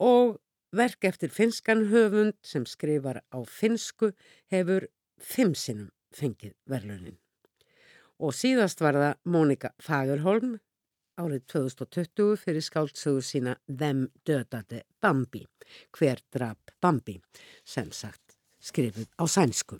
og 0.00 0.38
verk 0.72 1.04
eftir 1.04 1.28
finskan 1.28 1.90
höfund 1.92 2.40
sem 2.40 2.64
skrifar 2.64 3.20
á 3.28 3.38
finsku 3.44 4.14
hefur 4.48 4.88
fimsinum 5.20 5.92
fengið 6.16 6.56
verlunin 6.64 7.20
og 8.18 8.34
síðast 8.34 8.80
var 8.82 8.98
það 8.98 9.20
Mónika 9.30 9.70
Fagerholm 9.82 10.56
árið 11.18 11.44
2020 11.50 12.38
fyrir 12.38 12.64
skáltsögu 12.64 13.22
sína 13.24 13.56
Them 13.66 14.08
dödade 14.26 14.84
Bambi, 15.02 15.44
hver 15.96 16.22
drap 16.34 16.72
Bambi, 16.80 17.18
sem 17.64 17.90
sagt 17.92 18.36
skrifið 18.62 19.08
á 19.18 19.24
sænsku. 19.26 19.78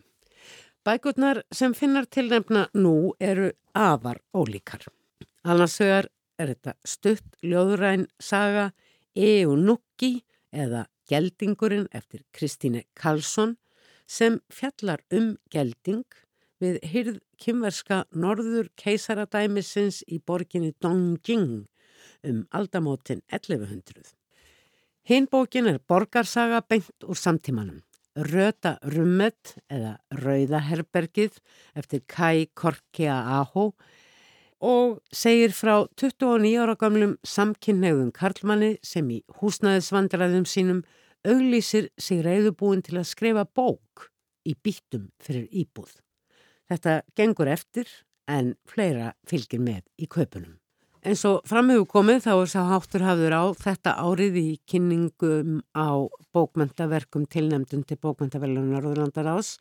Bækurnar 0.86 1.42
sem 1.52 1.74
finnar 1.74 2.06
tilnefna 2.06 2.68
nú 2.74 3.14
eru 3.20 3.50
afar 3.74 4.22
ólíkar. 4.34 4.86
Alnarsögar 5.44 6.08
er 6.38 6.54
þetta 6.54 6.74
stutt 6.86 7.38
ljóðuræn 7.42 8.06
saga 8.20 8.70
Eunukki 9.14 10.22
eða 10.54 10.86
Geldingurinn 11.08 11.88
eftir 11.92 12.22
Kristíne 12.32 12.84
Karlsson 12.94 13.56
sem 14.06 14.40
fjallar 14.52 15.02
um 15.12 15.36
gelding 15.52 16.04
við 16.62 16.78
hyrð 16.92 17.18
kymverska 17.40 18.04
norður 18.12 18.70
keisaradæmisins 18.80 20.02
í 20.08 20.18
borginni 20.18 20.74
Dongjing 20.82 21.66
um 22.26 22.46
aldamótin 22.54 23.22
1100. 23.30 24.14
Hinnbókin 25.08 25.70
er 25.70 25.78
borgarsaga 25.88 26.60
beint 26.68 27.06
úr 27.06 27.16
samtímanum. 27.16 27.82
Röta 28.18 28.74
Rummet 28.82 29.54
eða 29.70 29.94
Rauðaherbergið 30.18 31.38
eftir 31.78 32.02
Kai 32.10 32.48
Korkea 32.58 33.14
Aho 33.38 33.70
og 34.58 34.98
segir 35.14 35.54
frá 35.54 35.86
29 35.94 36.56
ára 36.58 36.74
gamlum 36.78 37.14
samkynneiðum 37.22 38.10
Karlmanni 38.10 38.72
sem 38.82 39.06
í 39.14 39.20
húsnæðisvandræðum 39.38 40.48
sínum 40.50 40.82
auglýsir 41.22 41.92
sig 41.98 42.24
reyðubúin 42.26 42.82
til 42.82 42.98
að 42.98 43.10
skrifa 43.12 43.46
bók 43.46 44.10
í 44.48 44.56
býttum 44.58 45.08
fyrir 45.22 45.46
íbúð. 45.54 45.94
Þetta 46.68 47.00
gengur 47.16 47.48
eftir 47.48 47.90
en 48.28 48.54
fleira 48.68 49.14
fylgir 49.28 49.62
með 49.64 49.84
í 49.96 50.08
kaupunum. 50.10 50.58
En 51.06 51.14
svo 51.14 51.36
framhugum 51.46 51.86
komið 51.86 52.24
þá 52.24 52.32
er 52.32 52.48
sá 52.50 52.58
háttur 52.66 53.04
hafður 53.06 53.34
á 53.38 53.44
þetta 53.56 53.92
árið 54.02 54.38
í 54.40 54.48
kynningum 54.68 55.60
á 55.70 56.10
bókmöntaverkum 56.34 57.28
tilnemdun 57.30 57.84
til 57.86 58.00
bókmöntavelunar 58.02 58.82
Norðurlandar 58.82 59.30
ás 59.30 59.54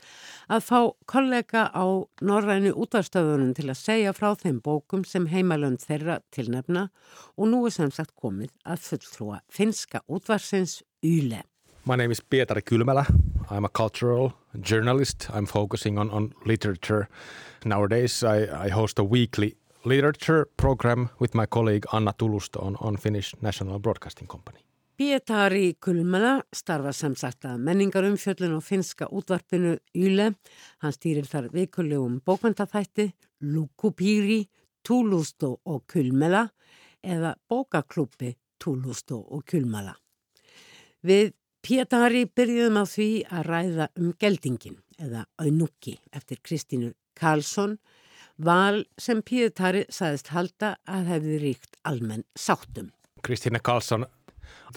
að 0.49 0.65
fá 0.65 0.79
kollega 1.05 1.67
á 1.69 1.85
norrænu 2.25 2.73
útarstöðunum 2.73 3.53
til 3.53 3.69
að 3.69 3.79
segja 3.83 4.15
frá 4.17 4.33
þeim 4.33 4.59
bókum 4.65 5.05
sem 5.05 5.29
heimalönd 5.29 5.85
þeirra 5.85 6.19
tilnefna 6.33 6.89
og 7.37 7.53
nú 7.53 7.63
er 7.69 7.77
sem 7.77 7.93
sagt 7.93 8.17
komið 8.17 8.49
að 8.65 8.83
fulltrúa 8.89 9.43
finska 9.47 10.01
útvarsins 10.09 10.81
Yle. 11.05 11.45
My 11.85 11.95
name 11.95 12.11
is 12.11 12.19
Pietari 12.19 12.65
Kylmälä. 12.65 13.05
I'm 13.49 13.65
a 13.65 13.69
cultural 13.69 14.33
journalist. 14.59 15.29
I'm 15.33 15.45
focusing 15.45 15.97
on, 15.97 16.09
on 16.11 16.33
literature. 16.45 17.07
Nowadays, 17.65 18.23
I, 18.23 18.65
I 18.65 18.69
host 18.69 18.99
a 18.99 19.03
weekly 19.03 19.55
literature 19.85 20.45
program 20.57 21.09
with 21.19 21.33
my 21.33 21.45
colleague 21.45 21.85
Anna 21.93 22.13
Tulusto 22.13 22.61
on, 22.63 22.75
on 22.79 22.97
Finnish 22.97 23.35
National 23.41 23.79
Broadcasting 23.79 24.27
Company. 24.27 24.59
Pietari 24.97 25.75
Kulmala 25.79 26.41
starfa 26.55 26.91
sem 26.93 27.13
sagt 27.15 27.45
að 27.45 27.59
menningarumfjöllun 27.67 28.55
og 28.57 28.63
finska 28.65 29.05
útvarpinu 29.13 29.75
Yle. 29.93 30.31
Hann 30.81 30.95
stýrir 30.95 31.27
þar 31.29 31.51
vikullegum 31.53 32.17
bókvöndafætti 32.25 33.11
Lukupíri, 33.45 34.47
Tulusto 34.81 35.59
og 35.65 35.85
Kulmala 35.85 36.47
eða 37.05 37.35
bókaklúpi 37.47 38.33
Tulusto 38.57 39.21
og 39.21 39.45
Kulmala. 39.45 39.93
Við 41.05 41.35
Pétari 41.67 42.21
byrjuðum 42.31 42.77
á 42.79 42.85
því 42.87 43.05
að 43.27 43.47
ræða 43.51 43.85
um 43.99 44.11
geldingin 44.23 44.77
eða 45.03 45.25
Önukki 45.43 45.97
eftir 46.15 46.39
Kristínu 46.39 46.93
Karlsson 47.19 47.73
val 48.39 48.85
sem 48.95 49.19
Pétari 49.19 49.81
saðist 49.91 50.31
halda 50.31 50.77
að 50.87 51.09
hefði 51.11 51.39
ríkt 51.41 51.75
almenn 51.83 52.23
sáttum. 52.39 52.93
Kristína 53.19 53.59
Karlsson, 53.59 54.05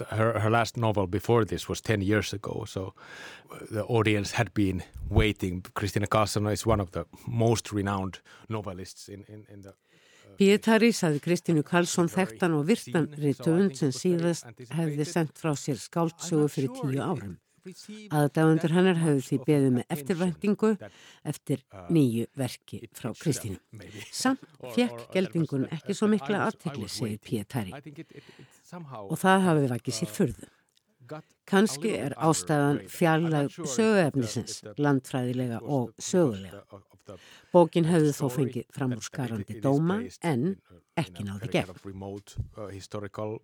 her, 0.09 0.33
her 0.43 0.51
last 0.51 0.75
novel 0.75 1.07
before 1.07 1.45
this 1.45 1.69
was 1.69 1.79
10 1.79 2.01
years 2.01 2.33
ago 2.33 2.65
so 2.67 2.93
the 3.71 3.85
audience 3.85 4.35
had 4.35 4.53
been 4.53 4.83
waiting. 5.09 5.61
Kristína 5.73 6.11
Karlsson 6.11 6.51
is 6.51 6.65
one 6.65 6.81
of 6.81 6.91
the 6.91 7.05
most 7.25 7.71
renowned 7.71 8.19
novelists 8.49 9.07
in, 9.07 9.23
in, 9.29 9.45
in 9.47 9.61
the 9.61 9.75
Pietari 10.39 10.91
saði 10.95 11.21
Kristínu 11.23 11.63
Karlsson 11.67 12.09
þekktan 12.11 12.57
og 12.57 12.67
virtan 12.69 13.07
rítuund 13.19 13.77
sem 13.79 13.93
síðast 13.95 14.47
hefði 14.73 15.07
sendt 15.07 15.39
frá 15.41 15.53
sér 15.59 15.79
skáltsögu 15.81 16.49
fyrir 16.51 16.75
tíu 16.77 17.01
árum. 17.01 17.39
Aðdáðundur 17.61 18.73
hennar 18.73 18.97
hefði 18.97 19.25
því 19.27 19.37
beðið 19.45 19.73
með 19.75 19.93
eftirvæntingu 19.95 20.71
eftir 21.31 21.61
nýju 21.93 22.25
verki 22.41 22.79
frá 22.97 23.11
Kristínu. 23.19 23.59
Samt 24.09 24.47
fekk 24.77 25.03
geldingun 25.13 25.67
ekki 25.69 25.95
svo 25.97 26.09
mikla 26.09 26.47
aðtekli, 26.47 26.89
segir 26.89 27.21
Pietari. 27.21 27.75
Og 29.05 29.17
það 29.21 29.45
hafið 29.47 29.69
vakið 29.75 29.99
sér 29.99 30.13
fyrðu. 30.15 30.49
Kanski 31.51 31.91
er 31.99 32.15
ástæðan 32.15 32.85
fjarlag 32.89 33.51
söguefnisins, 33.51 34.61
landfræðilega 34.79 35.59
og 35.61 35.91
sögulega. 35.99 36.63
Bókin 37.51 37.87
hefði 37.89 38.11
þó 38.15 38.27
fengið 38.31 38.65
framúrskarandi 38.75 39.59
dóma 39.63 39.99
en 40.27 40.55
ekki 40.99 41.25
náði 41.27 41.49
gegn. 41.51 41.71
Uh, 42.55 42.67
historical 42.71 43.39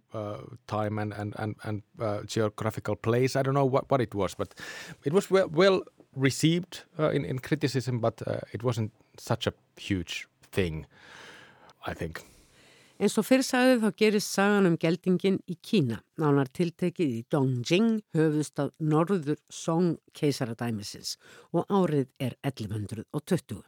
En 12.98 13.12
svo 13.14 13.22
fyrrsagði 13.22 13.78
þá 13.84 13.90
gerist 14.02 14.32
sagan 14.34 14.66
um 14.66 14.76
geldingin 14.82 15.36
í 15.46 15.56
Kína, 15.62 16.00
nánar 16.18 16.50
tiltekið 16.50 17.12
í 17.20 17.26
Dongjing, 17.30 18.00
höfust 18.18 18.58
af 18.64 18.72
norður 18.82 19.38
Song 19.54 20.00
keisaradæmisins 20.18 21.20
og 21.54 21.70
árið 21.70 22.08
er 22.18 22.34
1120. 22.42 23.62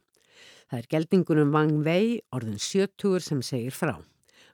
Það 0.70 0.80
er 0.80 0.90
geldingunum 0.96 1.54
Wang 1.54 1.84
Wei, 1.86 2.18
orðin 2.34 2.58
70 2.58 3.22
sem 3.28 3.46
segir 3.46 3.78
frá. 3.78 4.00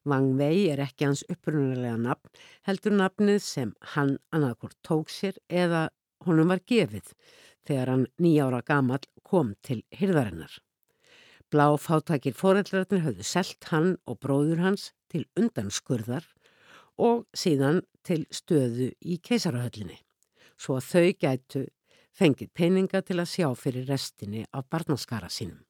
Wang 0.04 0.36
Wei 0.40 0.68
er 0.74 0.84
ekki 0.84 1.08
hans 1.08 1.24
upprunalega 1.32 1.96
nafn, 1.96 2.36
heldur 2.68 3.00
nafnið 3.00 3.42
sem 3.48 3.74
hann 3.96 4.18
annarkort 4.36 4.76
tók 4.84 5.08
sér 5.08 5.40
eða 5.48 5.88
honum 6.28 6.52
var 6.52 6.60
gefið 6.68 7.16
þegar 7.66 7.94
hann 7.94 8.08
nýjára 8.20 8.60
gamal 8.68 9.04
kom 9.24 9.56
til 9.64 9.86
hyrðarinnar. 9.96 10.65
Bláfáttakir 11.54 12.34
foreldrarnir 12.34 13.04
höfðu 13.06 13.26
selt 13.28 13.70
hann 13.70 13.96
og 14.10 14.20
bróður 14.24 14.64
hans 14.64 14.90
til 15.12 15.26
undanskurðar 15.38 16.26
og 16.98 17.26
síðan 17.38 17.84
til 18.06 18.24
stöðu 18.34 18.92
í 19.04 19.20
keisarahöllinni, 19.22 20.00
svo 20.58 20.80
að 20.80 20.90
þau 20.90 21.08
gætu 21.22 21.64
fengið 22.16 22.52
peninga 22.56 23.02
til 23.06 23.20
að 23.20 23.32
sjá 23.34 23.48
fyrir 23.60 23.88
restinni 23.92 24.46
af 24.56 24.68
barnaskara 24.72 25.30
sínum. 25.30 25.62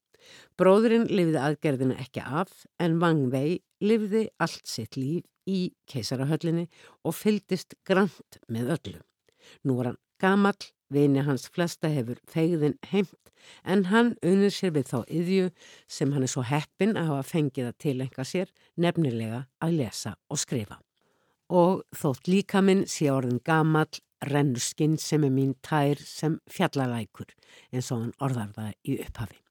Bróðurinn 0.57 1.09
lifði 1.11 1.41
aðgerðina 1.41 1.97
ekki 2.01 2.23
af 2.23 2.65
en 2.81 2.97
Wang 3.01 3.27
Wei 3.33 3.59
lifði 3.83 4.25
allt 4.41 4.65
sitt 4.69 4.97
líf 4.97 5.25
í 5.45 5.73
keisarahöllinni 5.91 6.65
og 7.05 7.13
fyldist 7.17 7.75
grant 7.85 8.39
með 8.49 8.71
öllu. 8.77 9.01
Nú 9.65 9.77
var 9.77 9.91
hann 9.91 10.01
gamall, 10.21 10.71
vini 10.93 11.23
hans 11.25 11.47
flesta 11.49 11.89
hefur 11.89 12.19
fegðin 12.31 12.77
heimt 12.91 13.31
en 13.63 13.85
hann 13.91 14.15
unir 14.25 14.53
sér 14.53 14.73
við 14.75 14.89
þá 14.91 14.97
yðju 15.05 15.51
sem 15.97 16.13
hann 16.13 16.25
er 16.25 16.31
svo 16.31 16.43
heppin 16.45 16.95
að 16.97 17.11
hafa 17.11 17.29
fengið 17.33 17.69
að 17.69 17.77
tilenga 17.85 18.25
sér 18.25 18.51
nefnilega 18.81 19.45
að 19.63 19.77
lesa 19.79 20.15
og 20.29 20.41
skrifa. 20.41 20.79
Og 21.53 21.83
þótt 21.93 22.29
líka 22.29 22.61
minn 22.65 22.85
sé 22.89 23.11
orðin 23.13 23.41
gamall, 23.45 24.01
rennur 24.25 24.63
skinn 24.63 24.97
sem 24.97 25.23
er 25.27 25.33
mín 25.33 25.53
tær 25.61 25.99
sem 26.01 26.39
fjallalækur 26.49 27.35
eins 27.71 27.91
og 27.93 28.05
hann 28.05 28.15
orðar 28.23 28.53
það 28.55 28.71
í 28.81 28.99
upphafi. 29.03 29.41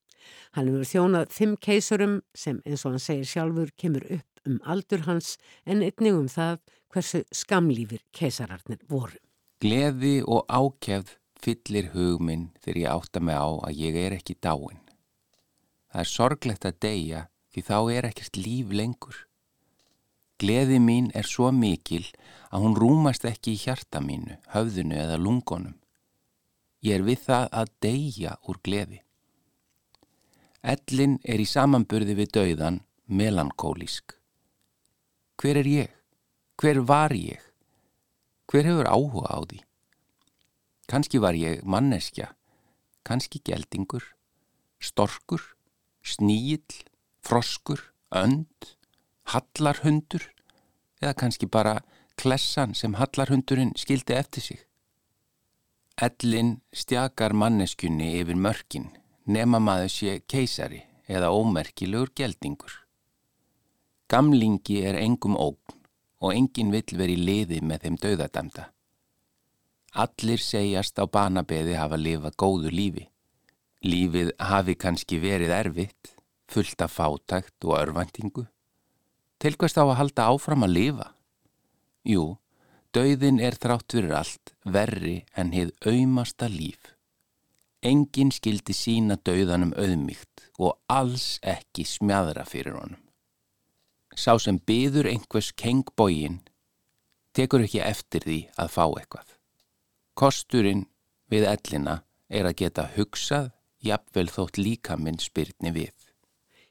Hann 0.56 0.70
hefur 0.70 0.88
þjónað 0.88 1.34
fimm 1.36 1.56
keisurum 1.60 2.20
sem 2.34 2.62
eins 2.64 2.84
og 2.84 2.94
hann 2.94 3.04
segir 3.04 3.28
sjálfur 3.28 3.74
kemur 3.78 4.06
upp 4.18 4.48
um 4.48 4.60
aldur 4.64 5.04
hans 5.06 5.36
en 5.64 5.84
einnig 5.84 6.16
um 6.16 6.26
það 6.28 6.58
hversu 6.94 7.22
skamlífir 7.34 8.02
keisararnir 8.16 8.80
voru. 8.88 9.20
Gleði 9.62 10.18
og 10.26 10.48
ákjæfð 10.48 11.14
fyllir 11.44 11.92
hugminn 11.92 12.48
þegar 12.64 12.80
ég 12.80 12.90
átta 12.94 13.20
mig 13.20 13.36
á 13.36 13.48
að 13.68 13.78
ég 13.82 14.00
er 14.00 14.16
ekki 14.16 14.36
dáin. 14.40 14.80
Það 15.92 16.02
er 16.02 16.10
sorglegt 16.10 16.66
að 16.66 16.80
deyja 16.82 17.22
því 17.54 17.62
þá 17.68 17.78
er 17.94 18.08
ekkert 18.08 18.40
líf 18.40 18.72
lengur. 18.74 19.18
Gleði 20.42 20.80
mín 20.82 21.12
er 21.14 21.28
svo 21.28 21.52
mikil 21.54 22.02
að 22.50 22.64
hún 22.64 22.76
rúmast 22.78 23.24
ekki 23.28 23.54
í 23.54 23.60
hjarta 23.60 24.00
mínu, 24.02 24.40
höfðunu 24.50 24.96
eða 24.98 25.20
lungonum. 25.20 25.76
Ég 26.82 26.98
er 26.98 27.04
við 27.06 27.22
það 27.28 27.46
að 27.60 27.70
deyja 27.86 28.34
úr 28.50 28.58
gleði. 28.66 29.00
Ellin 30.64 31.18
er 31.22 31.40
í 31.40 31.46
samanburði 31.48 32.16
við 32.18 32.32
dauðan 32.34 32.80
melankólísk. 33.06 34.16
Hver 35.38 35.60
er 35.60 35.68
ég? 35.68 35.94
Hver 36.60 36.80
var 36.88 37.14
ég? 37.14 37.40
Hver 38.50 38.66
hefur 38.68 38.88
áhuga 38.88 39.30
á 39.30 39.40
því? 39.44 39.60
Kanski 40.86 41.18
var 41.18 41.34
ég 41.34 41.62
manneskja, 41.64 42.34
kanski 43.04 43.40
geldingur, 43.44 44.04
storkur, 44.80 45.42
sníill, 46.04 46.84
froskur, 47.24 47.80
önd, 48.12 48.68
hallarhundur 49.32 50.28
eða 51.00 51.14
kannski 51.16 51.48
bara 51.48 51.78
klessan 52.20 52.74
sem 52.76 52.96
hallarhundurinn 53.00 53.72
skildi 53.80 54.16
eftir 54.16 54.44
sig. 54.44 54.60
Ellin 55.96 56.58
stjakar 56.74 57.32
manneskjunni 57.32 58.14
yfir 58.20 58.36
mörkin 58.36 58.90
nema 59.24 59.60
maður 59.62 59.92
sé 59.96 60.18
keisari 60.28 60.82
eða 61.08 61.32
ómerkilegur 61.32 62.12
geldingur. 62.16 62.72
Gamlingi 64.08 64.82
er 64.84 64.98
engum 65.00 65.36
ógn 65.36 65.80
og 66.20 66.34
engin 66.34 66.72
vill 66.74 66.98
veri 66.98 67.16
liði 67.16 67.60
með 67.64 67.86
þeim 67.86 67.98
döðadæmda. 68.04 68.68
Allir 69.94 70.42
segjast 70.42 70.98
á 70.98 71.06
banabeði 71.06 71.76
hafa 71.78 71.94
lifað 71.94 72.34
góðu 72.42 72.70
lífi. 72.74 73.04
Lífið 73.86 74.32
hafi 74.42 74.74
kannski 74.74 75.20
verið 75.22 75.52
erfitt, 75.54 76.14
fullt 76.50 76.82
af 76.82 76.96
fátækt 76.96 77.66
og 77.68 77.76
örvendingu. 77.78 78.46
Til 79.38 79.54
hvers 79.54 79.76
þá 79.76 79.84
að 79.84 79.98
halda 80.00 80.26
áfram 80.32 80.66
að 80.66 80.74
lifa? 80.74 81.06
Jú, 82.02 82.24
dauðin 82.96 83.38
er 83.38 83.54
þrátt 83.60 83.94
fyrir 83.94 84.16
allt 84.18 84.54
verri 84.64 85.20
en 85.36 85.52
heið 85.54 85.70
auðmasta 85.86 86.48
líf. 86.50 86.94
Engin 87.84 88.32
skildi 88.32 88.74
sína 88.74 89.18
dauðanum 89.20 89.76
auðmygt 89.78 90.48
og 90.58 90.78
alls 90.90 91.38
ekki 91.44 91.84
smjadra 91.86 92.46
fyrir 92.48 92.80
honum. 92.80 93.02
Sá 94.16 94.34
sem 94.42 94.58
byður 94.58 95.10
einhvers 95.10 95.52
kengbógin 95.54 96.40
tekur 97.34 97.66
ekki 97.66 97.82
eftir 97.84 98.26
því 98.26 98.40
að 98.58 98.74
fá 98.74 98.84
eitthvað. 98.88 99.33
Kosturinn 100.14 100.84
við 101.26 101.44
ellina 101.50 102.04
er 102.30 102.46
að 102.46 102.60
geta 102.60 102.84
hugsað 102.94 103.48
jafnvel 103.82 104.28
þótt 104.30 104.60
líka 104.60 104.96
minn 104.96 105.18
spyrni 105.18 105.72
við. 105.74 105.94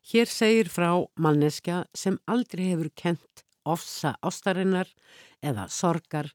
Hér 0.04 0.32
segir 0.32 0.70
frá 0.72 1.04
manneskja 1.20 1.84
sem 1.96 2.16
aldrei 2.24 2.70
hefur 2.70 2.90
kent 2.96 3.44
ofsa 3.68 4.14
ástarinnar 4.24 4.88
eða 5.44 5.68
sorgar 5.68 6.32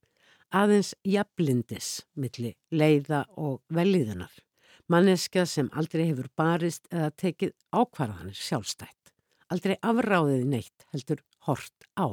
aðeins 0.52 0.94
jafnlindis 1.04 1.88
milli 2.12 2.54
leiða 2.68 3.24
og 3.36 3.62
velíðunar. 3.72 4.32
Manneskja 4.88 5.46
sem 5.48 5.72
aldrei 5.72 6.06
hefur 6.10 6.28
barist 6.36 6.88
eða 6.92 7.10
tekið 7.16 7.56
ákvarðanir 7.72 8.36
sjálfstætt. 8.36 9.12
Aldrei 9.48 9.76
afráðið 9.80 10.44
neitt 10.48 10.88
heldur 10.92 11.24
hort 11.48 11.88
á. 11.96 12.12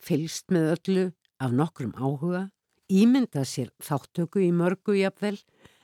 Fylst 0.00 0.52
með 0.52 0.72
öllu 0.76 1.10
af 1.40 1.52
nokkrum 1.56 1.92
áhuga 1.96 2.50
ímynda 2.90 3.44
sér 3.46 3.70
þáttöku 3.82 4.42
í 4.42 4.50
mörgu 4.54 4.96
jafnvel 4.98 5.38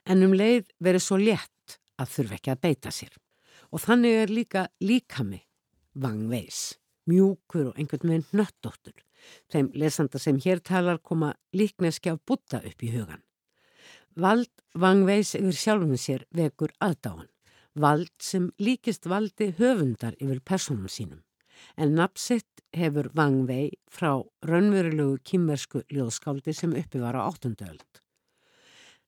en 0.07 0.25
um 0.27 0.35
leið 0.37 0.67
verið 0.83 1.05
svo 1.05 1.19
létt 1.21 1.79
að 1.97 2.13
þurfa 2.15 2.39
ekki 2.39 2.53
að 2.53 2.63
beita 2.67 2.93
sér. 2.95 3.13
Og 3.73 3.83
þannig 3.83 4.19
er 4.23 4.33
líka 4.33 4.67
líkami 4.83 5.41
vangveis, 5.97 6.77
mjúkur 7.09 7.71
og 7.71 7.79
einhvern 7.79 8.13
veginn 8.13 8.37
nöttóttur. 8.37 8.97
Þeim 9.51 9.71
lesanda 9.75 10.21
sem 10.23 10.39
hér 10.43 10.61
talar 10.61 11.01
koma 11.03 11.33
líkneski 11.57 12.13
af 12.13 12.21
butta 12.27 12.61
upp 12.63 12.83
í 12.85 12.93
hugan. 12.95 13.23
Vald 14.17 14.53
vangveis 14.75 15.35
yfir 15.39 15.57
sjálfum 15.57 15.97
sér 16.01 16.27
vekur 16.37 16.73
aðdáan. 16.81 17.29
Vald 17.77 18.13
sem 18.23 18.51
líkist 18.59 19.09
valdi 19.11 19.51
höfundar 19.59 20.17
yfir 20.21 20.41
personum 20.41 20.89
sínum 20.89 21.26
en 21.77 21.95
napsitt 21.99 22.63
hefur 22.77 23.11
Wang 23.17 23.47
Wei 23.49 23.71
frá 23.93 24.13
raunverulegu 24.47 25.19
kýmversku 25.25 25.85
ljóðskáldi 25.93 26.55
sem 26.57 26.75
uppi 26.77 27.01
var 27.03 27.19
á 27.19 27.27
áttundöld. 27.27 28.03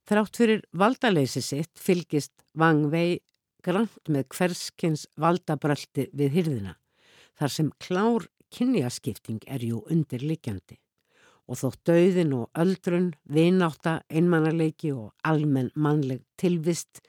Þrátt 0.09 0.41
fyrir 0.41 0.65
valdaleysi 0.73 1.43
sitt 1.45 1.75
fylgist 1.77 2.33
Wang 2.57 2.89
Wei 2.93 3.21
grant 3.65 4.09
með 4.09 4.29
hverskins 4.33 5.07
valdabröldi 5.21 6.09
við 6.17 6.37
hyrðina, 6.39 6.77
þar 7.37 7.55
sem 7.55 7.73
klár 7.83 8.29
kynjaskipting 8.55 9.43
er 9.47 9.65
jú 9.65 9.83
undirlikjandi 9.93 10.79
og 11.49 11.57
þótt 11.57 11.81
dauðin 11.89 12.35
og 12.37 12.61
öldrun, 12.61 13.13
vináta, 13.25 14.03
einmannarleiki 14.13 14.93
og 14.93 15.15
almenn 15.25 15.71
mannleg 15.75 16.21
tilvist 16.41 17.01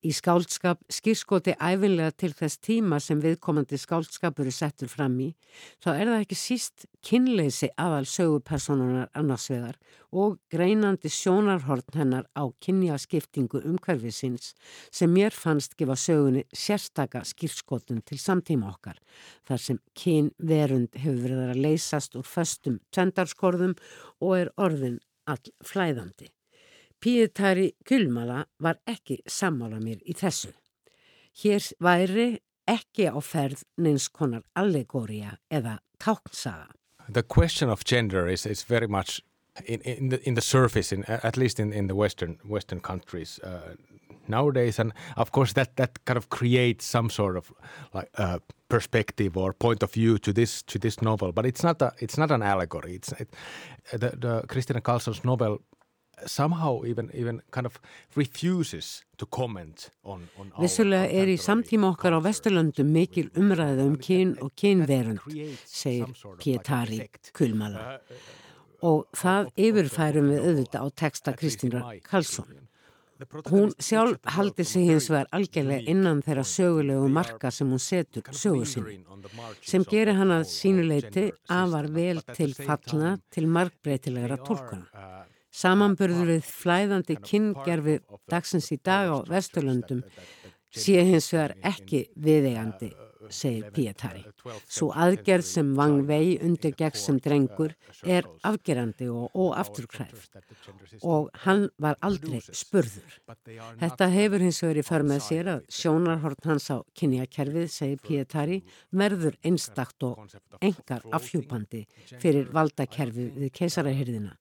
Í 0.00 0.14
skáldskap 0.16 0.78
skýrskoti 0.88 1.52
æfinlega 1.60 2.14
til 2.22 2.30
þess 2.32 2.56
tíma 2.64 2.96
sem 3.04 3.18
viðkomandi 3.20 3.76
skáldskapur 3.76 4.48
er 4.48 4.54
settur 4.56 4.88
fram 4.88 5.18
í, 5.20 5.26
þá 5.76 5.88
er 5.92 6.08
það 6.08 6.22
ekki 6.22 6.38
síst 6.40 6.86
kynleysi 7.04 7.68
aðal 7.76 8.06
sögupersonunar 8.08 9.10
annarsvegar 9.20 9.76
og 10.16 10.38
greinandi 10.48 11.12
sjónarhorn 11.12 11.92
hennar 11.98 12.24
á 12.32 12.48
kynjaskiptingu 12.64 13.60
umhverfisins 13.60 14.54
sem 14.88 15.12
mér 15.12 15.36
fannst 15.36 15.76
gefa 15.76 15.98
sögunni 16.00 16.46
sérstaka 16.48 17.20
skýrskotum 17.28 18.00
til 18.00 18.16
samtíma 18.24 18.72
okkar, 18.72 18.96
þar 19.44 19.64
sem 19.68 19.84
kynverund 19.92 20.96
hefur 20.96 21.22
verið 21.28 21.46
að 21.52 21.64
leysast 21.68 22.16
úr 22.16 22.24
föstum 22.24 22.80
tvendarskorðum 22.88 23.76
og 24.24 24.36
er 24.40 24.54
orðin 24.56 25.02
all 25.28 25.44
flæðandi. 25.60 26.32
Pietari 27.00 27.72
Gulmala 27.88 28.44
var 28.60 28.80
ekki 28.86 29.22
sammála 29.26 29.80
mér 29.80 30.02
í 30.04 30.14
þessu. 30.16 30.52
Hér 31.42 31.64
væri 31.80 32.28
ekki 32.68 33.08
á 33.08 33.16
ferð 33.24 33.64
neins 33.80 34.08
konar 34.12 34.42
allegória 34.54 35.38
eða 35.50 35.78
táknsaga. 35.98 36.68
The 37.08 37.22
question 37.22 37.70
of 37.70 37.84
gender 37.84 38.28
is, 38.28 38.46
is 38.46 38.62
very 38.62 38.86
much 38.86 39.20
in, 39.66 39.80
in, 39.80 40.08
the, 40.10 40.28
in 40.28 40.34
the 40.34 40.40
surface, 40.40 40.92
in, 40.92 41.04
at 41.04 41.36
least 41.36 41.58
in, 41.58 41.72
in 41.72 41.88
the 41.88 41.94
Western, 41.94 42.38
Western 42.44 42.80
countries 42.80 43.40
uh, 43.42 43.74
nowadays. 44.28 44.78
And 44.78 44.92
of 45.16 45.32
course 45.32 45.54
that, 45.54 45.76
that 45.76 46.04
kind 46.04 46.16
of 46.16 46.28
creates 46.28 46.84
some 46.84 47.10
sort 47.10 47.36
of 47.36 47.52
like 47.94 48.10
uh, 48.18 48.38
perspective 48.68 49.36
or 49.36 49.52
point 49.52 49.82
of 49.82 49.92
view 49.92 50.18
to 50.18 50.32
this 50.32 50.62
to 50.64 50.78
this 50.78 51.02
novel. 51.02 51.32
But 51.32 51.46
it's 51.46 51.64
not 51.64 51.82
a 51.82 51.92
it's 51.98 52.18
not 52.18 52.30
an 52.30 52.42
allegory. 52.42 52.94
It's 52.94 53.12
it, 53.12 53.34
the, 53.90 54.10
the 54.16 54.44
Christina 54.48 54.80
Carlson's 54.80 55.24
novel 55.24 55.60
somehow 56.26 56.84
even, 56.84 57.10
even 57.14 57.42
kind 57.50 57.66
of 57.66 57.80
refuses 58.16 59.04
to 59.18 59.26
comment 59.26 59.90
on, 60.04 60.28
on 60.38 60.52
Vissulega 60.58 61.08
er 61.12 61.30
í 61.30 61.38
samtíma 61.40 61.92
okkar 61.94 62.16
á 62.16 62.20
Vesturlöndum 62.24 62.90
mikil 62.92 63.30
umræða 63.36 63.86
um 63.86 63.96
kyn 64.00 64.36
og 64.40 64.54
kynverund, 64.56 65.20
segir 65.66 66.12
Pietari 66.40 67.04
Kulmala. 67.36 67.98
Uh, 67.98 68.14
uh, 68.14 68.36
og 68.86 69.06
það 69.16 69.52
yfirfærum 69.60 70.32
við 70.32 70.48
auðvitað 70.48 70.84
á 70.84 70.88
texta 71.02 71.36
Kristýnra 71.36 71.84
Karlsson. 72.04 72.60
Hún 73.50 73.74
sjálf 73.76 74.16
haldi 74.32 74.64
sig 74.64 74.86
hins 74.88 75.10
vegar 75.12 75.28
algjörlega 75.36 75.92
innan 75.92 76.22
þeirra 76.24 76.44
sögulegu 76.48 77.08
marka 77.12 77.50
sem 77.52 77.68
hún 77.68 77.82
setur 77.84 78.30
sögu 78.32 78.64
sin, 78.64 78.86
sem 79.60 79.84
gerir 79.84 80.16
hann 80.16 80.32
að 80.32 80.46
sínuleiti 80.48 81.26
afar 81.52 81.90
vel 81.92 82.22
til 82.32 82.54
fallna 82.56 83.18
til 83.28 83.50
markbreytilegra 83.58 84.40
tólkuna. 84.46 85.04
Samanburður 85.50 86.28
við 86.36 86.46
flæðandi 86.46 87.16
kyngerfi 87.26 87.98
dagsins 88.30 88.70
í 88.70 88.78
dag 88.78 89.10
á 89.10 89.18
Vesturlundum 89.26 90.04
sé 90.70 91.02
hins 91.02 91.32
vegar 91.34 91.56
ekki 91.66 92.04
viðegandi, 92.14 92.92
segir 93.34 93.72
Pietari. 93.74 94.22
Svo 94.70 94.92
aðgerð 94.94 95.46
sem 95.48 95.72
Vang 95.74 96.04
Vei 96.06 96.38
undir 96.38 96.76
gegn 96.78 96.98
sem 96.98 97.18
drengur 97.22 97.74
er 98.06 98.28
afgerandi 98.46 99.08
og 99.10 99.34
óafturkræf 99.34 100.28
og 101.02 101.28
hann 101.44 101.66
var 101.82 101.98
aldrei 102.06 102.38
spurður. 102.46 103.18
Þetta 103.82 104.10
hefur 104.14 104.46
hins 104.46 104.62
vegar 104.62 104.80
í 104.82 104.86
för 104.86 105.06
með 105.10 105.24
sér 105.26 105.50
að 105.56 105.64
sjónarhort 105.80 106.46
hans 106.46 106.70
á 106.70 106.78
kynjakerfið, 106.94 107.66
segir 107.74 108.04
Pietari, 108.06 108.60
verður 108.94 109.34
einstakt 109.42 110.06
og 110.06 110.22
engar 110.62 111.02
afhjúpandi 111.10 111.86
fyrir 112.22 112.54
valdakerfið 112.54 113.34
við 113.42 113.52
keisarahyrðina 113.58 114.38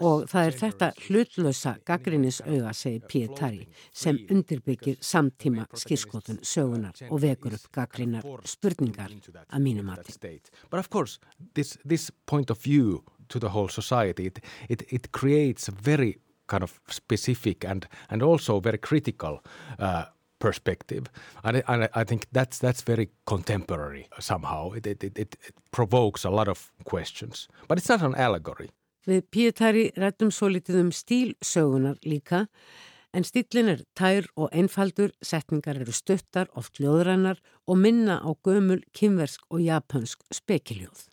og 0.00 0.26
það 0.30 0.46
er 0.46 0.56
þetta 0.60 0.90
hlutlösa 1.06 1.74
gaggrinnisauga, 1.86 2.72
segir 2.76 3.06
Pietari, 3.10 3.66
sem 3.92 4.18
undirbyggir 4.30 5.00
samtíma 5.04 5.66
skýrskotun 5.74 6.40
sögunar 6.42 6.96
og 7.10 7.20
vekur 7.22 7.56
upp 7.58 7.68
gaggrinnar 7.74 8.26
spurningar 8.44 9.12
að 9.48 9.60
mínum 9.62 9.90
mati. 9.90 10.40
But 10.70 10.80
of 10.80 10.90
course, 10.90 11.18
this, 11.54 11.78
this 11.84 12.10
point 12.26 12.50
of 12.50 12.58
view 12.62 13.04
to 13.28 13.38
the 13.38 13.48
whole 13.48 13.68
society, 13.68 14.26
it, 14.26 14.40
it, 14.68 14.82
it 14.92 15.12
creates 15.12 15.68
a 15.68 15.72
very 15.72 16.18
kind 16.46 16.62
of 16.62 16.80
specific 16.88 17.64
and, 17.64 17.86
and 18.08 18.22
also 18.22 18.60
very 18.60 18.78
critical 18.78 19.42
uh, 19.78 20.04
perspective. 20.40 21.06
And, 21.44 21.62
and 21.68 21.88
I 21.94 22.04
think 22.04 22.26
that's, 22.32 22.58
that's 22.58 22.82
very 22.82 23.10
contemporary 23.26 24.08
somehow. 24.18 24.72
It, 24.72 24.86
it, 24.86 25.04
it, 25.04 25.16
it 25.16 25.36
provokes 25.70 26.24
a 26.24 26.30
lot 26.30 26.48
of 26.48 26.72
questions. 26.84 27.46
But 27.68 27.78
it's 27.78 27.88
not 27.88 28.02
an 28.02 28.16
allegory. 28.16 28.70
Við 29.10 29.24
Pietari 29.34 29.88
rættum 29.98 30.30
svo 30.30 30.46
litið 30.52 30.84
um 30.84 30.90
stílsögunar 30.94 31.96
líka 32.06 32.44
en 33.10 33.24
stílin 33.26 33.72
er 33.72 33.80
tær 33.98 34.28
og 34.38 34.52
einfaldur, 34.54 35.10
setningar 35.22 35.80
eru 35.82 35.90
stuttar, 35.90 36.46
oft 36.54 36.78
ljóðrannar 36.78 37.40
og 37.66 37.80
minna 37.82 38.20
á 38.22 38.30
gömul, 38.46 38.84
kynversk 38.94 39.42
og 39.50 39.64
japansk 39.64 40.22
spekiljóð. 40.30 41.08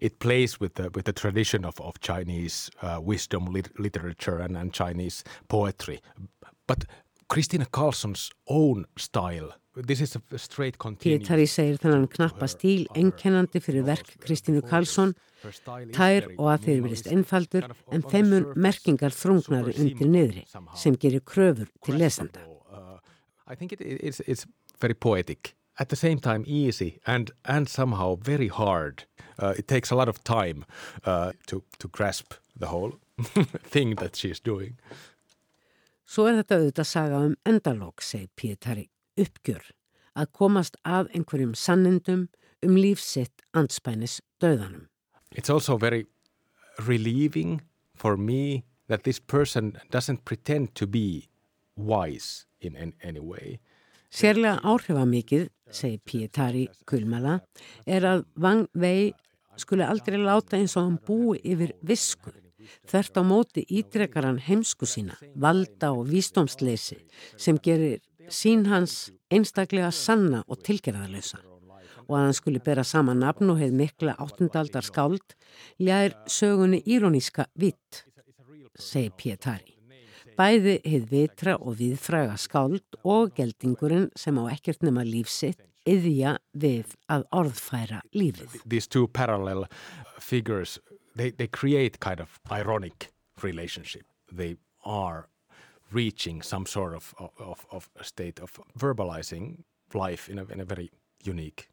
It 0.00 0.20
plays 0.20 0.60
with 0.60 0.74
the, 0.74 0.90
with 0.94 1.06
the 1.06 1.12
tradition 1.12 1.64
of, 1.64 1.80
of 1.80 1.98
Chinese 2.00 2.70
uh, 2.82 3.00
wisdom 3.00 3.46
lit 3.46 3.68
literature 3.78 4.38
and, 4.38 4.56
and 4.56 4.72
Chinese 4.72 5.24
poetry. 5.48 6.00
But 6.68 6.84
Christina 7.28 7.66
Carlson's 7.66 8.30
own 8.46 8.86
style 8.96 9.54
Pietari 9.86 11.46
segir 11.48 11.80
þannig 11.80 12.12
knappa 12.14 12.48
stíl 12.50 12.86
enkennandi 12.98 13.62
fyrir 13.64 13.86
verk 13.86 14.14
Kristínu 14.24 14.62
Karlsson 14.66 15.14
tær 15.96 16.26
og 16.36 16.50
að 16.52 16.66
þeir 16.66 16.82
verist 16.84 17.08
einfaldur 17.10 17.68
en 17.92 18.04
femmun 18.12 18.50
merkingar 18.56 19.14
þrungnari 19.16 19.76
undir 19.80 20.10
niðri 20.10 20.44
sem 20.76 20.98
gerir 21.00 21.24
kröfur 21.24 21.70
til 21.84 22.00
lesanda. 22.00 22.44
I 23.50 23.56
think 23.56 23.72
it, 23.72 23.80
it's, 23.80 24.20
it's 24.20 24.46
very 24.80 24.94
poetic 24.94 25.56
at 25.78 25.88
the 25.88 25.96
same 25.96 26.20
time 26.20 26.44
easy 26.46 27.00
and, 27.06 27.32
and 27.44 27.68
somehow 27.68 28.16
very 28.16 28.48
hard. 28.48 29.04
Uh, 29.38 29.54
it 29.56 29.66
takes 29.66 29.90
a 29.90 29.96
lot 29.96 30.08
of 30.08 30.22
time 30.22 30.64
uh, 31.04 31.32
to, 31.46 31.64
to 31.78 31.88
grasp 31.88 32.34
the 32.56 32.66
whole 32.66 32.92
thing 33.64 33.96
that 33.96 34.14
she's 34.14 34.38
doing. 34.38 34.76
Svo 36.10 36.26
er 36.26 36.40
þetta 36.40 36.56
auðvitað 36.58 36.86
saga 36.90 37.18
um 37.22 37.34
endalók, 37.46 38.02
segir 38.02 38.30
Pietari, 38.34 38.88
uppgjör, 39.20 39.62
að 40.16 40.32
komast 40.36 40.76
af 40.84 41.10
einhverjum 41.14 41.54
sannindum 41.54 42.28
um 42.66 42.76
lífsitt 42.76 43.44
anspænis 43.56 44.20
döðanum. 44.42 44.88
It's 45.32 45.50
also 45.50 45.76
very 45.78 46.06
relieving 46.86 47.60
for 47.94 48.16
me 48.16 48.64
that 48.88 49.04
this 49.04 49.20
person 49.20 49.78
doesn't 49.90 50.24
pretend 50.24 50.74
to 50.74 50.86
be 50.86 51.28
wise 51.76 52.46
in 52.60 52.94
any 53.02 53.20
way. 53.20 53.60
Sérlega 54.10 54.58
áhrifamikið, 54.66 55.48
segir 55.70 56.00
Pietari 56.02 56.64
Kulmala, 56.84 57.38
er 57.86 58.06
að 58.08 58.24
Wang 58.42 58.66
Wei 58.74 59.12
skuli 59.60 59.86
aldrei 59.86 60.18
láta 60.18 60.58
eins 60.58 60.74
og 60.74 60.88
hann 60.88 60.98
búi 61.06 61.38
yfir 61.46 61.76
visku. 61.86 62.32
Þert 62.90 63.16
á 63.16 63.22
móti 63.24 63.62
ítrekkar 63.70 64.26
hann 64.26 64.40
heimsku 64.42 64.86
sína, 64.86 65.14
valda 65.38 65.92
og 65.94 66.10
vístómsleysi 66.10 66.98
sem 67.38 67.58
gerir 67.62 68.02
sín 68.30 68.66
hans 68.70 69.10
einstaklega 69.30 69.90
sanna 69.94 70.42
og 70.48 70.62
tilgerðarlösa 70.66 71.42
og 72.10 72.16
að 72.18 72.24
hann 72.26 72.34
skuli 72.34 72.60
bera 72.66 72.82
sama 72.86 73.14
nafn 73.14 73.52
og 73.52 73.60
heið 73.60 73.74
mikla 73.78 74.16
áttundaldar 74.18 74.82
skáld, 74.82 75.36
ljær 75.78 76.16
sögunni 76.26 76.80
íróníska 76.82 77.46
vitt, 77.54 78.04
segi 78.74 79.12
Pietari. 79.14 79.76
Bæði 80.34 80.80
heið 80.82 81.06
vitra 81.10 81.56
og 81.60 81.76
viðfræga 81.78 82.34
skáld 82.40 82.98
og 83.04 83.34
geldingurinn 83.36 84.08
sem 84.18 84.38
á 84.40 84.44
ekkert 84.50 84.82
nema 84.82 85.04
lífsitt 85.06 85.62
yðja 85.86 86.36
við 86.50 86.96
að 87.12 87.26
orðfæra 87.30 88.02
lífið. 88.16 88.58
These 88.66 88.88
two 88.88 89.06
parallel 89.06 89.66
figures, 90.18 90.78
they, 91.14 91.30
they 91.30 91.46
create 91.46 92.00
kind 92.00 92.20
of 92.20 92.40
ironic 92.50 93.12
relationship. 93.42 94.06
They 94.32 94.56
are 94.84 95.29
reaching 95.92 96.42
some 96.42 96.66
sort 96.66 96.94
of, 96.94 97.14
of, 97.38 97.66
of 97.70 97.90
state 98.02 98.40
of 98.40 98.60
verbalizing 98.78 99.64
life 99.94 100.28
in 100.28 100.38
a, 100.38 100.44
in 100.44 100.60
a 100.60 100.64
very 100.64 100.90
unique 101.24 101.70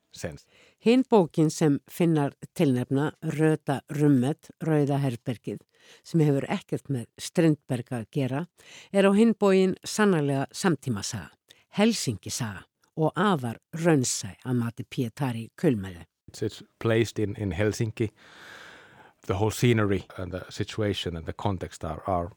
Hinn 0.80 1.04
bókin 1.10 1.52
sem 1.52 1.80
finnar 1.92 2.34
tilnefna 2.54 3.12
Röda 3.22 3.82
Rummet, 3.90 4.50
Rauða 4.64 4.98
Herbergið, 4.98 5.60
sem 6.04 6.22
hefur 6.26 6.48
ekkert 6.50 6.90
með 6.90 7.06
Strindberg 7.22 7.92
að 7.94 8.08
gera, 8.12 8.46
er 8.92 9.06
á 9.06 9.12
hinn 9.14 9.36
bóin 9.38 9.76
sannarlega 9.84 10.48
samtímasaga, 10.52 11.30
Helsingisaga 11.78 12.66
og 12.98 13.12
afar 13.16 13.60
raunsæ 13.74 14.34
að 14.46 14.58
mati 14.58 14.86
Pietari 14.90 15.50
Kulmæði. 15.56 16.08
It's 16.34 16.64
placed 16.80 17.20
in, 17.20 17.36
in 17.36 17.52
Helsinki. 17.52 18.10
The 19.28 19.36
whole 19.36 19.52
scenery 19.52 20.06
and 20.18 20.32
the 20.32 20.46
situation 20.50 21.16
and 21.16 21.26
the 21.26 21.34
context 21.34 21.84
are, 21.84 22.02
are 22.08 22.32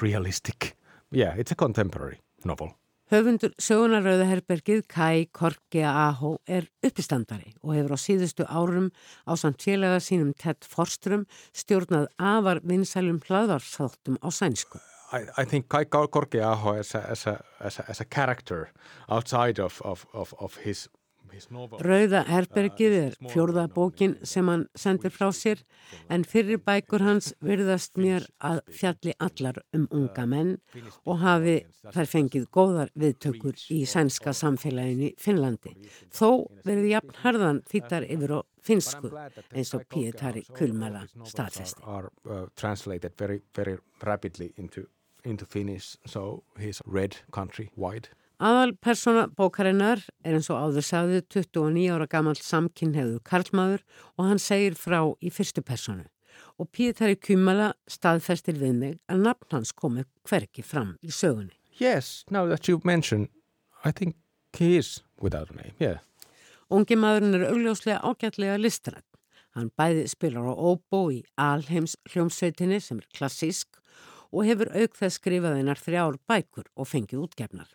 realistic. 0.00 0.76
Yeah, 1.12 1.34
it's 1.36 1.50
a 1.50 1.56
contemporary 1.56 2.20
novel. 2.44 2.76
Höfundur 3.10 3.50
sögunarauðaherbergið 3.58 4.84
Kai 4.86 5.26
Korkea 5.34 5.90
Aho 6.06 6.36
er 6.46 6.68
uppistandari 6.86 7.56
og 7.64 7.74
hefur 7.74 7.96
á 7.96 7.98
síðustu 7.98 8.46
árum 8.46 8.92
á 9.26 9.34
samt 9.34 9.64
félaga 9.66 9.98
sínum 9.98 10.30
Ted 10.38 10.62
Forstrum 10.62 11.24
stjórnað 11.50 12.06
afar 12.22 12.60
vinsælum 12.62 13.18
hlaðvarsþáttum 13.26 14.20
á 14.22 14.30
sænsku. 14.30 14.78
I, 15.10 15.26
I 15.36 15.44
think 15.44 15.66
Kai 15.68 15.90
Korkea 15.90 16.52
Aho 16.52 16.76
as 16.78 16.94
a, 16.94 17.02
as, 17.10 17.26
a, 17.26 17.42
as, 17.58 17.80
a, 17.80 17.90
as 17.90 18.00
a 18.00 18.04
character 18.04 18.70
outside 19.08 19.58
of, 19.58 19.82
of, 19.84 20.06
of, 20.14 20.32
of 20.38 20.62
his 20.62 20.86
Rauða 21.80 22.22
herbergið 22.28 22.94
er 22.98 23.16
fjórða 23.30 23.66
bókin 23.72 24.16
sem 24.26 24.48
hann 24.50 24.66
sendir 24.78 25.12
frá 25.14 25.28
sér 25.36 25.62
en 26.12 26.24
fyrir 26.28 26.60
bækur 26.66 27.04
hans 27.04 27.32
virðast 27.44 27.98
mér 28.00 28.26
að 28.50 28.60
fjalli 28.74 29.14
allar 29.26 29.60
um 29.76 29.86
unga 29.90 30.26
menn 30.26 30.52
og 31.04 31.20
hafi 31.24 31.56
þær 31.94 32.10
fengið 32.12 32.46
góðar 32.54 32.92
viðtökur 32.98 33.56
í 33.72 33.80
sænska 33.88 34.34
samfélaginu 34.36 35.12
Finnlandi. 35.20 35.74
Þó 36.12 36.46
verði 36.66 36.94
jafn 36.94 37.18
harðan 37.24 37.64
þýttar 37.70 38.06
yfir 38.10 38.36
á 38.36 38.40
finsku 38.60 39.10
eins 39.16 39.74
og 39.76 39.86
Pietari 39.88 40.44
Kulmala 40.54 41.06
staðfesti. 41.24 41.82
into 45.24 45.44
Finnish, 45.44 45.96
so 46.06 46.42
he's 46.58 46.80
read 46.86 47.16
country-wide. 47.30 48.08
Aðal 48.08 48.19
persóna 48.80 49.26
bókarinnar 49.28 50.00
er 50.24 50.34
eins 50.38 50.48
og 50.48 50.56
áður 50.56 50.84
sagði 50.86 51.20
29 51.28 51.90
ára 51.92 52.06
gammal 52.08 52.36
samkynneðu 52.40 53.20
Karlmaður 53.20 53.82
og 54.16 54.30
hann 54.30 54.38
segir 54.40 54.74
frá 54.74 55.12
í 55.20 55.28
fyrstu 55.28 55.60
personu. 55.60 56.06
Og 56.56 56.70
Pítari 56.72 57.18
Kymala 57.20 57.74
staðfestir 57.88 58.56
við 58.56 58.72
mig 58.74 58.98
að 59.08 59.24
nafn 59.26 59.52
hans 59.52 59.72
komi 59.72 60.04
hverki 60.24 60.62
fram 60.64 60.96
í 61.02 61.10
sögunni. 61.12 61.52
Yes, 61.78 62.24
now 62.30 62.46
that 62.46 62.66
you 62.68 62.80
mention, 62.82 63.28
I 63.84 63.90
think 63.90 64.16
he 64.56 64.76
is 64.76 65.02
without 65.20 65.50
a 65.50 65.54
name, 65.54 65.74
yeah. 65.78 65.98
Ungi 66.70 66.96
maðurinn 66.96 67.34
er 67.34 67.50
augljóslega 67.50 68.00
ágætlega 68.00 68.56
listrætt. 68.56 69.04
Hann 69.52 69.72
bæði 69.76 70.06
spilar 70.08 70.46
á 70.48 70.54
óbó 70.54 71.10
í 71.12 71.24
Alheims 71.36 71.96
hljómsveitinni 72.08 72.80
sem 72.80 73.02
er 73.02 73.08
klassísk 73.12 73.80
og 74.30 74.46
hefur 74.46 74.70
auk 74.72 74.96
þess 74.96 75.18
skrifað 75.18 75.58
einar 75.58 75.80
þrjár 75.80 76.20
bækur 76.30 76.70
og 76.76 76.88
fengið 76.88 77.26
útgefnar. 77.26 77.68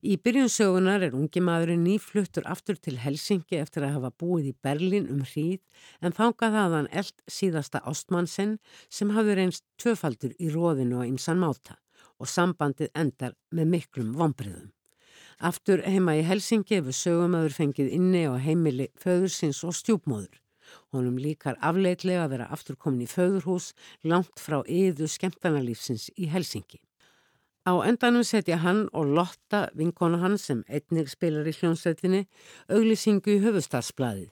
Í 0.00 0.14
byrjunsögunar 0.16 1.02
er 1.04 1.12
ungi 1.12 1.42
maðurinn 1.44 1.82
nýfluttur 1.84 2.46
aftur 2.48 2.78
til 2.80 2.94
Helsingi 3.02 3.58
eftir 3.60 3.84
að 3.84 3.98
hafa 3.98 4.10
búið 4.22 4.46
í 4.48 4.54
Berlin 4.64 5.10
um 5.12 5.20
hríð 5.28 5.60
en 6.00 6.16
þángað 6.16 6.56
hafðan 6.56 6.88
eld 7.02 7.12
síðasta 7.28 7.82
ástmannsinn 7.84 8.56
sem 8.88 9.12
hafði 9.12 9.36
reynst 9.36 9.66
tvöfaldur 9.76 10.32
í 10.40 10.48
róðinu 10.54 11.04
á 11.04 11.08
ymsan 11.10 11.42
máta 11.44 11.76
og 12.16 12.32
sambandið 12.32 12.88
endar 12.96 13.36
með 13.52 13.72
miklum 13.76 14.16
vombriðum. 14.16 14.72
Aftur 15.36 15.84
heima 15.84 16.16
í 16.16 16.24
Helsingi 16.24 16.80
hefur 16.80 16.96
sögumöður 16.96 17.60
fengið 17.60 17.92
inni 18.00 18.24
á 18.24 18.40
heimili 18.40 18.88
föðursins 18.96 19.60
og 19.68 19.76
stjúpmóður. 19.76 20.40
Honum 20.96 21.20
líkar 21.20 21.60
afleitlega 21.60 22.24
að 22.24 22.38
vera 22.38 22.48
aftur 22.48 22.80
komin 22.80 23.04
í 23.04 23.10
föðurhús 23.10 23.74
langt 24.00 24.40
frá 24.40 24.62
yðu 24.64 25.12
skemmtanalífsins 25.12 26.08
í 26.16 26.32
Helsingi. 26.32 26.80
Á 27.68 27.72
endanum 27.84 28.24
setja 28.24 28.56
hann 28.62 28.86
og 28.96 29.10
Lotta, 29.16 29.66
vinkona 29.76 30.20
hann 30.22 30.38
sem 30.40 30.62
einnig 30.64 31.10
spilar 31.12 31.44
í 31.44 31.52
hljónsveitinni, 31.52 32.22
auglýsingu 32.72 33.34
í 33.34 33.42
höfustadsbladið. 33.44 34.30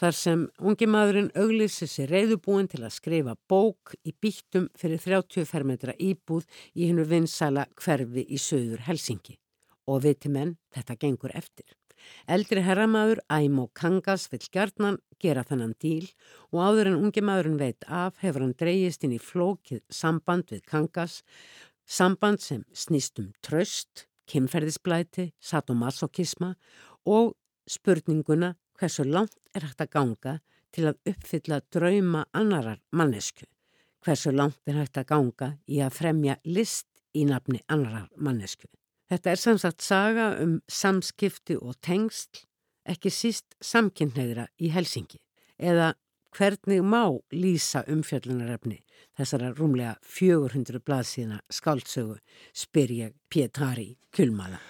Þar 0.00 0.14
sem 0.16 0.44
ungi 0.62 0.86
maðurinn 0.88 1.32
auglýsi 1.36 1.88
sér 1.90 2.14
reyðubúin 2.14 2.70
til 2.70 2.84
að 2.86 2.94
skrifa 2.94 3.34
bók 3.50 3.96
í 4.06 4.14
bítum 4.14 4.70
fyrir 4.78 5.02
30 5.02 5.50
fermetra 5.50 5.96
íbúð 5.98 6.46
í 6.78 6.86
hennu 6.86 7.04
vinsala 7.10 7.66
hverfi 7.74 8.24
í 8.24 8.38
söður 8.40 8.86
Helsingi. 8.86 9.36
Og 9.90 10.06
viti 10.06 10.30
menn, 10.30 10.54
þetta 10.70 10.96
gengur 11.02 11.34
eftir. 11.34 11.66
Eldri 12.34 12.62
herramaður 12.64 13.20
Æmo 13.28 13.66
Kangas 13.76 14.26
vill 14.32 14.46
gjarnan 14.54 14.98
gera 15.20 15.44
þennan 15.44 15.74
díl 15.84 16.06
og 16.50 16.62
áður 16.64 16.90
en 16.92 17.00
ungi 17.04 17.24
maðurinn 17.24 17.58
veit 17.60 17.84
af 17.86 18.22
hefur 18.24 18.46
hann 18.46 18.56
dreyjist 18.62 19.04
inn 19.04 19.16
í 19.16 19.20
flókið 19.20 19.82
samband 20.00 20.48
við 20.54 20.62
Kangas 20.70 21.20
Samband 21.90 22.38
sem 22.38 22.62
snýst 22.70 23.18
um 23.18 23.32
tröst, 23.42 24.06
kynferðisblæti, 24.30 25.32
sadomasokisma 25.42 26.52
og 27.10 27.32
spurninguna 27.66 28.52
hversu 28.78 29.04
langt 29.04 29.34
er 29.54 29.66
hægt 29.66 29.82
að 29.82 29.90
ganga 29.96 30.34
til 30.70 30.86
að 30.86 31.00
uppfylla 31.10 31.58
drauma 31.74 32.26
annarar 32.36 32.78
mannesku. 32.94 33.48
Hversu 34.04 34.30
langt 34.30 34.60
er 34.70 34.78
hægt 34.78 35.00
að 35.02 35.08
ganga 35.10 35.48
í 35.66 35.80
að 35.82 35.96
fremja 35.98 36.36
list 36.46 36.86
í 37.10 37.24
nafni 37.26 37.58
annarar 37.66 38.06
mannesku. 38.16 38.70
Þetta 39.10 39.32
er 39.32 39.42
samsagt 39.42 39.82
saga 39.82 40.28
um 40.38 40.60
samskipti 40.70 41.56
og 41.58 41.74
tengsl, 41.82 42.44
ekki 42.86 43.10
síst 43.10 43.58
samkynneira 43.58 44.46
í 44.62 44.70
Helsingi 44.70 45.18
eða 45.58 45.96
hvernig 46.36 46.82
má 46.82 47.04
lýsa 47.32 47.82
umfjöllunarefni 47.90 48.80
þessara 49.18 49.52
rúmlega 49.56 49.96
400 50.02 50.80
blaðsíðna 50.86 51.40
ég 52.94 53.14
Pietari 53.28 53.96
Kulmala. 54.16 54.60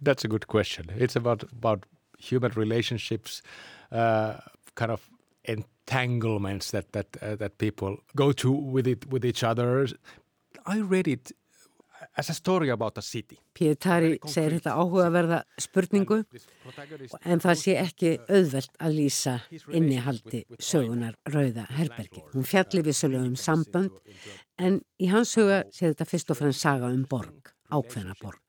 That's 0.00 0.24
a 0.24 0.28
good 0.28 0.46
question. 0.46 0.90
It's 0.96 1.16
about, 1.16 1.44
about 1.52 1.84
human 2.18 2.52
relationships, 2.56 3.42
uh, 3.92 4.38
kind 4.74 4.90
of 4.90 5.10
entanglements 5.44 6.70
that, 6.70 6.92
that, 6.92 7.16
uh, 7.22 7.36
that 7.36 7.58
people 7.58 7.98
go 8.16 8.32
to 8.32 8.50
with, 8.50 8.86
it, 8.86 9.06
with 9.10 9.24
each 9.24 9.44
other. 9.44 9.86
I 10.66 10.80
read 10.80 11.08
it 11.08 11.32
as 12.20 12.28
a 12.30 12.34
story 12.34 12.68
about 12.70 12.98
a 12.98 13.02
city. 13.02 13.38
Pietari 13.56 14.18
segir 14.28 14.58
þetta 14.58 14.74
áhugaverða 14.76 15.38
spurningu 15.64 16.18
en 17.24 17.40
það 17.40 17.56
sé 17.62 17.76
ekki 17.80 18.12
auðvelt 18.28 18.76
að 18.76 18.98
lýsa 18.98 19.36
innihaldi 19.72 20.42
sögunar 20.60 21.16
Rauða 21.32 21.64
Herbergi. 21.78 22.22
Hún 22.34 22.44
fjalli 22.44 22.84
vissulega 22.84 23.24
um 23.24 23.38
sambönd 23.40 23.96
en 24.60 24.82
í 25.00 25.08
hans 25.12 25.32
huga 25.40 25.62
sé 25.72 25.88
þetta 25.88 26.08
fyrst 26.12 26.34
og 26.34 26.40
fremst 26.42 26.66
saga 26.66 26.92
um 26.92 27.06
borg, 27.08 27.54
ákveðna 27.72 28.18
borg. 28.20 28.44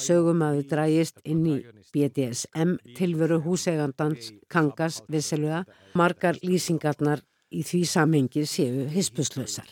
Sögum 0.00 0.40
að 0.46 0.60
þau 0.60 0.66
drægist 0.72 1.20
inn 1.28 1.44
í 1.50 1.58
BDSM 1.92 2.76
tilveru 2.96 3.40
húsegandans 3.44 4.32
Kangas 4.48 5.02
vissulega. 5.12 5.64
Margar 5.98 6.38
lýsingarnar 6.40 7.24
í 7.50 7.64
því 7.66 7.84
samhengi 7.92 8.46
séu 8.48 8.86
hispuslausar. 8.94 9.68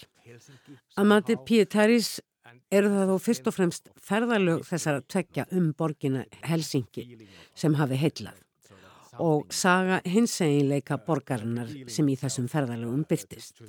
Amati 0.98 1.36
Pietaris 1.46 2.18
eru 2.70 2.90
það 2.92 3.12
þó 3.12 3.22
fyrst 3.24 3.48
og 3.48 3.56
fremst 3.56 3.88
ferðalög 4.10 4.66
þessar 4.68 5.00
að 5.00 5.08
tvekja 5.14 5.46
um 5.56 5.72
borgina 5.78 6.24
Helsingi 6.44 7.06
sem 7.56 7.76
hafi 7.78 7.98
heitlað 8.00 8.44
og 9.18 9.48
saga 9.50 9.98
hins 10.06 10.36
eginleika 10.44 10.98
borgarinnar 11.02 11.70
sem 11.90 12.06
í 12.06 12.14
þessum 12.18 12.46
ferðalögum 12.50 13.04
byrtist. 13.08 13.62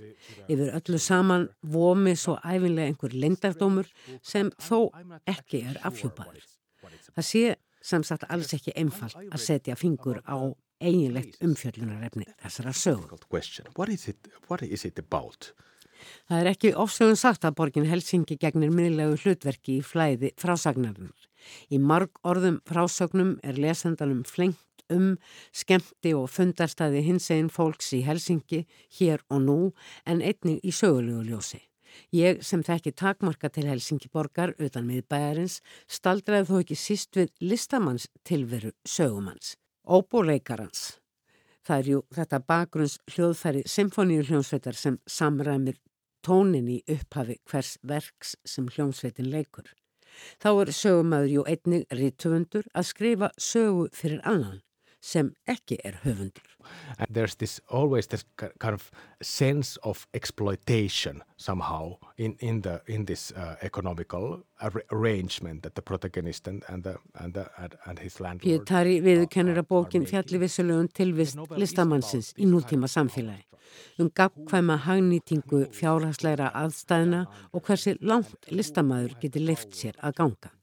Yfir 0.45 0.76
öllu 0.78 1.00
saman 1.02 1.47
vomi 1.62 2.14
svo 2.20 2.38
æfinlega 2.43 2.91
einhver 2.91 3.16
lindardómur 3.16 3.89
sem 4.22 4.52
þó 4.62 4.91
ekki 5.26 5.64
er 5.72 5.80
afhjúpaður. 5.89 6.45
Það 7.16 7.26
sé 7.32 7.43
sem 7.82 8.04
sagt 8.06 8.28
alls 8.30 8.54
ekki 8.54 8.76
einfalt 8.78 9.18
að 9.18 9.41
setja 9.41 9.78
fingur 9.80 10.22
á 10.28 10.38
eiginlegt 10.80 11.39
umfjöllunarefni 11.43 12.28
þessara 12.43 12.76
sögur. 12.76 13.18
Það 16.30 16.41
er 16.41 16.50
ekki 16.54 16.74
ofsögun 16.84 17.20
sagt 17.20 17.45
að 17.47 17.58
borgin 17.60 17.89
Helsingi 17.89 18.38
gegnir 18.39 18.72
minnilegu 18.74 19.18
hlutverki 19.24 19.80
í 19.80 19.86
flæði 19.86 20.34
frásagnarinnar. 20.39 21.30
Í 21.72 21.80
marg 21.80 22.20
orðum 22.28 22.60
frásögnum 22.68 23.38
er 23.43 23.60
lesendanum 23.60 24.26
flengt 24.28 24.66
um 24.89 25.16
skemmti 25.56 26.14
og 26.18 26.30
fundarstaði 26.34 27.04
hins 27.06 27.30
einn 27.34 27.50
fólks 27.54 27.93
í 27.97 28.04
Helsingi 28.06 28.66
hér 29.00 29.24
og 29.30 29.43
nú 29.45 29.58
en 30.06 30.22
einnig 30.22 30.64
í 30.66 30.74
sögulegu 30.74 31.24
ljósi. 31.30 31.62
Ég 32.14 32.43
sem 32.45 32.62
þekki 32.66 32.93
takmarka 32.97 33.50
til 33.50 33.68
Helsingi 33.70 34.10
borgar 34.14 34.54
utan 34.62 34.88
miðbæjarins 34.89 35.60
staldraði 35.89 36.50
þó 36.50 36.56
ekki 36.62 36.78
síst 36.78 37.18
við 37.18 37.32
listamanns 37.41 38.08
tilveru 38.28 38.74
sögumanns, 38.86 39.56
óbúleikarans. 39.86 41.00
Það 41.66 41.80
er 41.80 41.89
jú 41.91 42.02
þetta 42.16 42.39
bakgrunns 42.50 42.97
hljóðfæri 43.14 43.66
symfóníu 43.70 44.24
hljómsveitar 44.26 44.78
sem 44.78 44.97
samræmir 45.06 45.78
tónin 46.30 46.69
í 46.69 46.80
upphafi 46.86 47.39
hvers 47.49 47.75
verks 47.82 48.36
sem 48.45 48.69
hljómsveitin 48.69 49.32
leikur. 49.34 49.67
Þá 50.41 50.49
er 50.61 50.71
sögumæður 50.75 51.34
jú 51.34 51.45
einnig 51.49 51.86
rítufundur 51.95 52.67
að 52.77 52.89
skrifa 52.91 53.30
sögu 53.41 53.88
fyrir 53.95 54.21
annan 54.27 54.59
sem 55.02 55.34
ekki 55.47 55.78
er 55.84 56.00
höfundur. 56.04 56.43
And 56.97 57.08
there's 57.14 57.36
this 57.36 57.62
always 57.70 58.08
this 58.08 58.26
kind 58.38 58.74
of 58.74 58.91
sense 59.22 59.78
of 59.84 60.08
exploitation 60.14 61.24
somehow 61.38 61.97
in, 62.18 62.36
in, 62.39 62.62
the, 62.62 62.82
in 62.88 63.06
this 63.06 63.32
uh, 63.32 63.56
economical 63.62 64.43
arrangement 64.91 65.64
that 65.64 65.76
the 65.76 65.82
protagonist 65.82 66.47
and, 66.47 66.64
and, 66.68 66.84
the, 66.84 66.97
and, 67.16 67.34
the, 67.34 67.50
and 67.86 68.00
his 68.00 68.20
landlord 68.20 68.43
Pietari 68.43 69.00
viðkennir 69.02 69.64
að 69.64 69.70
bókin 69.72 70.08
fjalli 70.10 70.41
vissulegum 70.43 70.91
tilvist 70.93 71.39
listamannsins 71.58 72.34
í 72.38 72.50
nútíma 72.50 72.91
samfélagi 72.91 73.47
um 74.02 74.10
gafkvæma 74.20 74.78
hagnýtingu 74.86 75.60
fjárhagsleira 75.80 76.50
aðstæðina 76.62 77.22
og 77.54 77.68
hversi 77.68 77.95
langt 78.02 78.52
listamæður 78.60 79.16
getur 79.22 79.45
leift 79.52 79.78
sér 79.78 80.00
að 80.02 80.18
ganga. 80.22 80.54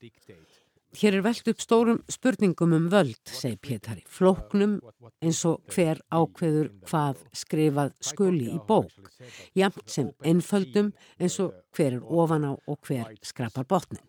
Hér 0.97 1.19
er 1.19 1.25
velt 1.27 1.49
upp 1.51 1.61
stórum 1.61 1.99
spurningum 2.09 2.73
um 2.73 2.87
völd, 2.89 3.19
segi 3.29 3.59
Pétari, 3.61 4.01
flóknum 4.09 4.79
eins 5.21 5.43
og 5.45 5.61
hver 5.75 6.01
ákveður 6.09 6.71
hvað 6.89 7.21
skrifað 7.37 7.93
skuli 8.01 8.49
í 8.55 8.61
bók, 8.65 9.11
jamt 9.53 9.83
sem 9.93 10.09
einföldum 10.25 10.95
eins 11.21 11.37
og 11.45 11.53
hver 11.77 11.99
er 11.99 12.07
ofan 12.23 12.49
á 12.49 12.53
og 12.57 12.79
hver 12.89 13.13
skrapar 13.21 13.69
botnin. 13.69 14.01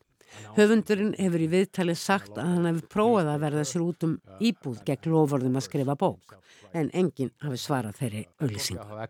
Höfundurinn 0.57 1.13
hefur 1.17 1.43
í 1.43 1.47
viðtali 1.51 1.95
sagt 1.97 2.37
að 2.37 2.49
hann 2.53 2.67
hefur 2.69 2.87
prófað 2.93 3.31
að 3.33 3.43
verða 3.45 3.63
sér 3.67 3.85
út 3.85 4.05
um 4.07 4.17
íbúð 4.43 4.83
gegn 4.87 5.11
lovorðum 5.13 5.59
að 5.59 5.67
skrifa 5.67 5.95
bók 5.99 6.37
en 6.77 6.89
enginn 6.93 7.31
hafi 7.43 7.59
svarað 7.61 7.99
þeirri 8.01 8.23
auðlýsingu. 8.41 8.81
Uh, 8.83 9.07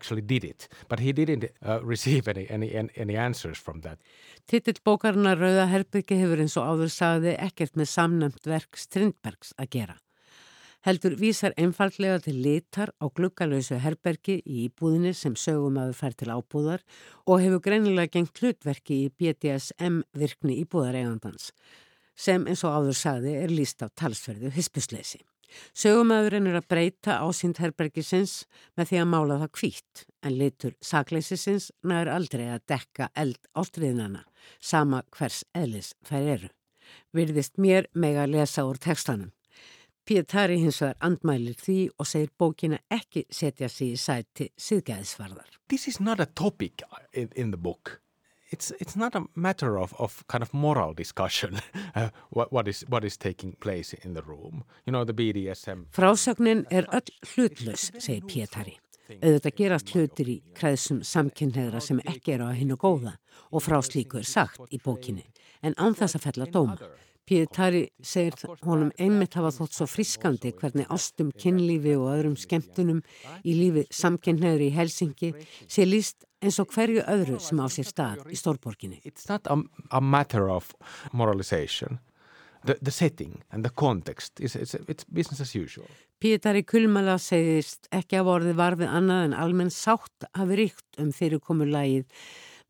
Titill 4.48 4.80
bókarinnar 4.84 5.40
Rauða 5.40 5.66
Herbyggi 5.72 6.20
hefur 6.22 6.44
eins 6.44 6.56
og 6.60 6.68
áður 6.72 6.92
sagði 6.94 7.32
ekkert 7.36 7.74
með 7.78 7.88
samnömt 7.94 8.44
verk 8.48 8.78
Strindbergs 8.78 9.50
að 9.58 9.72
gera 9.76 9.96
heldur 10.86 11.16
vísar 11.18 11.54
einfallega 11.58 12.20
til 12.22 12.38
litar 12.44 12.92
á 13.02 13.06
gluggalösu 13.10 13.80
herbergi 13.82 14.38
í 14.44 14.68
íbúðinni 14.68 15.14
sem 15.16 15.34
sögumæður 15.36 15.96
fær 15.98 16.16
til 16.18 16.30
ábúðar 16.30 16.84
og 17.26 17.42
hefur 17.42 17.64
greinilega 17.64 18.14
gengt 18.18 18.38
hlutverki 18.38 19.04
í 19.06 19.10
BDSM 19.18 20.02
virkni 20.14 20.60
íbúðareigandans 20.62 21.50
sem 22.18 22.46
eins 22.50 22.64
og 22.66 22.74
áður 22.74 22.98
sagði 22.98 23.34
er 23.44 23.52
líst 23.54 23.82
á 23.82 23.86
talsverðu 23.94 24.50
hispusleysi. 24.56 25.20
Sögumæðurinn 25.72 26.48
er 26.50 26.58
að 26.58 26.66
breyta 26.68 27.20
ásýnd 27.24 27.60
herbergisins 27.62 28.42
með 28.76 28.90
því 28.90 28.98
að 29.00 29.10
mála 29.14 29.38
það 29.42 29.54
kvítt 29.60 30.02
en 30.26 30.36
litur 30.40 30.74
sakleysisins 30.84 31.70
næður 31.88 32.12
aldrei 32.18 32.44
að 32.50 32.66
dekka 32.74 33.08
eld 33.16 33.40
ástriðinana 33.56 34.26
sama 34.60 35.02
hvers 35.16 35.44
eðlis 35.56 35.94
þær 36.08 36.30
eru. 36.34 36.52
Virðist 37.16 37.56
mér 37.56 37.88
meg 37.94 38.18
að 38.20 38.34
lesa 38.36 38.66
úr 38.68 38.80
tekstanum. 38.82 39.32
Pietari 40.08 40.56
hins 40.62 40.78
vegar 40.80 40.94
andmælir 41.04 41.56
því 41.60 41.78
og 42.00 42.06
segir 42.08 42.30
bókina 42.40 42.78
ekki 42.88 43.26
setja 43.28 43.68
sig 43.68 43.90
í 43.92 43.96
sæti 44.00 44.46
síðgæðisvarðar. 44.56 45.58
This 45.68 45.84
is 45.88 46.00
not 46.00 46.20
a 46.20 46.24
topic 46.24 46.82
in, 47.12 47.50
the 47.50 47.58
book. 47.58 48.00
It's, 48.50 48.72
it's 48.80 48.96
not 48.96 49.14
a 49.14 49.26
matter 49.34 49.76
of, 49.76 49.92
of 49.98 50.24
kind 50.26 50.42
of 50.42 50.54
moral 50.54 50.94
discussion 50.94 51.60
uh, 51.94 52.08
what, 52.30 52.50
what, 52.50 52.68
is, 52.68 52.86
what 52.88 53.04
is 53.04 53.18
taking 53.18 53.52
place 53.60 53.92
in 53.92 54.14
the 54.14 54.22
room. 54.22 54.64
You 54.86 54.92
know, 54.92 55.04
the 55.04 55.12
BDSM... 55.12 55.90
Frásögnin 55.92 56.64
er 56.70 56.88
öll 56.88 57.12
hlutlaus, 57.34 57.90
segir 57.98 58.24
Pietari. 58.24 58.78
Auðvitað 59.08 59.56
gerast 59.60 59.92
hlutir 59.92 60.28
í 60.28 60.38
kræðsum 60.56 61.02
samkynneðra 61.04 61.80
sem 61.84 62.00
ekki 62.08 62.38
eru 62.38 62.48
hinnu 62.56 62.80
góða 62.80 63.18
og 63.52 63.64
frá 63.64 63.82
slíku 63.84 64.22
er 64.22 64.28
sagt 64.28 64.72
í 64.72 64.80
bókinni 64.80 65.24
en 65.60 65.76
án 65.76 65.96
þess 65.96 66.16
að 66.16 66.26
fella 66.30 66.48
dóma. 66.52 66.76
Pietari 67.28 67.82
segir 68.00 68.32
honum 68.64 68.88
einmitt 68.96 69.34
hafa 69.36 69.50
þótt 69.52 69.74
svo 69.76 69.86
friskandi 69.90 70.54
hvernig 70.56 70.88
ástum 70.94 71.28
kynlífi 71.36 71.92
og 71.98 72.08
öðrum 72.14 72.38
skemmtunum 72.40 73.02
í 73.44 73.56
lífi 73.58 73.84
samkynneður 73.92 74.64
í 74.64 74.70
Helsingi 74.72 75.34
sé 75.68 75.84
líst 75.84 76.24
eins 76.40 76.56
og 76.62 76.72
hverju 76.72 77.04
öðru 77.04 77.36
sem 77.42 77.60
á 77.60 77.66
sér 77.68 77.88
stað 77.90 78.24
í 78.32 78.38
stórborginni. 78.38 79.02
It's 79.04 79.28
not 79.28 79.48
a, 79.52 79.58
a 79.90 80.00
matter 80.00 80.48
of 80.48 80.72
moralization. 81.12 82.00
The, 82.64 82.78
the 82.82 82.90
setting 82.90 83.42
and 83.52 83.64
the 83.64 83.70
context, 83.70 84.40
is, 84.40 84.56
it's, 84.56 84.74
it's 84.74 85.04
business 85.04 85.40
as 85.40 85.54
usual. 85.54 85.86
Pietari 86.18 86.64
Kulmala 86.66 87.18
segist 87.22 87.86
ekki 87.94 88.18
að 88.18 88.30
vorði 88.32 88.54
varfið 88.58 88.88
annað 88.90 89.28
en 89.28 89.36
almenn 89.38 89.70
sátt 89.70 90.26
hafi 90.34 90.62
ríkt 90.64 90.98
um 90.98 91.12
fyrirkomulagið 91.14 92.08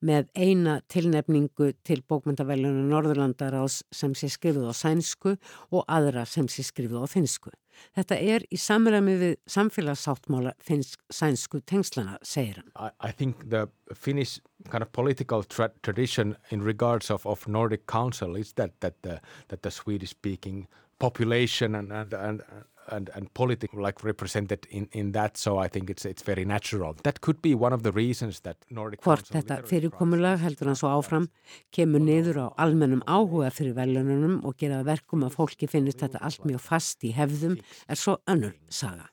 með 0.04 0.28
eina 0.38 0.78
tilnefningu 0.90 1.72
til 1.86 2.02
bókmyndavelunum 2.08 2.90
Norðurlandaráðs 2.92 3.82
sem 3.94 4.14
sé 4.14 4.30
skrifið 4.30 4.68
á 4.70 4.74
sænsku 4.76 5.34
og 5.72 5.82
aðra 5.88 6.24
sem 6.28 6.48
sé 6.50 6.64
skrifið 6.66 7.02
á 7.02 7.06
finsku. 7.10 7.50
Þetta 7.94 8.18
er 8.18 8.44
í 8.50 8.58
samræmi 8.58 9.14
við 9.20 9.34
samfélagsáttmála 9.50 10.54
finsk 10.62 11.02
sænsku 11.14 11.60
tengslana, 11.66 12.18
segir 12.22 12.58
hann. 12.58 12.72
I, 12.74 12.90
I 13.08 13.12
think 13.12 13.48
the 13.50 13.68
Finnish 13.94 14.40
kind 14.70 14.82
of 14.82 14.90
political 14.92 15.44
tra 15.44 15.68
tradition 15.82 16.36
in 16.50 16.62
regards 16.62 17.10
of, 17.10 17.26
of 17.26 17.46
Nordic 17.48 17.86
Council 17.86 18.36
is 18.36 18.52
that, 18.54 18.80
that, 18.80 19.02
the, 19.02 19.20
that 19.48 19.62
the 19.62 19.70
Swedish 19.70 20.10
speaking 20.10 20.66
population 20.98 21.74
and, 21.74 21.92
and, 21.92 22.12
and 22.12 22.42
and, 22.90 23.10
and 23.14 23.32
politics 23.34 23.74
like 23.74 24.04
represented 24.04 24.66
in, 24.70 24.88
in 24.92 25.12
that 25.12 25.36
so 25.36 25.58
I 25.58 25.68
think 25.68 25.90
it's, 25.90 26.04
it's 26.04 26.22
very 26.22 26.44
natural. 26.44 26.96
That 27.02 27.20
could 27.20 27.42
be 27.42 27.54
one 27.54 27.72
of 27.72 27.82
the 27.82 27.92
reasons 27.92 28.40
that 28.40 28.56
Nordic 28.70 29.02
Hvort 29.02 29.28
þetta 29.32 29.60
fyrirkomulag 29.68 30.40
heldur 30.44 30.72
hann 30.72 30.80
svo 30.80 30.94
áfram 30.96 31.28
kemur 31.74 32.02
niður 32.04 32.42
á 32.44 32.46
almennum 32.64 33.04
áhuga 33.06 33.52
fyrir 33.54 33.76
velununum 33.78 34.40
og 34.44 34.56
geraða 34.60 34.88
verkum 34.94 35.26
að 35.26 35.38
fólki 35.38 35.68
finnist 35.70 36.02
þetta 36.04 36.24
allt 36.24 36.48
mjög 36.48 36.64
fast 36.64 37.04
í 37.04 37.14
hefðum 37.16 37.58
er 37.88 38.00
svo 38.00 38.18
önnur 38.28 38.56
saga. 38.68 39.08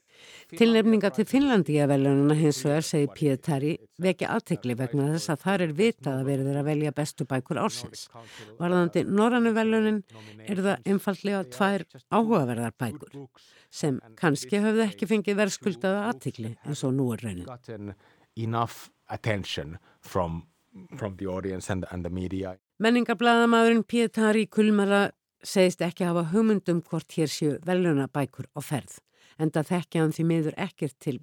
Tilnefninga 0.55 1.09
til 1.15 1.26
Finnlandíavelununa 1.28 2.36
hins 2.38 2.61
vegar, 2.65 2.86
segir 2.86 3.09
Pietari, 3.17 3.71
vekja 4.01 4.30
aðtegli 4.36 4.76
vegna 4.78 5.07
þess 5.13 5.32
að 5.34 5.41
þar 5.41 5.63
er 5.65 5.73
vitað 5.80 6.19
að 6.19 6.30
verður 6.30 6.59
að 6.59 6.69
velja 6.69 6.93
bestu 6.99 7.28
bækur 7.30 7.59
ársins. 7.63 8.05
Varðandi 8.59 9.03
Norrannuvelunin 9.09 9.99
er 10.45 10.61
það 10.67 10.91
einfallega 10.93 11.41
tvær 11.55 11.88
áhugaverðar 12.13 12.78
bækur 12.78 13.17
sem 13.76 13.99
kannski 14.19 14.61
höfðu 14.63 14.86
ekki 14.86 15.09
fengið 15.09 15.39
verðskuldaða 15.41 16.05
aðtegli 16.11 16.53
eins 16.63 16.84
og 16.88 16.95
nú 16.95 17.09
er 17.15 17.23
raunin. 17.26 17.47
Menningablaðamadurinn 22.86 23.86
Pietari 23.88 24.45
Kulmara 24.51 25.05
segist 25.45 25.84
ekki 25.86 26.07
hafa 26.07 26.26
hugmyndum 26.34 26.82
hvort 26.89 27.15
hér 27.15 27.32
séu 27.32 27.55
veluna 27.65 28.09
bækur 28.11 28.49
á 28.51 28.59
ferð 28.59 28.97
en 29.39 29.51
það 29.55 29.71
þekkja 29.71 30.03
hann 30.03 30.15
því 30.15 30.28
miður 30.32 30.59
ekkert 30.67 30.97
til 30.99 31.17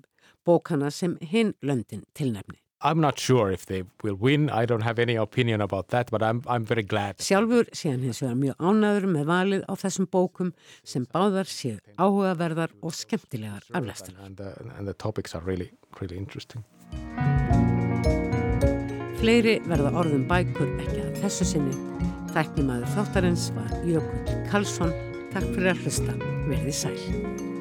bókana 0.46 0.90
sem 0.90 1.18
hinn 1.20 1.54
löndin 1.62 2.04
tilnefni. 2.16 2.61
I'm 2.84 3.00
not 3.00 3.18
sure 3.18 3.50
if 3.52 3.66
they 3.66 3.84
will 4.02 4.16
win, 4.16 4.50
I 4.50 4.66
don't 4.66 4.82
have 4.82 4.98
any 4.98 5.14
opinion 5.14 5.60
about 5.60 5.88
that, 5.88 6.10
but 6.10 6.22
I'm, 6.22 6.42
I'm 6.48 6.64
very 6.64 6.82
glad. 6.82 7.18
Sjálfur 7.22 7.68
sé 7.70 7.92
hann 7.92 8.02
hins 8.02 8.22
vegar 8.22 8.34
mjög 8.40 8.58
ánaður 8.58 9.06
með 9.14 9.28
valið 9.30 9.62
á 9.70 9.72
þessum 9.78 10.08
bókum 10.10 10.50
sem 10.82 11.06
báðar 11.14 11.46
séu 11.50 11.78
áhugaverðar 11.94 12.74
og 12.82 12.96
skemmtilegar 12.98 13.62
aflæstur. 13.70 14.18
And, 14.24 14.40
uh, 14.40 14.78
and 14.78 14.88
the 14.88 14.94
topics 14.94 15.36
are 15.36 15.44
really, 15.46 15.70
really 16.00 16.18
interesting. 16.18 16.64
Fleiri 19.22 19.60
verða 19.70 19.94
orðum 20.02 20.26
bækur 20.26 20.74
ekki 20.82 21.04
að 21.04 21.22
þessu 21.22 21.46
sinni. 21.52 21.76
Þæknimaður 22.34 22.90
þáttarins 22.96 23.46
var 23.54 23.70
Jökull 23.86 24.42
Karlsson. 24.50 24.92
Takk 25.30 25.48
fyrir 25.54 25.72
að 25.76 25.86
hlusta. 25.86 26.18
Verði 26.50 26.76
sæl. 26.82 27.51